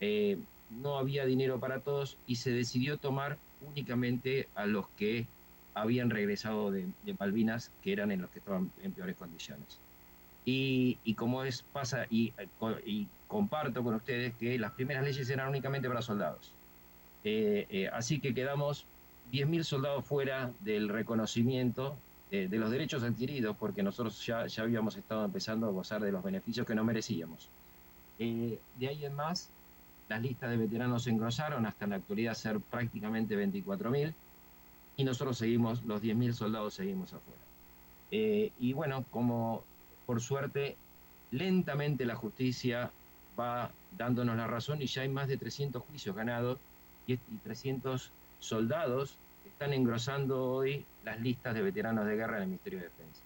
eh, 0.00 0.38
no 0.70 0.98
había 0.98 1.26
dinero 1.26 1.60
para 1.60 1.80
todos 1.80 2.16
y 2.26 2.36
se 2.36 2.50
decidió 2.50 2.96
tomar 2.96 3.38
únicamente 3.66 4.48
a 4.54 4.66
los 4.66 4.88
que 4.96 5.26
habían 5.74 6.10
regresado 6.10 6.70
de, 6.70 6.86
Malvinas, 7.18 7.70
que 7.82 7.92
eran 7.92 8.10
en 8.10 8.22
los 8.22 8.30
que 8.30 8.38
estaban 8.38 8.70
en 8.82 8.92
peores 8.92 9.16
condiciones. 9.16 9.78
Y, 10.44 10.96
como 11.14 11.44
es, 11.44 11.62
pasa, 11.62 12.06
y, 12.10 12.32
y, 12.84 13.06
comparto 13.28 13.82
con 13.82 13.94
ustedes 13.94 14.34
que 14.34 14.58
las 14.58 14.72
primeras 14.72 15.04
leyes 15.04 15.30
eran 15.30 15.48
únicamente 15.48 15.88
para 15.88 16.02
soldados. 16.02 16.52
Eh, 17.24 17.88
así 17.92 18.18
que 18.18 18.34
quedamos 18.34 18.84
10.000 19.32 19.62
soldados 19.62 20.04
fuera 20.04 20.50
del 20.60 20.88
reconocimiento 20.88 21.96
de 22.30 22.56
los 22.56 22.70
derechos 22.70 23.02
adquiridos, 23.02 23.54
porque 23.58 23.82
nosotros 23.82 24.24
ya, 24.24 24.46
ya 24.46 24.62
habíamos 24.62 24.96
estado 24.96 25.22
empezando 25.22 25.66
a 25.66 25.70
gozar 25.70 26.00
de 26.00 26.10
los 26.10 26.24
beneficios 26.24 26.66
que 26.66 26.74
no 26.74 26.82
merecíamos. 26.82 27.50
Eh, 28.18 28.58
de 28.78 28.88
ahí 28.88 29.04
en 29.04 29.14
más, 29.14 29.50
las 30.08 30.22
listas 30.22 30.50
de 30.50 30.56
veteranos 30.56 31.02
se 31.02 31.10
engrosaron 31.10 31.66
hasta 31.66 31.84
en 31.84 31.90
la 31.90 31.96
actualidad 31.96 32.34
ser 32.34 32.60
prácticamente 32.60 33.36
24.000 33.36 34.12
y 35.02 35.04
nosotros 35.04 35.36
seguimos, 35.36 35.82
los 35.84 36.00
10.000 36.00 36.32
soldados 36.32 36.74
seguimos 36.74 37.12
afuera. 37.12 37.40
Eh, 38.12 38.52
y 38.60 38.72
bueno, 38.72 39.04
como 39.10 39.64
por 40.06 40.20
suerte, 40.20 40.76
lentamente 41.32 42.04
la 42.06 42.14
justicia 42.14 42.92
va 43.38 43.72
dándonos 43.98 44.36
la 44.36 44.46
razón 44.46 44.80
y 44.80 44.86
ya 44.86 45.02
hay 45.02 45.08
más 45.08 45.26
de 45.26 45.36
300 45.36 45.82
juicios 45.82 46.14
ganados 46.14 46.58
y, 47.06 47.14
y 47.14 47.36
300 47.42 48.12
soldados 48.38 49.16
están 49.44 49.72
engrosando 49.72 50.44
hoy 50.44 50.84
las 51.04 51.20
listas 51.20 51.54
de 51.54 51.62
veteranos 51.62 52.06
de 52.06 52.14
guerra 52.14 52.36
en 52.36 52.42
el 52.44 52.48
Ministerio 52.50 52.78
de 52.78 52.84
Defensa. 52.84 53.22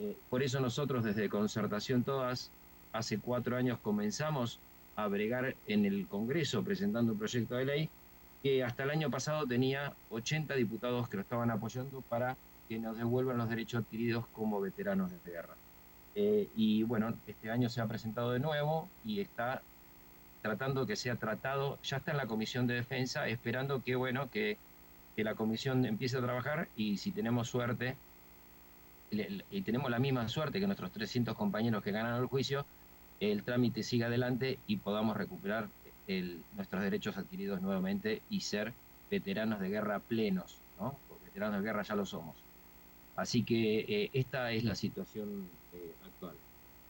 Eh, 0.00 0.16
por 0.28 0.42
eso 0.42 0.58
nosotros 0.58 1.04
desde 1.04 1.28
Concertación 1.28 2.02
Todas, 2.02 2.50
hace 2.92 3.18
cuatro 3.18 3.56
años 3.56 3.78
comenzamos 3.78 4.58
a 4.96 5.06
bregar 5.06 5.54
en 5.68 5.84
el 5.84 6.08
Congreso 6.08 6.64
presentando 6.64 7.12
un 7.12 7.18
proyecto 7.18 7.54
de 7.54 7.64
ley 7.64 7.90
que 8.42 8.62
hasta 8.62 8.84
el 8.84 8.90
año 8.90 9.10
pasado 9.10 9.46
tenía 9.46 9.92
80 10.10 10.54
diputados 10.54 11.08
que 11.08 11.16
lo 11.16 11.22
estaban 11.22 11.50
apoyando 11.50 12.00
para 12.02 12.36
que 12.68 12.78
nos 12.78 12.96
devuelvan 12.96 13.38
los 13.38 13.48
derechos 13.48 13.84
adquiridos 13.84 14.26
como 14.28 14.60
veteranos 14.60 15.10
de 15.10 15.30
guerra. 15.30 15.54
Eh, 16.14 16.48
y 16.56 16.82
bueno, 16.82 17.14
este 17.26 17.50
año 17.50 17.68
se 17.68 17.80
ha 17.80 17.86
presentado 17.86 18.32
de 18.32 18.38
nuevo 18.38 18.88
y 19.04 19.20
está 19.20 19.62
tratando 20.42 20.86
que 20.86 20.96
sea 20.96 21.16
tratado, 21.16 21.78
ya 21.82 21.98
está 21.98 22.12
en 22.12 22.16
la 22.16 22.26
Comisión 22.26 22.66
de 22.66 22.74
Defensa, 22.74 23.28
esperando 23.28 23.82
que, 23.82 23.96
bueno, 23.96 24.30
que, 24.30 24.56
que 25.14 25.24
la 25.24 25.34
Comisión 25.34 25.84
empiece 25.84 26.16
a 26.16 26.22
trabajar 26.22 26.68
y 26.76 26.98
si 26.98 27.10
tenemos 27.10 27.48
suerte, 27.48 27.96
y 29.10 29.62
tenemos 29.62 29.90
la 29.90 29.98
misma 29.98 30.28
suerte 30.28 30.60
que 30.60 30.66
nuestros 30.66 30.90
300 30.92 31.34
compañeros 31.34 31.82
que 31.82 31.92
ganaron 31.92 32.20
el 32.20 32.26
juicio, 32.26 32.64
el 33.20 33.42
trámite 33.42 33.82
siga 33.82 34.06
adelante 34.06 34.58
y 34.66 34.76
podamos 34.76 35.16
recuperar 35.16 35.68
nuestros 36.54 36.82
derechos 36.82 37.16
adquiridos 37.16 37.60
nuevamente 37.60 38.22
y 38.30 38.40
ser 38.40 38.72
veteranos 39.10 39.60
de 39.60 39.68
guerra 39.68 39.98
plenos, 39.98 40.58
¿no? 40.78 40.96
Porque 41.08 41.24
veteranos 41.26 41.60
de 41.60 41.66
guerra 41.66 41.82
ya 41.82 41.94
lo 41.94 42.06
somos. 42.06 42.36
Así 43.16 43.42
que 43.42 43.80
eh, 43.80 44.10
esta 44.12 44.52
es 44.52 44.64
la 44.64 44.74
situación 44.74 45.48
eh, 45.72 45.92
actual. 46.04 46.36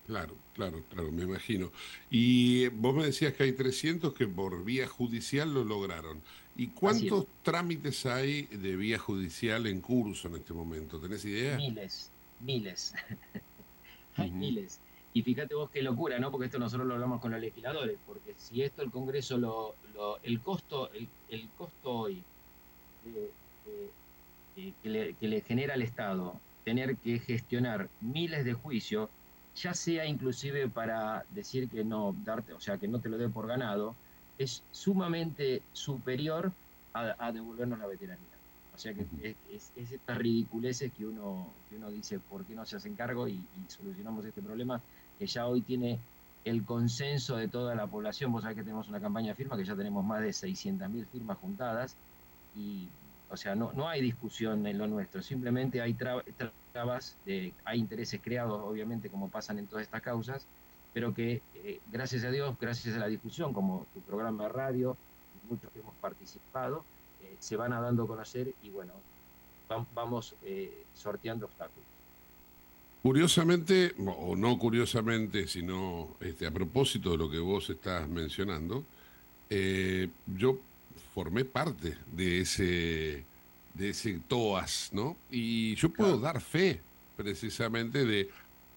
Claro, 0.07 0.35
claro, 0.55 0.83
claro, 0.91 1.11
me 1.13 1.23
imagino. 1.23 1.73
Y 2.11 2.69
vos 2.69 2.95
me 2.95 3.05
decías 3.07 3.35
que 3.35 3.45
hay 3.45 3.53
300 3.53 4.13
que 4.15 4.27
por 4.27 4.65
vía 4.65 4.87
judicial 4.87 5.53
lo 5.53 5.65
lograron. 5.65 6.21
¿Y 6.57 6.69
cuántos 6.69 7.27
trámites 7.43 8.07
hay 8.07 8.43
de 8.43 8.77
vía 8.77 8.99
judicial 8.99 9.67
en 9.67 9.81
curso 9.81 10.29
en 10.29 10.37
este 10.37 10.53
momento? 10.53 10.99
¿Tenés 10.99 11.25
idea? 11.25 11.57
Miles, 11.57 12.11
miles. 12.41 12.95
hay 14.17 14.31
miles. 14.31 14.81
Y 15.17 15.23
fíjate 15.23 15.55
vos 15.55 15.71
qué 15.71 15.81
locura, 15.81 16.19
¿no? 16.19 16.31
Porque 16.31 16.45
esto 16.45 16.59
nosotros 16.59 16.87
lo 16.87 16.93
hablamos 16.93 17.23
con 17.23 17.31
los 17.31 17.41
legisladores, 17.41 17.97
porque 18.07 18.35
si 18.37 18.63
esto 18.63 18.83
el 18.83 18.91
Congreso 18.91 19.39
lo, 19.39 19.75
el 20.23 20.41
costo, 20.43 20.91
el, 20.93 21.49
costo 21.57 21.91
hoy 21.91 22.23
que, 24.55 25.17
le, 25.23 25.41
genera 25.41 25.73
al 25.73 25.81
Estado 25.81 26.39
tener 26.67 26.99
que 26.99 27.19
gestionar 27.19 27.89
miles 28.03 28.45
de 28.45 28.53
juicios, 28.53 29.09
ya 29.55 29.73
sea 29.73 30.05
inclusive 30.05 30.69
para 30.69 31.25
decir 31.31 31.71
que 31.71 31.83
no 31.83 32.15
darte, 32.23 32.53
o 32.53 32.61
sea, 32.61 32.77
que 32.77 32.87
no 32.87 33.01
te 33.01 33.09
lo 33.09 33.17
dé 33.17 33.31
por 33.31 33.47
ganado, 33.47 33.95
es 34.37 34.63
sumamente 34.71 35.63
superior 35.73 36.53
a, 36.93 37.33
devolvernos 37.33 37.79
la 37.79 37.87
veteranía. 37.87 38.37
O 38.75 38.79
sea 38.79 38.93
que 38.93 39.07
es, 39.51 39.73
es, 39.77 39.99
ridiculeces 40.07 40.93
que 40.93 41.07
uno, 41.07 41.49
que 41.71 41.77
uno 41.77 41.91
dice, 41.91 42.19
¿por 42.19 42.45
qué 42.45 42.55
no 42.55 42.67
se 42.67 42.77
hacen 42.77 42.95
cargo 42.95 43.27
y 43.27 43.41
solucionamos 43.69 44.23
este 44.27 44.43
problema? 44.43 44.83
Que 45.19 45.27
ya 45.27 45.47
hoy 45.47 45.63
tiene 45.63 45.99
el 46.45 46.65
consenso 46.65 47.37
de 47.37 47.49
toda 47.49 47.75
la 47.75 47.87
población. 47.87 48.33
Vos 48.33 48.43
sabés 48.43 48.57
que 48.57 48.63
tenemos 48.63 48.89
una 48.89 49.01
campaña 49.01 49.29
de 49.29 49.35
firma 49.35 49.57
que 49.57 49.65
ya 49.65 49.75
tenemos 49.75 50.05
más 50.05 50.23
de 50.23 50.29
600.000 50.29 51.07
firmas 51.07 51.39
juntadas 51.39 51.97
y, 52.57 52.89
o 53.31 53.37
sea, 53.37 53.55
no, 53.55 53.73
no 53.73 53.89
hay 53.89 54.01
discusión 54.01 54.67
en 54.67 54.79
lo 54.79 54.87
nuestro, 54.87 55.23
simplemente 55.23 55.83
hay 55.83 55.95
trabas, 55.95 57.17
hay 57.27 57.79
intereses 57.79 58.21
creados, 58.23 58.63
obviamente, 58.65 59.11
como 59.11 59.29
pasan 59.29 59.59
en 59.59 59.67
todas 59.67 59.85
estas 59.85 60.03
causas, 60.03 60.47
pero 60.95 61.13
que 61.13 61.43
eh, 61.57 61.81
gracias 61.91 62.25
a 62.25 62.31
Dios, 62.31 62.57
gracias 62.61 62.95
a 62.97 63.01
la 63.01 63.09
discusión, 63.09 63.53
como 63.53 63.87
tu 63.93 64.01
programa 64.01 64.45
de 64.45 64.49
radio, 64.51 64.97
muchos 65.49 65.71
que 65.73 65.81
hemos 65.81 65.95
participado, 65.97 66.85
eh, 67.23 67.37
se 67.39 67.57
van 67.57 67.73
a 67.73 67.81
dando 67.81 68.05
a 68.05 68.07
conocer 68.07 68.55
y 68.63 68.71
bueno, 68.71 68.93
vamos 69.95 70.35
eh, 70.45 70.85
sorteando 70.95 71.47
obstáculos. 71.47 71.96
Curiosamente, 73.07 73.95
o 74.05 74.35
no 74.35 74.59
curiosamente, 74.59 75.47
sino 75.47 76.17
este, 76.19 76.45
a 76.45 76.51
propósito 76.51 77.13
de 77.13 77.17
lo 77.17 77.31
que 77.31 77.39
vos 77.39 77.71
estás 77.71 78.09
mencionando, 78.09 78.85
eh, 79.49 80.09
yo 80.37 80.59
formé 81.15 81.45
parte 81.45 81.97
de 82.11 82.41
ese, 82.41 83.25
de 83.75 83.91
ese 83.91 84.21
TOAS, 84.27 84.91
¿no? 84.93 85.17
Y 85.31 85.77
yo 85.77 85.91
puedo 85.91 86.19
dar 86.19 86.41
fe 86.41 86.81
precisamente 87.17 88.05
de 88.05 88.29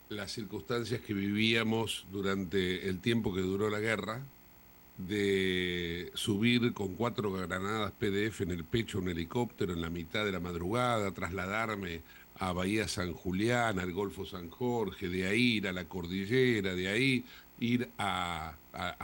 las 0.09 0.31
circunstancias 0.31 1.01
que 1.01 1.15
vivíamos 1.15 2.05
durante 2.11 2.87
el 2.87 2.99
tiempo 2.99 3.33
que 3.33 3.41
duró 3.41 3.71
la 3.71 3.79
guerra, 3.79 4.21
de 4.99 6.11
subir 6.13 6.73
con 6.73 6.93
cuatro 6.93 7.31
granadas 7.31 7.93
PDF 7.93 8.41
en 8.41 8.51
el 8.51 8.63
pecho 8.63 8.99
un 8.99 9.09
helicóptero 9.09 9.73
en 9.73 9.81
la 9.81 9.89
mitad 9.89 10.23
de 10.23 10.33
la 10.33 10.39
madrugada, 10.39 11.09
trasladarme 11.13 12.01
a 12.39 12.53
Bahía 12.53 12.87
San 12.87 13.13
Julián, 13.13 13.79
al 13.79 13.91
Golfo 13.91 14.25
San 14.25 14.49
Jorge, 14.49 15.09
de 15.09 15.27
ahí 15.27 15.57
ir 15.57 15.67
a 15.67 15.73
la 15.73 15.85
cordillera, 15.85 16.73
de 16.73 16.87
ahí 16.87 17.25
ir 17.59 17.89
a, 17.97 18.55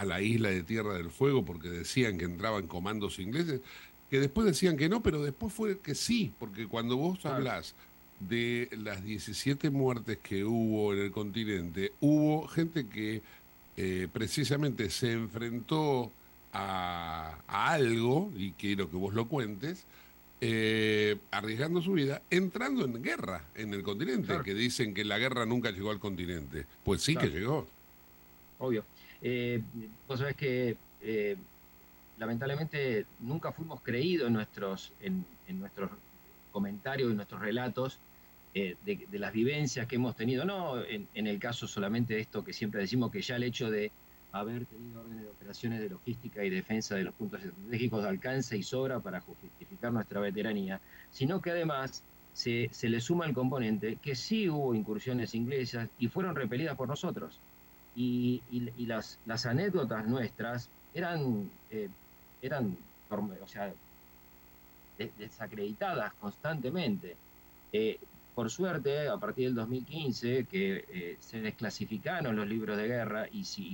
la 0.04 0.22
isla 0.22 0.50
de 0.50 0.64
Tierra 0.64 0.94
del 0.94 1.12
Fuego 1.12 1.44
porque 1.44 1.70
decían 1.70 2.18
que 2.18 2.26
entraban 2.26 2.68
comandos 2.68 3.20
ingleses, 3.20 3.60
que 4.10 4.20
después 4.20 4.48
decían 4.48 4.78
que 4.78 4.88
no, 4.88 5.04
pero 5.04 5.22
después 5.22 5.54
fue 5.54 5.80
que 5.80 5.96
sí, 5.96 6.32
porque 6.40 6.68
cuando 6.68 6.96
vos 6.96 7.26
hablas 7.26 7.76
de 8.22 8.70
las 8.72 9.04
17 9.04 9.70
muertes 9.70 10.18
que 10.24 10.46
hubo 10.46 10.94
en 10.94 11.00
el 11.00 11.12
continente, 11.12 11.92
hubo 12.00 12.48
gente 12.48 12.88
que 12.88 13.22
eh, 13.76 14.08
precisamente 14.14 14.90
se 14.90 15.12
enfrentó 15.12 16.10
a, 16.54 17.40
a 17.48 17.72
algo, 17.74 18.32
y 18.38 18.52
quiero 18.52 18.90
que 18.90 18.96
vos 18.96 19.14
lo 19.14 19.28
cuentes, 19.28 19.86
eh, 20.42 21.18
arriesgando 21.32 21.82
su 21.82 21.94
vida, 21.94 22.22
entrando 22.30 22.84
en 22.84 23.02
guerra 23.02 23.46
en 23.56 23.74
el 23.74 23.84
continente, 23.84 24.34
que 24.44 24.54
dicen 24.54 24.94
que 24.94 25.06
la 25.06 25.18
guerra 25.18 25.46
nunca 25.46 25.72
llegó 25.72 25.92
al 25.92 26.00
continente. 26.00 26.66
Pues 26.84 27.02
sí 27.02 27.16
que 27.16 27.28
llegó. 27.28 27.68
Obvio. 28.60 28.86
Eh, 29.22 29.62
vos 30.08 30.20
sabés 30.20 30.36
que 30.36 30.76
eh, 31.02 31.38
lamentablemente 32.20 33.06
nunca 33.22 33.52
fuimos 33.52 33.82
creídos 33.82 34.28
en 34.28 34.34
nuestros, 34.34 34.92
en, 35.02 35.26
nuestros 35.58 35.90
comentarios 36.52 37.12
y 37.12 37.16
nuestros 37.16 37.42
relatos 37.42 38.00
de, 38.54 39.08
las 39.14 39.34
vivencias 39.34 39.88
que 39.88 39.96
hemos 39.96 40.16
tenido, 40.16 40.46
no 40.46 40.82
en, 40.84 41.08
en, 41.14 41.28
el 41.28 41.40
caso 41.40 41.68
solamente 41.68 42.14
de 42.14 42.22
esto 42.22 42.44
que 42.44 42.54
siempre 42.54 42.80
decimos 42.80 43.12
que 43.12 43.22
ya 43.22 43.36
el 43.36 43.44
hecho 43.44 43.70
de 43.70 43.92
haber 44.40 44.66
tenido 44.66 45.00
órdenes 45.00 45.24
de 45.24 45.30
operaciones 45.30 45.80
de 45.80 45.90
logística 45.90 46.44
y 46.44 46.50
defensa 46.50 46.96
de 46.96 47.06
los 47.06 47.14
puntos 47.14 47.42
estratégicos 47.42 48.04
de 48.04 48.10
alcance 48.10 48.58
y 48.58 48.64
sobra 48.64 49.00
para 49.00 49.22
justificar 49.22 49.94
nuestra 49.94 50.20
veteranía, 50.20 50.82
sino 51.10 51.42
que 51.42 51.52
además 51.52 52.04
se, 52.34 52.70
le 52.82 53.00
suma 53.00 53.26
el 53.28 53.34
componente 53.34 53.96
que 53.96 54.14
sí 54.14 54.50
hubo 54.50 54.76
incursiones 54.76 55.34
inglesas 55.36 55.88
y 56.00 56.10
fueron 56.10 56.36
repelidas 56.36 56.76
por 56.76 56.90
nosotros. 56.90 57.40
Y, 57.96 58.42
las, 58.78 59.20
las 59.26 59.46
anécdotas 59.46 60.06
nuestras 60.06 60.70
eran, 60.94 61.50
eh, 61.72 61.88
eran 62.42 62.78
o 63.10 63.48
sea, 63.48 63.74
desacreditadas 65.18 66.14
constantemente. 66.16 67.16
Eh, 67.72 67.98
por 68.36 68.52
suerte, 68.52 69.08
a 69.08 69.18
partir 69.18 69.46
del 69.46 69.56
2015, 69.56 70.46
que 70.46 70.86
eh, 70.90 71.18
se 71.22 71.40
desclasificaron 71.40 72.36
los 72.36 72.46
libros 72.46 72.76
de 72.78 72.86
guerra 72.86 73.28
y, 73.32 73.46
si, 73.46 73.74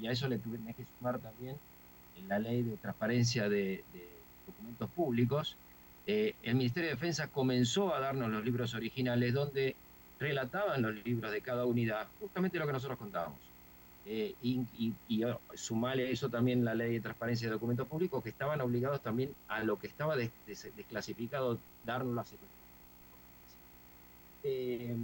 y, 0.00 0.06
a 0.06 0.12
eso 0.12 0.28
le 0.28 0.38
tuvimos 0.38 0.76
que 0.76 0.84
sumar 0.98 1.18
también 1.18 1.56
la 2.28 2.38
ley 2.38 2.62
de 2.62 2.76
transparencia 2.76 3.48
de, 3.48 3.82
documentos 4.46 4.90
públicos, 4.90 5.56
eh, 6.06 6.34
el 6.42 6.56
Ministerio 6.56 6.90
de 6.90 6.96
Defensa 6.96 7.28
comenzó 7.28 7.94
a 7.94 8.00
darnos 8.00 8.28
los 8.28 8.44
libros 8.44 8.74
originales 8.74 9.32
donde 9.32 9.74
relataban 10.20 10.82
los 10.82 10.94
libros 11.04 11.32
de 11.32 11.40
cada 11.40 11.64
unidad, 11.64 12.06
justamente 12.20 12.58
lo 12.58 12.66
que 12.66 12.72
nosotros 12.72 12.98
contábamos. 12.98 13.38
Eh, 14.04 14.34
y, 14.42 14.60
y, 15.08 15.24
sumale 15.54 16.10
eso 16.10 16.28
también 16.28 16.64
la 16.64 16.74
ley 16.74 16.94
de 16.94 17.00
transparencia 17.00 17.48
de 17.48 17.54
documentos 17.54 17.88
públicos, 17.88 18.22
que 18.22 18.28
estaban 18.28 18.60
obligados 18.60 19.00
también 19.00 19.34
a 19.48 19.62
lo 19.62 19.78
que 19.78 19.86
estaba 19.86 20.16
desclasificado, 20.16 21.58
darnos 21.86 22.14
la 22.14 22.24
secuencia 22.24 22.61
eh, 24.44 24.96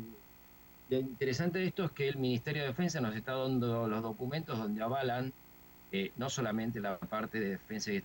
lo 0.90 0.98
interesante 0.98 1.58
de 1.58 1.66
esto 1.66 1.84
es 1.84 1.90
que 1.92 2.08
el 2.08 2.16
Ministerio 2.16 2.62
de 2.62 2.68
Defensa 2.68 3.00
nos 3.00 3.14
está 3.14 3.34
dando 3.34 3.86
los 3.86 4.02
documentos 4.02 4.58
donde 4.58 4.82
avalan 4.82 5.32
eh, 5.92 6.12
no 6.16 6.28
solamente 6.30 6.80
la 6.80 6.98
parte 6.98 7.40
de 7.40 7.50
defensa 7.50 7.92
y 7.92 8.02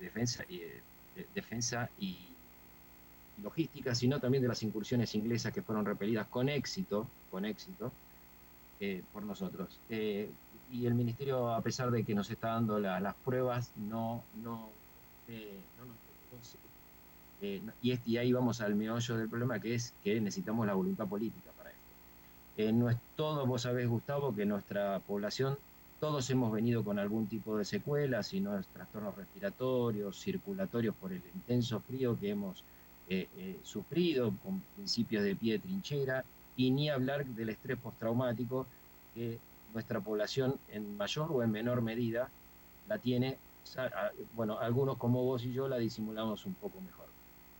defensa 0.00 0.44
y, 0.48 0.56
eh, 0.56 0.82
defensa 1.34 1.90
y, 1.98 2.18
logística, 3.42 3.94
sino 3.94 4.20
también 4.20 4.42
de 4.42 4.48
las 4.48 4.62
incursiones 4.62 5.14
inglesas 5.16 5.52
que 5.52 5.60
fueron 5.60 5.84
repelidas 5.84 6.28
con 6.28 6.48
éxito, 6.48 7.08
con 7.30 7.44
éxito 7.44 7.90
por 9.12 9.22
nosotros. 9.22 9.80
y 9.88 10.86
el 10.86 10.94
Ministerio, 10.94 11.52
a 11.52 11.60
pesar 11.62 11.90
de 11.90 12.04
que 12.04 12.14
nos 12.14 12.30
está 12.30 12.48
dando 12.48 12.78
las 12.78 13.14
pruebas, 13.24 13.72
no, 13.76 14.22
no, 14.36 14.68
no 15.26 15.86
nos 15.86 16.03
eh, 17.44 17.60
y, 17.82 18.16
ahí 18.16 18.32
vamos 18.32 18.62
al 18.62 18.74
meollo 18.74 19.16
del 19.18 19.28
problema, 19.28 19.60
que 19.60 19.74
es 19.74 19.92
que 20.02 20.18
necesitamos 20.18 20.66
la 20.66 20.72
voluntad 20.72 21.06
política 21.06 21.50
para 21.58 21.70
esto. 21.70 21.82
Eh, 22.56 22.72
no 22.72 22.88
es 22.88 22.96
todo, 23.16 23.46
vos 23.46 23.62
sabés, 23.62 23.86
Gustavo, 23.86 24.34
que 24.34 24.46
nuestra 24.46 24.98
población, 25.00 25.58
todos 26.00 26.28
hemos 26.30 26.52
venido 26.52 26.82
con 26.82 26.98
algún 26.98 27.26
tipo 27.26 27.58
de 27.58 27.66
secuelas, 27.66 28.32
y 28.32 28.40
no 28.40 28.58
es 28.58 28.66
trastornos 28.68 29.14
respiratorios, 29.16 30.18
circulatorios 30.18 30.94
por 30.94 31.12
el 31.12 31.20
intenso 31.34 31.80
frío 31.80 32.18
que 32.18 32.30
hemos 32.30 32.64
eh, 33.10 33.58
sufrido, 33.62 34.32
con 34.42 34.60
principios 34.76 35.22
de 35.22 35.36
pie 35.36 35.52
de 35.54 35.58
trinchera, 35.58 36.24
y 36.56 36.70
ni 36.70 36.88
hablar 36.88 37.26
del 37.26 37.50
estrés 37.50 37.78
postraumático 37.78 38.66
que 39.14 39.38
nuestra 39.74 40.00
población 40.00 40.54
en 40.70 40.96
mayor 40.96 41.30
o 41.30 41.42
en 41.42 41.50
menor 41.50 41.82
medida 41.82 42.30
la 42.88 42.96
tiene, 42.98 43.36
bueno, 44.34 44.58
algunos 44.58 44.96
como 44.96 45.24
vos 45.24 45.44
y 45.44 45.52
yo 45.52 45.68
la 45.68 45.78
disimulamos 45.78 46.46
un 46.46 46.54
poco 46.54 46.80
mejor 46.80 47.04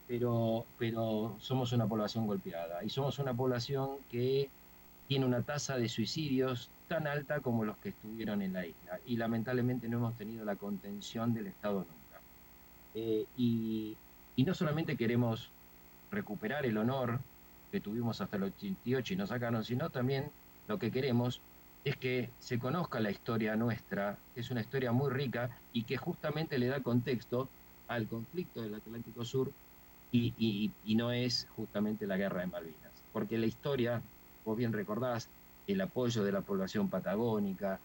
pero, 0.07 0.64
pero 0.78 1.36
somos 1.40 1.72
una 1.72 1.86
población 1.86 2.26
golpeada 2.26 2.84
y 2.84 2.90
somos 2.90 3.18
una 3.18 3.34
población 3.34 3.96
que 4.11 4.48
tiene 5.09 5.26
una 5.26 5.42
tasa 5.42 5.76
de 5.76 5.88
suicidios 5.88 6.70
tan 6.88 7.07
alta 7.07 7.40
como 7.40 7.64
los 7.64 7.76
que 7.78 7.90
estuvieron 7.90 8.42
en 8.42 8.52
la 8.52 8.66
isla. 8.66 8.98
Y 9.07 9.16
lamentablemente 9.16 9.88
no 9.88 9.98
hemos 9.98 10.16
tenido 10.16 10.44
la 10.44 10.57
contención 10.57 11.34
del 11.34 11.46
Estado 11.46 11.78
nunca. 11.78 12.20
Eh, 12.94 13.24
y, 13.36 13.96
y, 14.36 14.44
no 14.44 14.55
solamente 14.55 14.96
queremos 14.96 15.50
recuperar 16.11 16.64
el 16.64 16.76
honor 16.78 17.20
que 17.72 17.80
tuvimos 17.80 18.20
hasta 18.20 18.36
el 18.36 18.44
88 18.44 19.14
y 19.14 19.16
nos 19.16 19.30
sacaron, 19.30 19.64
sino 19.64 19.90
también 19.90 20.30
lo 20.68 20.78
que 20.78 20.90
queremos 20.90 21.40
es 21.84 21.96
que 21.96 22.30
se 22.38 22.59
conozca 22.59 23.00
la 23.00 23.11
historia 23.11 23.57
nuestra, 23.57 24.16
que 24.34 24.40
es 24.40 24.50
una 24.50 24.61
historia 24.61 24.92
muy 24.92 25.11
rica 25.11 25.50
y 25.72 25.82
que 25.82 25.96
justamente 25.96 26.59
le 26.59 26.68
da 26.68 26.80
contexto 26.80 27.48
al 27.88 28.07
conflicto 28.07 28.62
del 28.62 28.74
Atlántico 28.74 29.24
Sur 29.24 29.52
y, 30.16 30.94
no 30.94 31.12
es 31.12 31.48
justamente 31.56 32.06
la 32.06 32.16
guerra 32.16 32.40
de 32.40 32.46
Malvinas. 32.46 32.92
Porque 33.12 33.38
la 33.38 33.46
historia, 33.46 34.00
vos 34.44 34.56
bien 34.56 34.72
recordás, 34.72 35.28
el 35.66 35.80
apoyo 35.80 36.22
de 36.22 36.32
la 36.32 36.40
población 36.40 36.88
patagónica, 36.88 37.80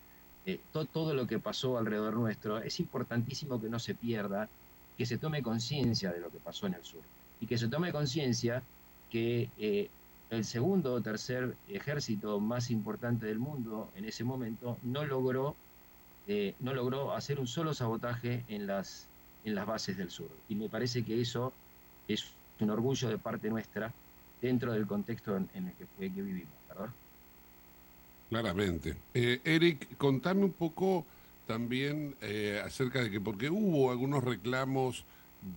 eh, 0.46 0.60
todo 0.72 1.14
lo 1.14 1.28
que 1.28 1.40
pasó 1.40 1.78
alrededor 1.78 2.16
nuestro, 2.16 2.60
es 2.60 2.80
importantísimo 2.80 3.60
que 3.60 3.70
no 3.70 3.80
se 3.80 3.96
pierda, 3.96 4.48
que 4.98 5.06
se 5.06 5.18
tome 5.18 5.42
conciencia 5.42 6.12
de 6.12 6.20
lo 6.20 6.30
que 6.30 6.40
pasó 6.40 6.68
en 6.68 6.74
el 6.74 6.84
sur 6.84 7.02
y 7.42 7.48
que 7.48 7.58
se 7.58 7.70
tome 7.70 7.92
conciencia 7.92 8.62
que 9.10 9.50
eh, 9.58 9.90
el 10.30 10.44
segundo 10.44 10.94
o 10.94 11.02
tercer 11.02 11.56
ejército 11.70 12.40
más 12.40 12.70
importante 12.70 13.26
del 13.26 13.40
mundo 13.40 13.90
en 13.96 14.06
ese 14.06 14.24
momento 14.24 14.78
no 14.84 15.06
logró, 15.06 15.56
eh, 16.28 16.54
no 16.60 16.74
logró 16.74 17.14
hacer 17.14 17.40
un 17.40 17.48
solo 17.48 17.74
sabotaje 17.74 18.44
en 18.50 18.68
las, 18.68 19.08
en 19.46 19.56
las 19.56 19.66
bases 19.66 19.98
del 19.98 20.12
sur. 20.12 20.30
Y 20.50 20.56
me 20.56 20.70
parece 20.70 21.04
que 21.04 21.22
eso 21.22 21.54
es 22.10 22.26
un 22.60 22.70
orgullo 22.70 23.08
de 23.08 23.18
parte 23.18 23.50
nuestra 23.50 23.94
dentro 24.42 24.74
del 24.74 24.86
contexto 24.86 25.38
en, 25.38 25.50
el 25.56 25.74
que, 25.74 26.14
que 26.14 26.22
vivimos, 26.22 26.54
¿verdad? 26.68 26.90
Claramente. 28.30 28.96
Eh, 29.14 29.42
Eric, 29.44 29.98
contame 29.98 30.44
un 30.44 30.52
poco 30.52 31.06
también 31.48 32.16
eh, 32.22 32.62
acerca 32.64 33.02
de 33.02 33.10
que, 33.10 33.20
porque 33.20 33.50
hubo 33.50 33.92
algunos 33.92 34.24
reclamos 34.24 35.04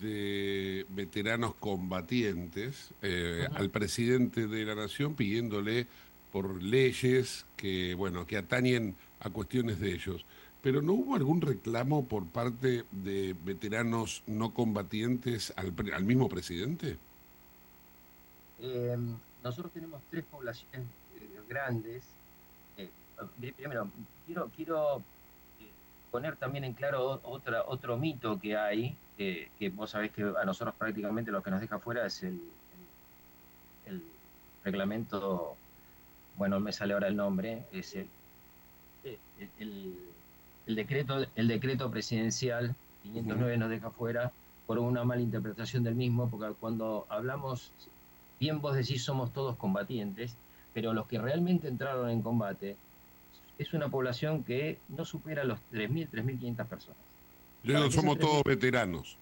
de 0.00 0.86
veteranos 0.90 1.54
combatientes 1.56 2.90
eh, 3.02 3.46
al 3.54 3.68
presidente 3.70 4.46
de 4.46 4.64
la 4.64 4.74
nación 4.74 5.14
pidiéndole 5.14 5.86
por 6.32 6.62
leyes 6.62 7.44
que, 7.56 7.94
bueno, 7.94 8.26
que 8.26 8.38
atañen 8.38 8.94
a 9.20 9.28
cuestiones 9.28 9.80
de 9.80 9.92
ellos. 9.92 10.24
Pero 10.62 10.80
¿no 10.80 10.92
hubo 10.92 11.16
algún 11.16 11.40
reclamo 11.40 12.06
por 12.06 12.26
parte 12.26 12.84
de 12.90 13.34
veteranos 13.44 14.22
no 14.26 14.54
combatientes 14.54 15.52
al, 15.56 16.04
mismo 16.04 16.28
presidente? 16.28 16.98
nosotros 19.42 19.72
tenemos 19.72 20.00
tres 20.08 20.24
poblaciones 20.30 20.86
grandes 21.48 22.04
primero, 23.56 23.88
quiero, 24.26 24.50
quiero 24.56 24.98
eh, 24.98 25.70
poner 26.10 26.36
también 26.36 26.64
en 26.64 26.72
claro 26.72 27.20
otra, 27.24 27.64
otro 27.66 27.96
mito 27.96 28.38
que 28.38 28.56
hay, 28.56 28.96
que 29.16 29.48
vos 29.74 29.90
sabés 29.90 30.10
que 30.10 30.22
a 30.22 30.44
nosotros 30.44 30.74
prácticamente 30.76 31.30
lo 31.30 31.42
que 31.42 31.50
nos 31.50 31.60
deja 31.60 31.78
fuera 31.78 32.06
es 32.06 32.22
el, 32.22 32.40
reglamento, 34.64 35.56
bueno, 36.36 36.60
me 36.60 36.72
sale 36.72 36.94
ahora 36.94 37.08
el 37.08 37.16
nombre, 37.16 37.64
es 37.72 37.96
el, 37.96 38.08
el 40.72 40.76
decreto, 40.76 41.26
el 41.36 41.48
decreto 41.48 41.90
presidencial 41.90 42.74
509 43.02 43.58
nos 43.58 43.70
deja 43.70 43.90
fuera 43.90 44.32
por 44.66 44.78
una 44.78 45.04
mala 45.04 45.20
interpretación 45.20 45.84
del 45.84 45.94
mismo, 45.94 46.30
porque 46.30 46.54
cuando 46.58 47.06
hablamos, 47.10 47.70
bien 48.40 48.60
vos 48.60 48.74
decís 48.74 49.04
somos 49.04 49.32
todos 49.32 49.56
combatientes, 49.56 50.34
pero 50.72 50.94
los 50.94 51.06
que 51.06 51.18
realmente 51.18 51.68
entraron 51.68 52.08
en 52.08 52.22
combate 52.22 52.76
es 53.58 53.74
una 53.74 53.90
población 53.90 54.44
que 54.44 54.78
no 54.88 55.04
supera 55.04 55.44
los 55.44 55.58
3.000, 55.72 56.08
3.500 56.10 56.66
personas. 56.66 56.98
Luego 57.64 57.90
somos 57.90 58.18
todos 58.18 58.42
veteranos. 58.44 59.18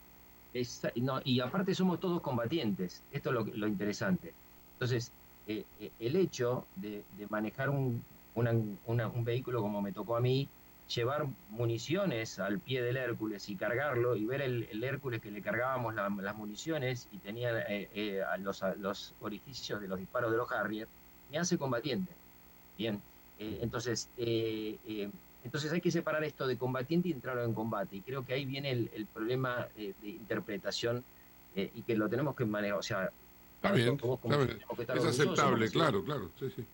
no, 0.97 1.21
y 1.25 1.41
aparte 1.41 1.75
somos 1.75 1.99
todos 1.99 2.21
combatientes. 2.21 3.03
Esto 3.11 3.31
es 3.31 3.57
lo, 3.57 3.67
interesante. 3.67 4.33
Entonces, 4.75 5.11
eh, 5.49 5.65
eh, 5.81 5.91
el 5.99 6.15
hecho 6.15 6.65
de, 6.77 7.03
manejar 7.29 7.71
un, 7.71 8.03
un 8.37 9.25
vehículo 9.25 9.61
como 9.61 9.83
me 9.83 9.93
tocó 9.93 10.17
a 10.17 10.21
mí, 10.21 10.49
llevar 10.95 11.27
municiones 11.51 12.39
al 12.39 12.59
pie 12.59 12.83
del 12.83 12.97
Hércules 12.97 13.49
y 13.49 13.57
cargarlo 13.57 14.17
y 14.17 14.25
ver 14.25 14.43
el, 14.43 14.83
Hércules 14.83 15.21
que 15.21 15.31
le 15.31 15.41
cargábamos 15.43 15.95
las 15.95 16.37
municiones 16.37 17.09
y 17.13 17.19
tenía 17.19 17.65
eh, 17.69 18.23
los, 18.41 18.63
los 18.79 19.15
orificios 19.21 19.81
de 19.81 19.89
los 19.89 19.99
disparos 19.99 20.31
de 20.31 20.37
los 20.37 20.51
Harrier, 20.51 20.89
me 21.31 21.39
hace 21.39 21.59
combatiente. 21.59 22.13
Bien, 22.77 23.01
eh, 23.41 23.59
entonces, 23.63 24.09
eh, 24.19 24.77
eh, 24.87 25.11
entonces 25.45 25.73
hay 25.73 25.81
que 25.81 25.91
separar 25.91 26.23
esto 26.25 26.47
de 26.47 26.59
combatiente 26.59 27.09
y 27.09 27.13
entrar 27.13 27.39
en 27.39 27.55
combate. 27.55 27.97
Y 27.97 28.01
creo 28.03 28.25
que 28.25 28.35
ahí 28.35 28.45
viene 28.45 28.71
el, 28.71 29.07
problema 29.13 29.67
de 29.77 29.95
interpretación 30.03 31.03
y 31.57 31.83
que 31.83 31.97
lo 31.97 32.09
tenemos 32.09 32.37
que 32.37 32.45
manejar. 32.45 32.79
O 32.79 32.83
sea, 32.83 33.11
está 33.57 33.73
bien, 33.73 33.99
es 34.95 35.05
aceptable, 35.05 35.71
claro, 35.71 36.05
claro. 36.05 36.31
Sí, 36.39 36.53
sí. 36.55 36.65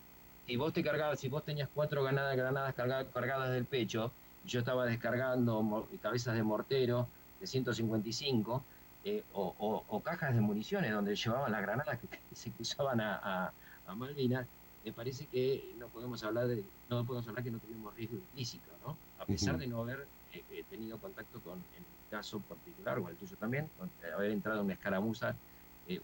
Si 0.47 0.55
vos 0.55 0.73
te 0.73 0.81
cargabas, 0.81 1.19
si 1.19 1.27
vos 1.27 1.43
tenías 1.43 1.69
cuatro 1.73 2.03
granadas, 2.03 2.35
granadas 2.35 2.73
cargadas, 2.73 3.51
del 3.51 3.65
pecho, 3.65 4.11
y 4.45 4.47
yo 4.47 4.59
estaba 4.59 4.85
descargando 4.85 5.87
cabezas 6.01 6.35
de 6.35 6.43
mortero 6.43 7.07
de 7.39 7.47
155, 7.47 8.63
o, 9.33 10.01
cajas 10.03 10.33
de 10.33 10.41
municiones 10.41 10.91
donde 10.91 11.15
llevaban 11.15 11.51
las 11.51 11.61
granadas 11.61 11.99
que, 11.99 12.07
se 12.35 12.51
usaban 12.59 13.01
a, 13.01 13.51
a 13.85 13.95
Malvinas, 13.95 14.47
me 14.85 14.93
parece 14.93 15.25
que 15.27 15.73
no 15.77 15.87
podemos 15.89 16.23
hablar 16.23 16.47
de 16.47 16.63
no 16.89 17.05
podemos 17.05 17.27
hablar 17.27 17.43
que 17.43 17.51
no 17.51 17.59
tuvimos 17.59 17.93
riesgo 17.95 18.15
implícito, 18.15 18.71
¿no? 18.85 18.97
A 19.19 19.25
pesar 19.25 19.57
de 19.57 19.67
no 19.67 19.81
haber 19.81 20.07
eh, 20.33 20.43
eh, 20.51 20.63
tenido 20.69 20.97
contacto 20.97 21.41
con, 21.41 21.57
en 21.57 21.83
el 21.83 22.09
caso 22.09 22.39
particular, 22.39 22.99
o 22.99 23.09
el 23.09 23.15
tuyo 23.17 23.35
también, 23.37 23.69
con, 23.77 23.87
eh, 23.87 24.11
haber 24.15 24.31
entrado 24.31 24.59
en 24.59 24.65
una 24.65 24.73
escaramuza 24.73 25.35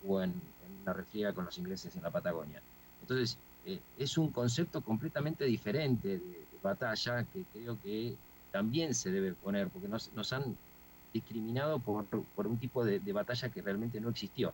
o 0.07 0.21
en, 0.21 0.33
una 0.81 0.93
refriega 0.93 1.33
con 1.33 1.45
los 1.45 1.57
ingleses 1.57 1.95
en 1.95 2.03
la 2.03 2.11
Patagonia. 2.11 2.61
Entonces, 3.01 3.37
es 3.97 4.17
un 4.17 4.31
concepto 4.31 4.81
completamente 4.81 5.45
diferente 5.45 6.19
de, 6.19 6.43
batalla 6.61 7.25
que 7.25 7.43
creo 7.51 7.77
que 7.81 8.15
también 8.49 8.95
se 8.95 9.11
debe 9.11 9.33
poner, 9.33 9.67
porque 9.67 9.89
nos, 9.89 10.13
nos 10.13 10.31
han 10.31 10.55
discriminado 11.11 11.77
por, 11.79 12.05
por 12.05 12.47
un 12.47 12.57
tipo 12.57 12.85
de, 12.85 13.01
de 13.01 13.11
batalla 13.11 13.49
que 13.49 13.61
realmente 13.61 13.99
no 13.99 14.09
existió. 14.09 14.53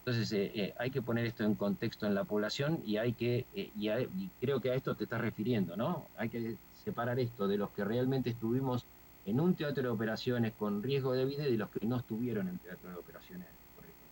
Entonces 0.00 0.32
eh, 0.32 0.50
eh, 0.54 0.74
hay 0.78 0.90
que 0.90 1.02
poner 1.02 1.26
esto 1.26 1.44
en 1.44 1.54
contexto 1.54 2.06
en 2.06 2.14
la 2.14 2.24
población 2.24 2.82
y 2.86 2.96
hay 2.96 3.12
que, 3.12 3.46
eh, 3.54 3.70
y, 3.78 4.28
creo 4.40 4.60
que 4.60 4.70
a 4.70 4.74
esto 4.74 4.94
te 4.94 5.04
estás 5.04 5.20
refiriendo, 5.20 5.76
¿no? 5.76 6.06
Hay 6.16 6.30
que 6.30 6.56
separar 6.84 7.20
esto 7.20 7.46
de 7.46 7.58
los 7.58 7.70
que 7.70 7.84
realmente 7.84 8.30
estuvimos 8.30 8.84
en 9.26 9.40
un 9.40 9.54
teatro 9.54 9.82
de 9.82 9.88
operaciones 9.90 10.54
con 10.58 10.82
riesgo 10.82 11.12
de 11.12 11.26
vida 11.26 11.46
y 11.46 11.52
de 11.52 11.58
los 11.58 11.68
que 11.68 11.86
no 11.86 11.98
estuvieron 11.98 12.48
en 12.48 12.58
teatro 12.58 12.90
de 12.90 12.96
operaciones 12.96 13.46
con 13.76 13.84
riesgo. 13.84 14.02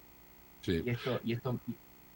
Sí. 0.61 0.83
Y 0.87 0.91
esto, 0.91 1.21
y 1.25 1.33
esto, 1.33 1.59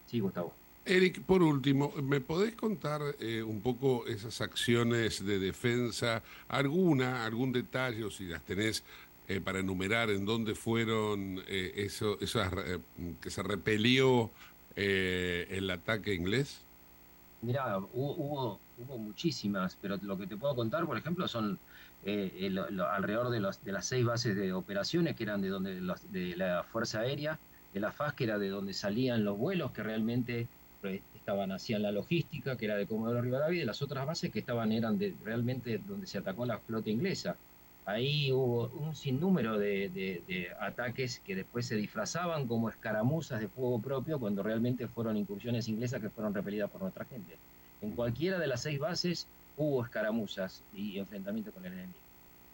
sí, 0.06 0.20
Gustavo. 0.20 0.52
Eric, 0.84 1.22
por 1.22 1.42
último, 1.42 1.92
¿me 2.02 2.20
podés 2.20 2.54
contar 2.56 3.00
un 3.46 3.60
poco 3.60 4.06
esas 4.06 4.40
acciones 4.40 5.24
de 5.24 5.38
defensa? 5.38 6.22
¿Alguna, 6.48 7.24
algún 7.24 7.52
detalle, 7.52 8.10
si 8.10 8.24
las 8.24 8.42
tenés 8.42 8.82
eh, 9.28 9.40
para 9.40 9.60
enumerar 9.60 10.10
en 10.10 10.26
dónde 10.26 10.54
fueron 10.56 11.42
eh, 11.46 11.72
eso, 11.76 12.18
esas, 12.20 12.52
eh, 12.52 12.78
que 13.20 13.30
se 13.30 13.42
repelió 13.42 14.30
el 14.74 15.70
ataque 15.70 16.12
inglés? 16.12 16.60
Mira, 17.40 17.78
hubo, 17.78 18.58
hubo, 18.78 18.98
muchísimas, 18.98 19.78
pero 19.80 19.98
lo 20.02 20.18
que 20.18 20.26
te 20.26 20.36
puedo 20.36 20.56
contar, 20.56 20.84
por 20.86 20.98
ejemplo, 20.98 21.28
son 21.28 21.58
alrededor 22.04 23.30
de, 23.30 23.40
los, 23.40 23.62
de 23.64 23.72
las 23.72 23.86
seis 23.86 24.04
bases 24.04 24.34
de 24.34 24.52
operaciones 24.52 25.14
que 25.14 25.22
eran 25.24 25.40
de, 25.40 25.48
donde, 25.48 25.80
de 26.10 26.36
la 26.36 26.64
Fuerza 26.64 27.00
Aérea, 27.00 27.38
de 27.72 27.80
la 27.80 27.92
FAS, 27.92 28.14
que 28.14 28.24
era 28.24 28.38
de 28.38 28.48
donde 28.48 28.72
salían 28.72 29.24
los 29.24 29.38
vuelos, 29.38 29.72
que 29.72 29.82
realmente 29.82 30.48
estaban 30.88 31.52
hacían 31.52 31.82
la 31.82 31.92
logística, 31.92 32.56
que 32.56 32.64
era 32.64 32.76
de 32.76 32.86
Comodoro 32.86 33.22
Rivadavia, 33.22 33.62
y 33.62 33.64
las 33.64 33.82
otras 33.82 34.06
bases 34.06 34.30
que 34.30 34.40
estaban 34.40 34.72
eran 34.72 34.98
de 34.98 35.14
realmente 35.24 35.78
donde 35.78 36.06
se 36.06 36.18
atacó 36.18 36.46
la 36.46 36.58
flota 36.58 36.90
inglesa. 36.90 37.36
Ahí 37.84 38.30
hubo 38.32 38.68
un 38.80 38.94
sinnúmero 38.94 39.58
de, 39.58 40.52
ataques 40.60 41.20
que 41.20 41.34
después 41.34 41.66
se 41.66 41.74
disfrazaban 41.76 42.46
como 42.46 42.68
escaramuzas 42.68 43.40
de 43.40 43.48
fuego 43.48 43.80
propio 43.80 44.20
cuando 44.20 44.42
realmente 44.42 44.86
fueron 44.86 45.16
incursiones 45.16 45.68
inglesas 45.68 46.00
que 46.00 46.10
fueron 46.10 46.32
repelidas 46.32 46.70
por 46.70 46.82
nuestra 46.82 47.04
gente. 47.04 47.36
En 47.80 47.92
cualquiera 47.92 48.38
de 48.38 48.46
las 48.46 48.62
seis 48.62 48.78
bases 48.78 49.26
hubo 49.56 49.84
escaramuzas 49.84 50.62
y 50.74 50.98
enfrentamientos 50.98 51.52
con 51.52 51.64
el 51.64 51.72
enemigo. 51.72 51.98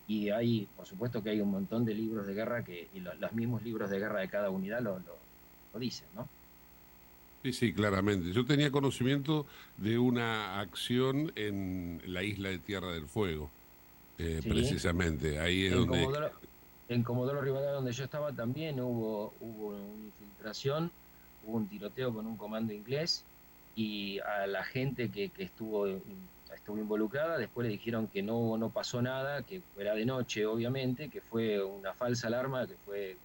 Y 0.06 0.30
hay, 0.30 0.66
por 0.74 0.86
supuesto 0.86 1.22
que 1.22 1.30
hay 1.30 1.40
un 1.42 1.50
montón 1.50 1.84
de 1.84 1.94
libros 1.94 2.26
de 2.26 2.32
guerra 2.32 2.64
que 2.64 2.88
los 2.94 3.32
mismos 3.32 3.62
libros 3.62 3.90
de 3.90 3.98
guerra 3.98 4.20
de 4.20 4.28
cada 4.28 4.48
unidad 4.48 4.80
lo, 4.80 4.98
lo 4.98 5.78
dicen, 5.78 6.06
¿no? 6.14 6.26
Sí, 7.48 7.68
sí, 7.68 7.72
claramente. 7.72 8.32
Yo 8.32 8.44
tenía 8.44 8.70
conocimiento 8.70 9.46
de 9.78 9.98
una 9.98 10.60
acción 10.60 11.32
en 11.34 12.02
la 12.06 12.22
isla 12.22 12.50
de 12.50 12.58
Tierra 12.58 12.92
del 12.92 13.06
Fuego 13.06 13.48
eh, 14.18 14.42
precisamente. 14.46 15.38
Ahí 15.38 15.64
es 15.64 15.72
en 15.72 15.78
donde... 15.78 16.04
Comodoro, 16.04 16.30
en 16.90 17.02
Comodoro 17.02 17.40
Rivadavia, 17.40 17.72
donde 17.72 17.92
yo 17.92 18.04
estaba, 18.04 18.32
también 18.32 18.80
hubo, 18.80 19.32
hubo 19.40 19.68
una 19.68 19.78
infiltración, 20.04 20.90
hubo 21.46 21.56
un 21.56 21.68
tiroteo 21.68 22.12
con 22.12 22.26
un 22.26 22.36
comando 22.36 22.74
inglés 22.74 23.24
y 23.74 24.18
a 24.18 24.46
la 24.46 24.62
gente 24.64 25.08
que, 25.08 25.30
estuvo, 25.38 25.86
estuvo 25.86 26.76
involucrada 26.76 27.38
después 27.38 27.66
le 27.66 27.72
dijeron 27.72 28.08
que 28.08 28.22
no, 28.22 28.58
no 28.58 28.68
pasó 28.68 29.00
nada, 29.00 29.42
que 29.42 29.62
era 29.78 29.94
de 29.94 30.04
noche 30.04 30.44
obviamente, 30.44 31.08
que 31.08 31.22
fue 31.22 31.64
una 31.64 31.94
falsa 31.94 32.26
alarma, 32.26 32.66
que 32.66 32.74
fue 32.84 33.16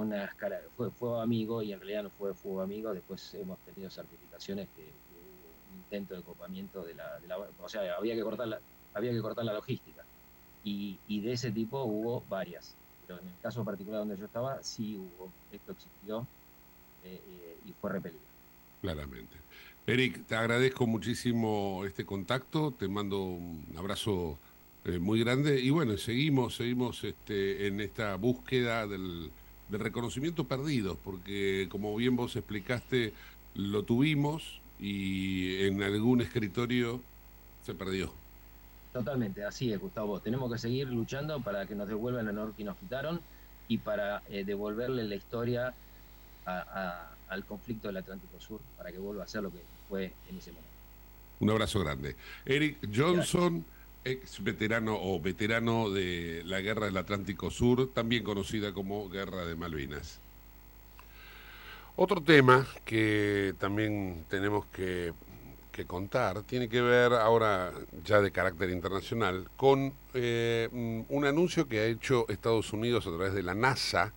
una 0.00 0.24
escala, 0.24 0.60
fue 0.76 0.90
fuego 0.90 1.20
amigo 1.20 1.62
y 1.62 1.72
en 1.72 1.80
realidad 1.80 2.04
no 2.04 2.10
fue 2.10 2.34
fuego 2.34 2.62
amigo, 2.62 2.92
después 2.92 3.34
hemos 3.34 3.58
tenido 3.60 3.90
certificaciones 3.90 4.68
que, 4.76 4.82
hubo 4.82 5.72
un 5.72 5.78
intento 5.78 6.14
de 6.14 6.22
copamiento 6.22 6.84
de 6.84 6.94
la, 6.94 7.18
o 7.62 7.68
sea, 7.68 7.96
había 7.96 8.14
que 8.14 8.22
cortar 8.22 8.48
la, 8.48 8.60
había 8.94 9.12
que 9.12 9.20
cortar 9.20 9.44
la 9.44 9.52
logística 9.52 10.04
y, 10.64 10.98
y 11.08 11.20
de 11.20 11.32
ese 11.32 11.50
tipo 11.50 11.82
hubo 11.84 12.22
varias, 12.28 12.74
pero 13.06 13.20
en 13.20 13.28
el 13.28 13.34
caso 13.42 13.64
particular 13.64 14.00
donde 14.00 14.16
yo 14.16 14.26
estaba 14.26 14.62
sí 14.62 14.96
hubo, 14.96 15.30
esto 15.52 15.72
existió 15.72 16.26
eh, 17.04 17.20
eh, 17.26 17.56
y 17.66 17.72
fue 17.80 17.92
repelido. 17.92 18.22
Claramente. 18.80 19.36
Eric, 19.86 20.26
te 20.26 20.36
agradezco 20.36 20.86
muchísimo 20.86 21.82
este 21.86 22.04
contacto, 22.04 22.72
te 22.72 22.88
mando 22.88 23.22
un 23.22 23.64
abrazo 23.76 24.38
eh, 24.84 24.98
muy 24.98 25.20
grande 25.20 25.60
y 25.60 25.70
bueno, 25.70 25.96
seguimos, 25.96 26.56
seguimos 26.56 27.02
este, 27.04 27.66
en 27.66 27.80
esta 27.80 28.16
búsqueda 28.16 28.86
del, 28.86 29.30
reconocimiento 29.70 30.44
perdido, 30.44 30.96
porque 31.04 31.68
como 31.70 31.94
bien 31.96 32.16
vos 32.16 32.36
explicaste, 32.36 33.12
lo 33.54 33.82
tuvimos 33.82 34.60
y 34.80 35.64
en 35.64 35.82
algún 35.82 36.20
escritorio 36.20 37.00
se 37.64 37.74
perdió. 37.74 38.12
Totalmente, 38.92 39.44
así 39.44 39.72
es, 39.72 39.80
Gustavo. 39.80 40.20
Tenemos 40.20 40.50
que 40.50 40.58
seguir 40.58 40.88
luchando 40.88 41.40
para 41.40 41.66
que 41.66 41.74
nos 41.74 41.88
devuelvan 41.88 42.28
el 42.28 42.38
honor 42.38 42.54
que 42.54 42.64
nos 42.64 42.76
quitaron 42.76 43.20
y 43.68 43.78
para 43.78 44.22
eh, 44.30 44.44
devolverle 44.44 45.04
la 45.04 45.14
historia 45.14 45.74
al 46.46 47.44
conflicto 47.44 47.88
del 47.88 47.98
Atlántico 47.98 48.40
Sur, 48.40 48.60
para 48.78 48.90
que 48.90 48.98
vuelva 48.98 49.24
a 49.24 49.28
ser 49.28 49.42
lo 49.42 49.52
que 49.52 49.60
fue 49.86 50.12
en 50.30 50.38
ese 50.38 50.50
momento. 50.50 50.70
Un 51.40 51.50
abrazo 51.50 51.80
grande. 51.80 52.16
Eric 52.46 52.88
Johnson, 52.94 53.64
ex 54.10 54.42
veterano 54.42 54.98
o 55.00 55.20
veterano 55.20 55.90
de 55.90 56.42
la 56.44 56.60
Guerra 56.60 56.86
del 56.86 56.96
Atlántico 56.96 57.50
Sur, 57.50 57.92
también 57.92 58.24
conocida 58.24 58.72
como 58.72 59.08
Guerra 59.08 59.44
de 59.44 59.54
Malvinas. 59.54 60.20
Otro 62.00 62.22
tema 62.22 62.64
que 62.84 63.54
también 63.58 64.24
tenemos 64.30 64.66
que, 64.66 65.12
contar 65.86 66.42
tiene 66.42 66.68
que 66.68 66.80
ver 66.80 67.12
ahora 67.12 67.72
ya 68.04 68.20
de 68.20 68.32
carácter 68.32 68.70
internacional 68.70 69.48
con 69.56 69.92
eh, 70.12 70.68
un 71.08 71.24
anuncio 71.24 71.68
que 71.68 71.78
ha 71.78 71.84
hecho 71.84 72.26
Estados 72.28 72.72
Unidos 72.72 73.06
a 73.06 73.10
través 73.10 73.32
de 73.32 73.44
la 73.44 73.54
NASA. 73.54 74.12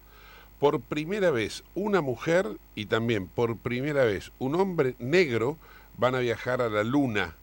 Por 0.60 0.82
primera 0.82 1.30
vez 1.30 1.64
una 1.76 2.02
mujer 2.02 2.58
y 2.76 2.86
también 2.86 3.28
por 3.28 3.58
primera 3.58 4.06
vez 4.06 4.32
un 4.40 4.56
hombre 4.56 4.96
negro 4.98 5.58
van 5.98 6.16
a 6.16 6.20
viajar 6.20 6.62
a 6.62 6.70
la 6.70 6.84
Luna. 6.84 7.36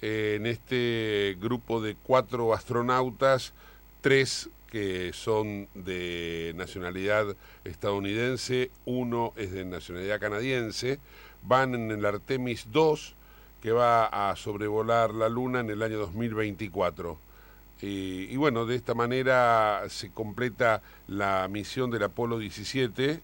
En 0.00 0.46
este 0.46 1.36
grupo 1.40 1.80
de 1.80 1.96
cuatro 1.96 2.54
astronautas, 2.54 3.52
tres 4.00 4.48
que 4.70 5.12
son 5.12 5.68
de 5.74 6.52
nacionalidad 6.56 7.36
estadounidense, 7.64 8.70
uno 8.84 9.32
es 9.36 9.50
de 9.50 9.64
nacionalidad 9.64 10.20
canadiense, 10.20 11.00
van 11.42 11.74
en 11.74 11.90
el 11.90 12.04
Artemis 12.04 12.68
2, 12.70 13.14
que 13.60 13.72
va 13.72 14.30
a 14.30 14.36
sobrevolar 14.36 15.12
la 15.14 15.28
Luna 15.28 15.60
en 15.60 15.70
el 15.70 15.82
año 15.82 15.98
2024. 15.98 17.18
y 17.80 18.36
bueno, 18.36 18.66
de 18.66 18.74
esta 18.74 18.94
manera 18.94 19.84
se 19.88 20.10
completa 20.10 20.82
la 21.06 21.46
misión 21.48 21.90
del 21.90 22.04
Apolo 22.04 22.38
17, 22.38 23.20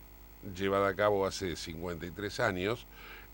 llevada 0.57 0.89
a 0.89 0.95
cabo 0.95 1.27
hace 1.27 1.57
53 1.57 2.41
años, 2.41 2.87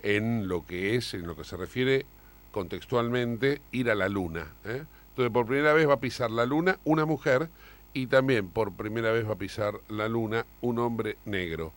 en 0.03 0.49
lo 0.49 0.67
que 0.67 0.97
es, 0.97 1.15
en 1.15 1.27
lo 1.27 1.37
que 1.37 1.45
se 1.45 1.57
refiere 1.57 2.07
contextualmente, 2.51 3.61
ir 3.73 3.91
a 3.91 3.95
la 3.95 4.09
luna. 4.09 4.53
¿eh? 4.65 4.85
Entonces, 5.11 5.33
por 5.33 5.47
primera 5.47 5.73
vez 5.73 5.89
va 5.89 5.95
a 5.95 6.01
pisar 6.01 6.31
la 6.31 6.47
luna 6.47 6.79
una 6.85 7.05
mujer 7.05 7.49
y 7.93 8.07
también 8.07 8.49
por 8.49 8.73
primera 8.73 9.13
vez 9.13 9.29
va 9.29 9.33
a 9.33 9.39
pisar 9.39 9.75
la 9.89 10.09
luna 10.09 10.47
un 10.61 10.79
hombre 10.79 11.17
negro. 11.25 11.73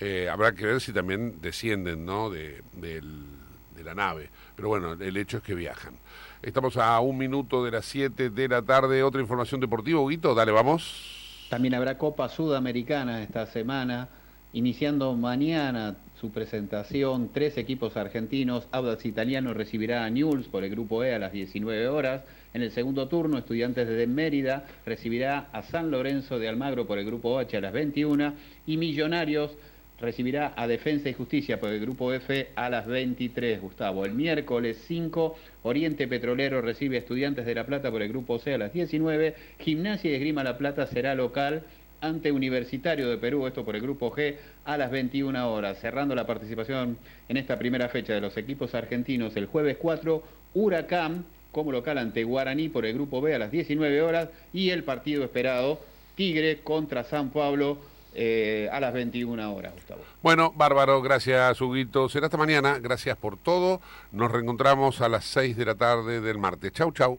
Eh, 0.00 0.28
habrá 0.30 0.52
que 0.54 0.66
ver 0.66 0.80
si 0.80 0.92
también 0.92 1.40
descienden 1.40 2.04
¿no? 2.04 2.30
de, 2.30 2.62
de 2.74 3.84
la 3.84 3.94
nave. 3.94 4.30
Pero 4.56 4.68
bueno, 4.68 4.92
el 4.92 5.16
hecho 5.16 5.38
es 5.38 5.42
que 5.42 5.54
viajan. 5.54 5.94
Estamos 6.42 6.76
a 6.76 6.98
un 7.00 7.16
minuto 7.16 7.64
de 7.64 7.70
las 7.70 7.84
7 7.86 8.30
de 8.30 8.48
la 8.48 8.62
tarde. 8.62 9.02
Otra 9.02 9.20
información 9.20 9.60
deportiva, 9.60 10.00
Huguito, 10.00 10.34
dale, 10.34 10.52
vamos. 10.52 11.46
También 11.48 11.74
habrá 11.74 11.96
Copa 11.96 12.28
Sudamericana 12.28 13.22
esta 13.22 13.46
semana, 13.46 14.08
iniciando 14.52 15.14
mañana 15.14 15.96
su 16.24 16.30
presentación. 16.30 17.28
Tres 17.34 17.58
equipos 17.58 17.98
argentinos. 17.98 18.66
Audax 18.70 19.04
Italiano 19.04 19.52
recibirá 19.52 20.06
a 20.06 20.10
Newell's 20.10 20.48
por 20.48 20.64
el 20.64 20.70
grupo 20.70 21.04
E 21.04 21.14
a 21.14 21.18
las 21.18 21.32
19 21.32 21.86
horas. 21.88 22.22
En 22.54 22.62
el 22.62 22.70
segundo 22.70 23.08
turno, 23.08 23.36
Estudiantes 23.36 23.86
de 23.86 24.06
Mérida 24.06 24.64
recibirá 24.86 25.50
a 25.52 25.62
San 25.64 25.90
Lorenzo 25.90 26.38
de 26.38 26.48
Almagro 26.48 26.86
por 26.86 26.98
el 26.98 27.04
grupo 27.04 27.38
H 27.38 27.58
a 27.58 27.60
las 27.60 27.74
21. 27.74 28.32
Y 28.66 28.78
Millonarios 28.78 29.54
recibirá 30.00 30.54
a 30.56 30.66
Defensa 30.66 31.10
y 31.10 31.12
Justicia 31.12 31.60
por 31.60 31.68
el 31.68 31.80
grupo 31.80 32.10
F 32.14 32.48
a 32.56 32.70
las 32.70 32.86
23, 32.86 33.60
Gustavo. 33.60 34.06
El 34.06 34.14
miércoles 34.14 34.82
5, 34.86 35.36
Oriente 35.64 36.08
Petrolero 36.08 36.62
recibe 36.62 36.96
a 36.96 37.00
Estudiantes 37.00 37.44
de 37.44 37.54
La 37.54 37.66
Plata 37.66 37.90
por 37.90 38.00
el 38.00 38.08
grupo 38.08 38.38
C 38.38 38.54
a 38.54 38.58
las 38.58 38.72
19. 38.72 39.34
Gimnasia 39.58 40.10
y 40.10 40.14
Esgrima 40.14 40.42
La 40.42 40.56
Plata 40.56 40.86
será 40.86 41.14
local 41.14 41.64
ante 42.04 42.30
Universitario 42.30 43.08
de 43.08 43.16
Perú, 43.16 43.46
esto 43.46 43.64
por 43.64 43.76
el 43.76 43.82
Grupo 43.82 44.12
G, 44.12 44.36
a 44.64 44.76
las 44.76 44.90
21 44.90 45.50
horas. 45.52 45.78
Cerrando 45.80 46.14
la 46.14 46.26
participación 46.26 46.98
en 47.28 47.36
esta 47.36 47.58
primera 47.58 47.88
fecha 47.88 48.12
de 48.12 48.20
los 48.20 48.36
equipos 48.36 48.74
argentinos, 48.74 49.36
el 49.36 49.46
jueves 49.46 49.76
4, 49.80 50.22
Huracán 50.54 51.24
como 51.50 51.72
local 51.72 51.98
ante 51.98 52.24
Guaraní 52.24 52.68
por 52.68 52.84
el 52.84 52.94
Grupo 52.94 53.20
B 53.20 53.34
a 53.34 53.38
las 53.38 53.50
19 53.50 54.02
horas 54.02 54.28
y 54.52 54.70
el 54.70 54.82
partido 54.84 55.24
esperado, 55.24 55.80
Tigre 56.16 56.60
contra 56.62 57.04
San 57.04 57.30
Pablo. 57.30 57.78
Eh, 58.16 58.68
a 58.70 58.78
las 58.78 58.92
21 58.94 59.52
horas, 59.52 59.74
Gustavo. 59.74 60.02
Bueno, 60.22 60.52
bárbaro, 60.54 61.02
gracias, 61.02 61.60
Huguito. 61.60 62.08
Será 62.08 62.26
hasta 62.26 62.36
mañana, 62.36 62.78
gracias 62.78 63.16
por 63.16 63.36
todo. 63.36 63.80
Nos 64.12 64.30
reencontramos 64.30 65.00
a 65.00 65.08
las 65.08 65.24
6 65.24 65.56
de 65.56 65.64
la 65.64 65.74
tarde 65.74 66.20
del 66.20 66.38
martes. 66.38 66.70
Chau, 66.72 66.92
chau. 66.92 67.18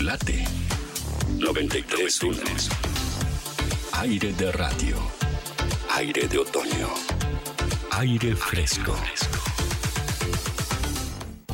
Late 0.00 0.44
93 1.38 3.03
Aire 4.00 4.32
de 4.32 4.50
radio. 4.50 4.96
Aire 5.96 6.26
de 6.28 6.38
otoño. 6.38 6.88
Aire 7.92 8.34
fresco. 8.34 8.94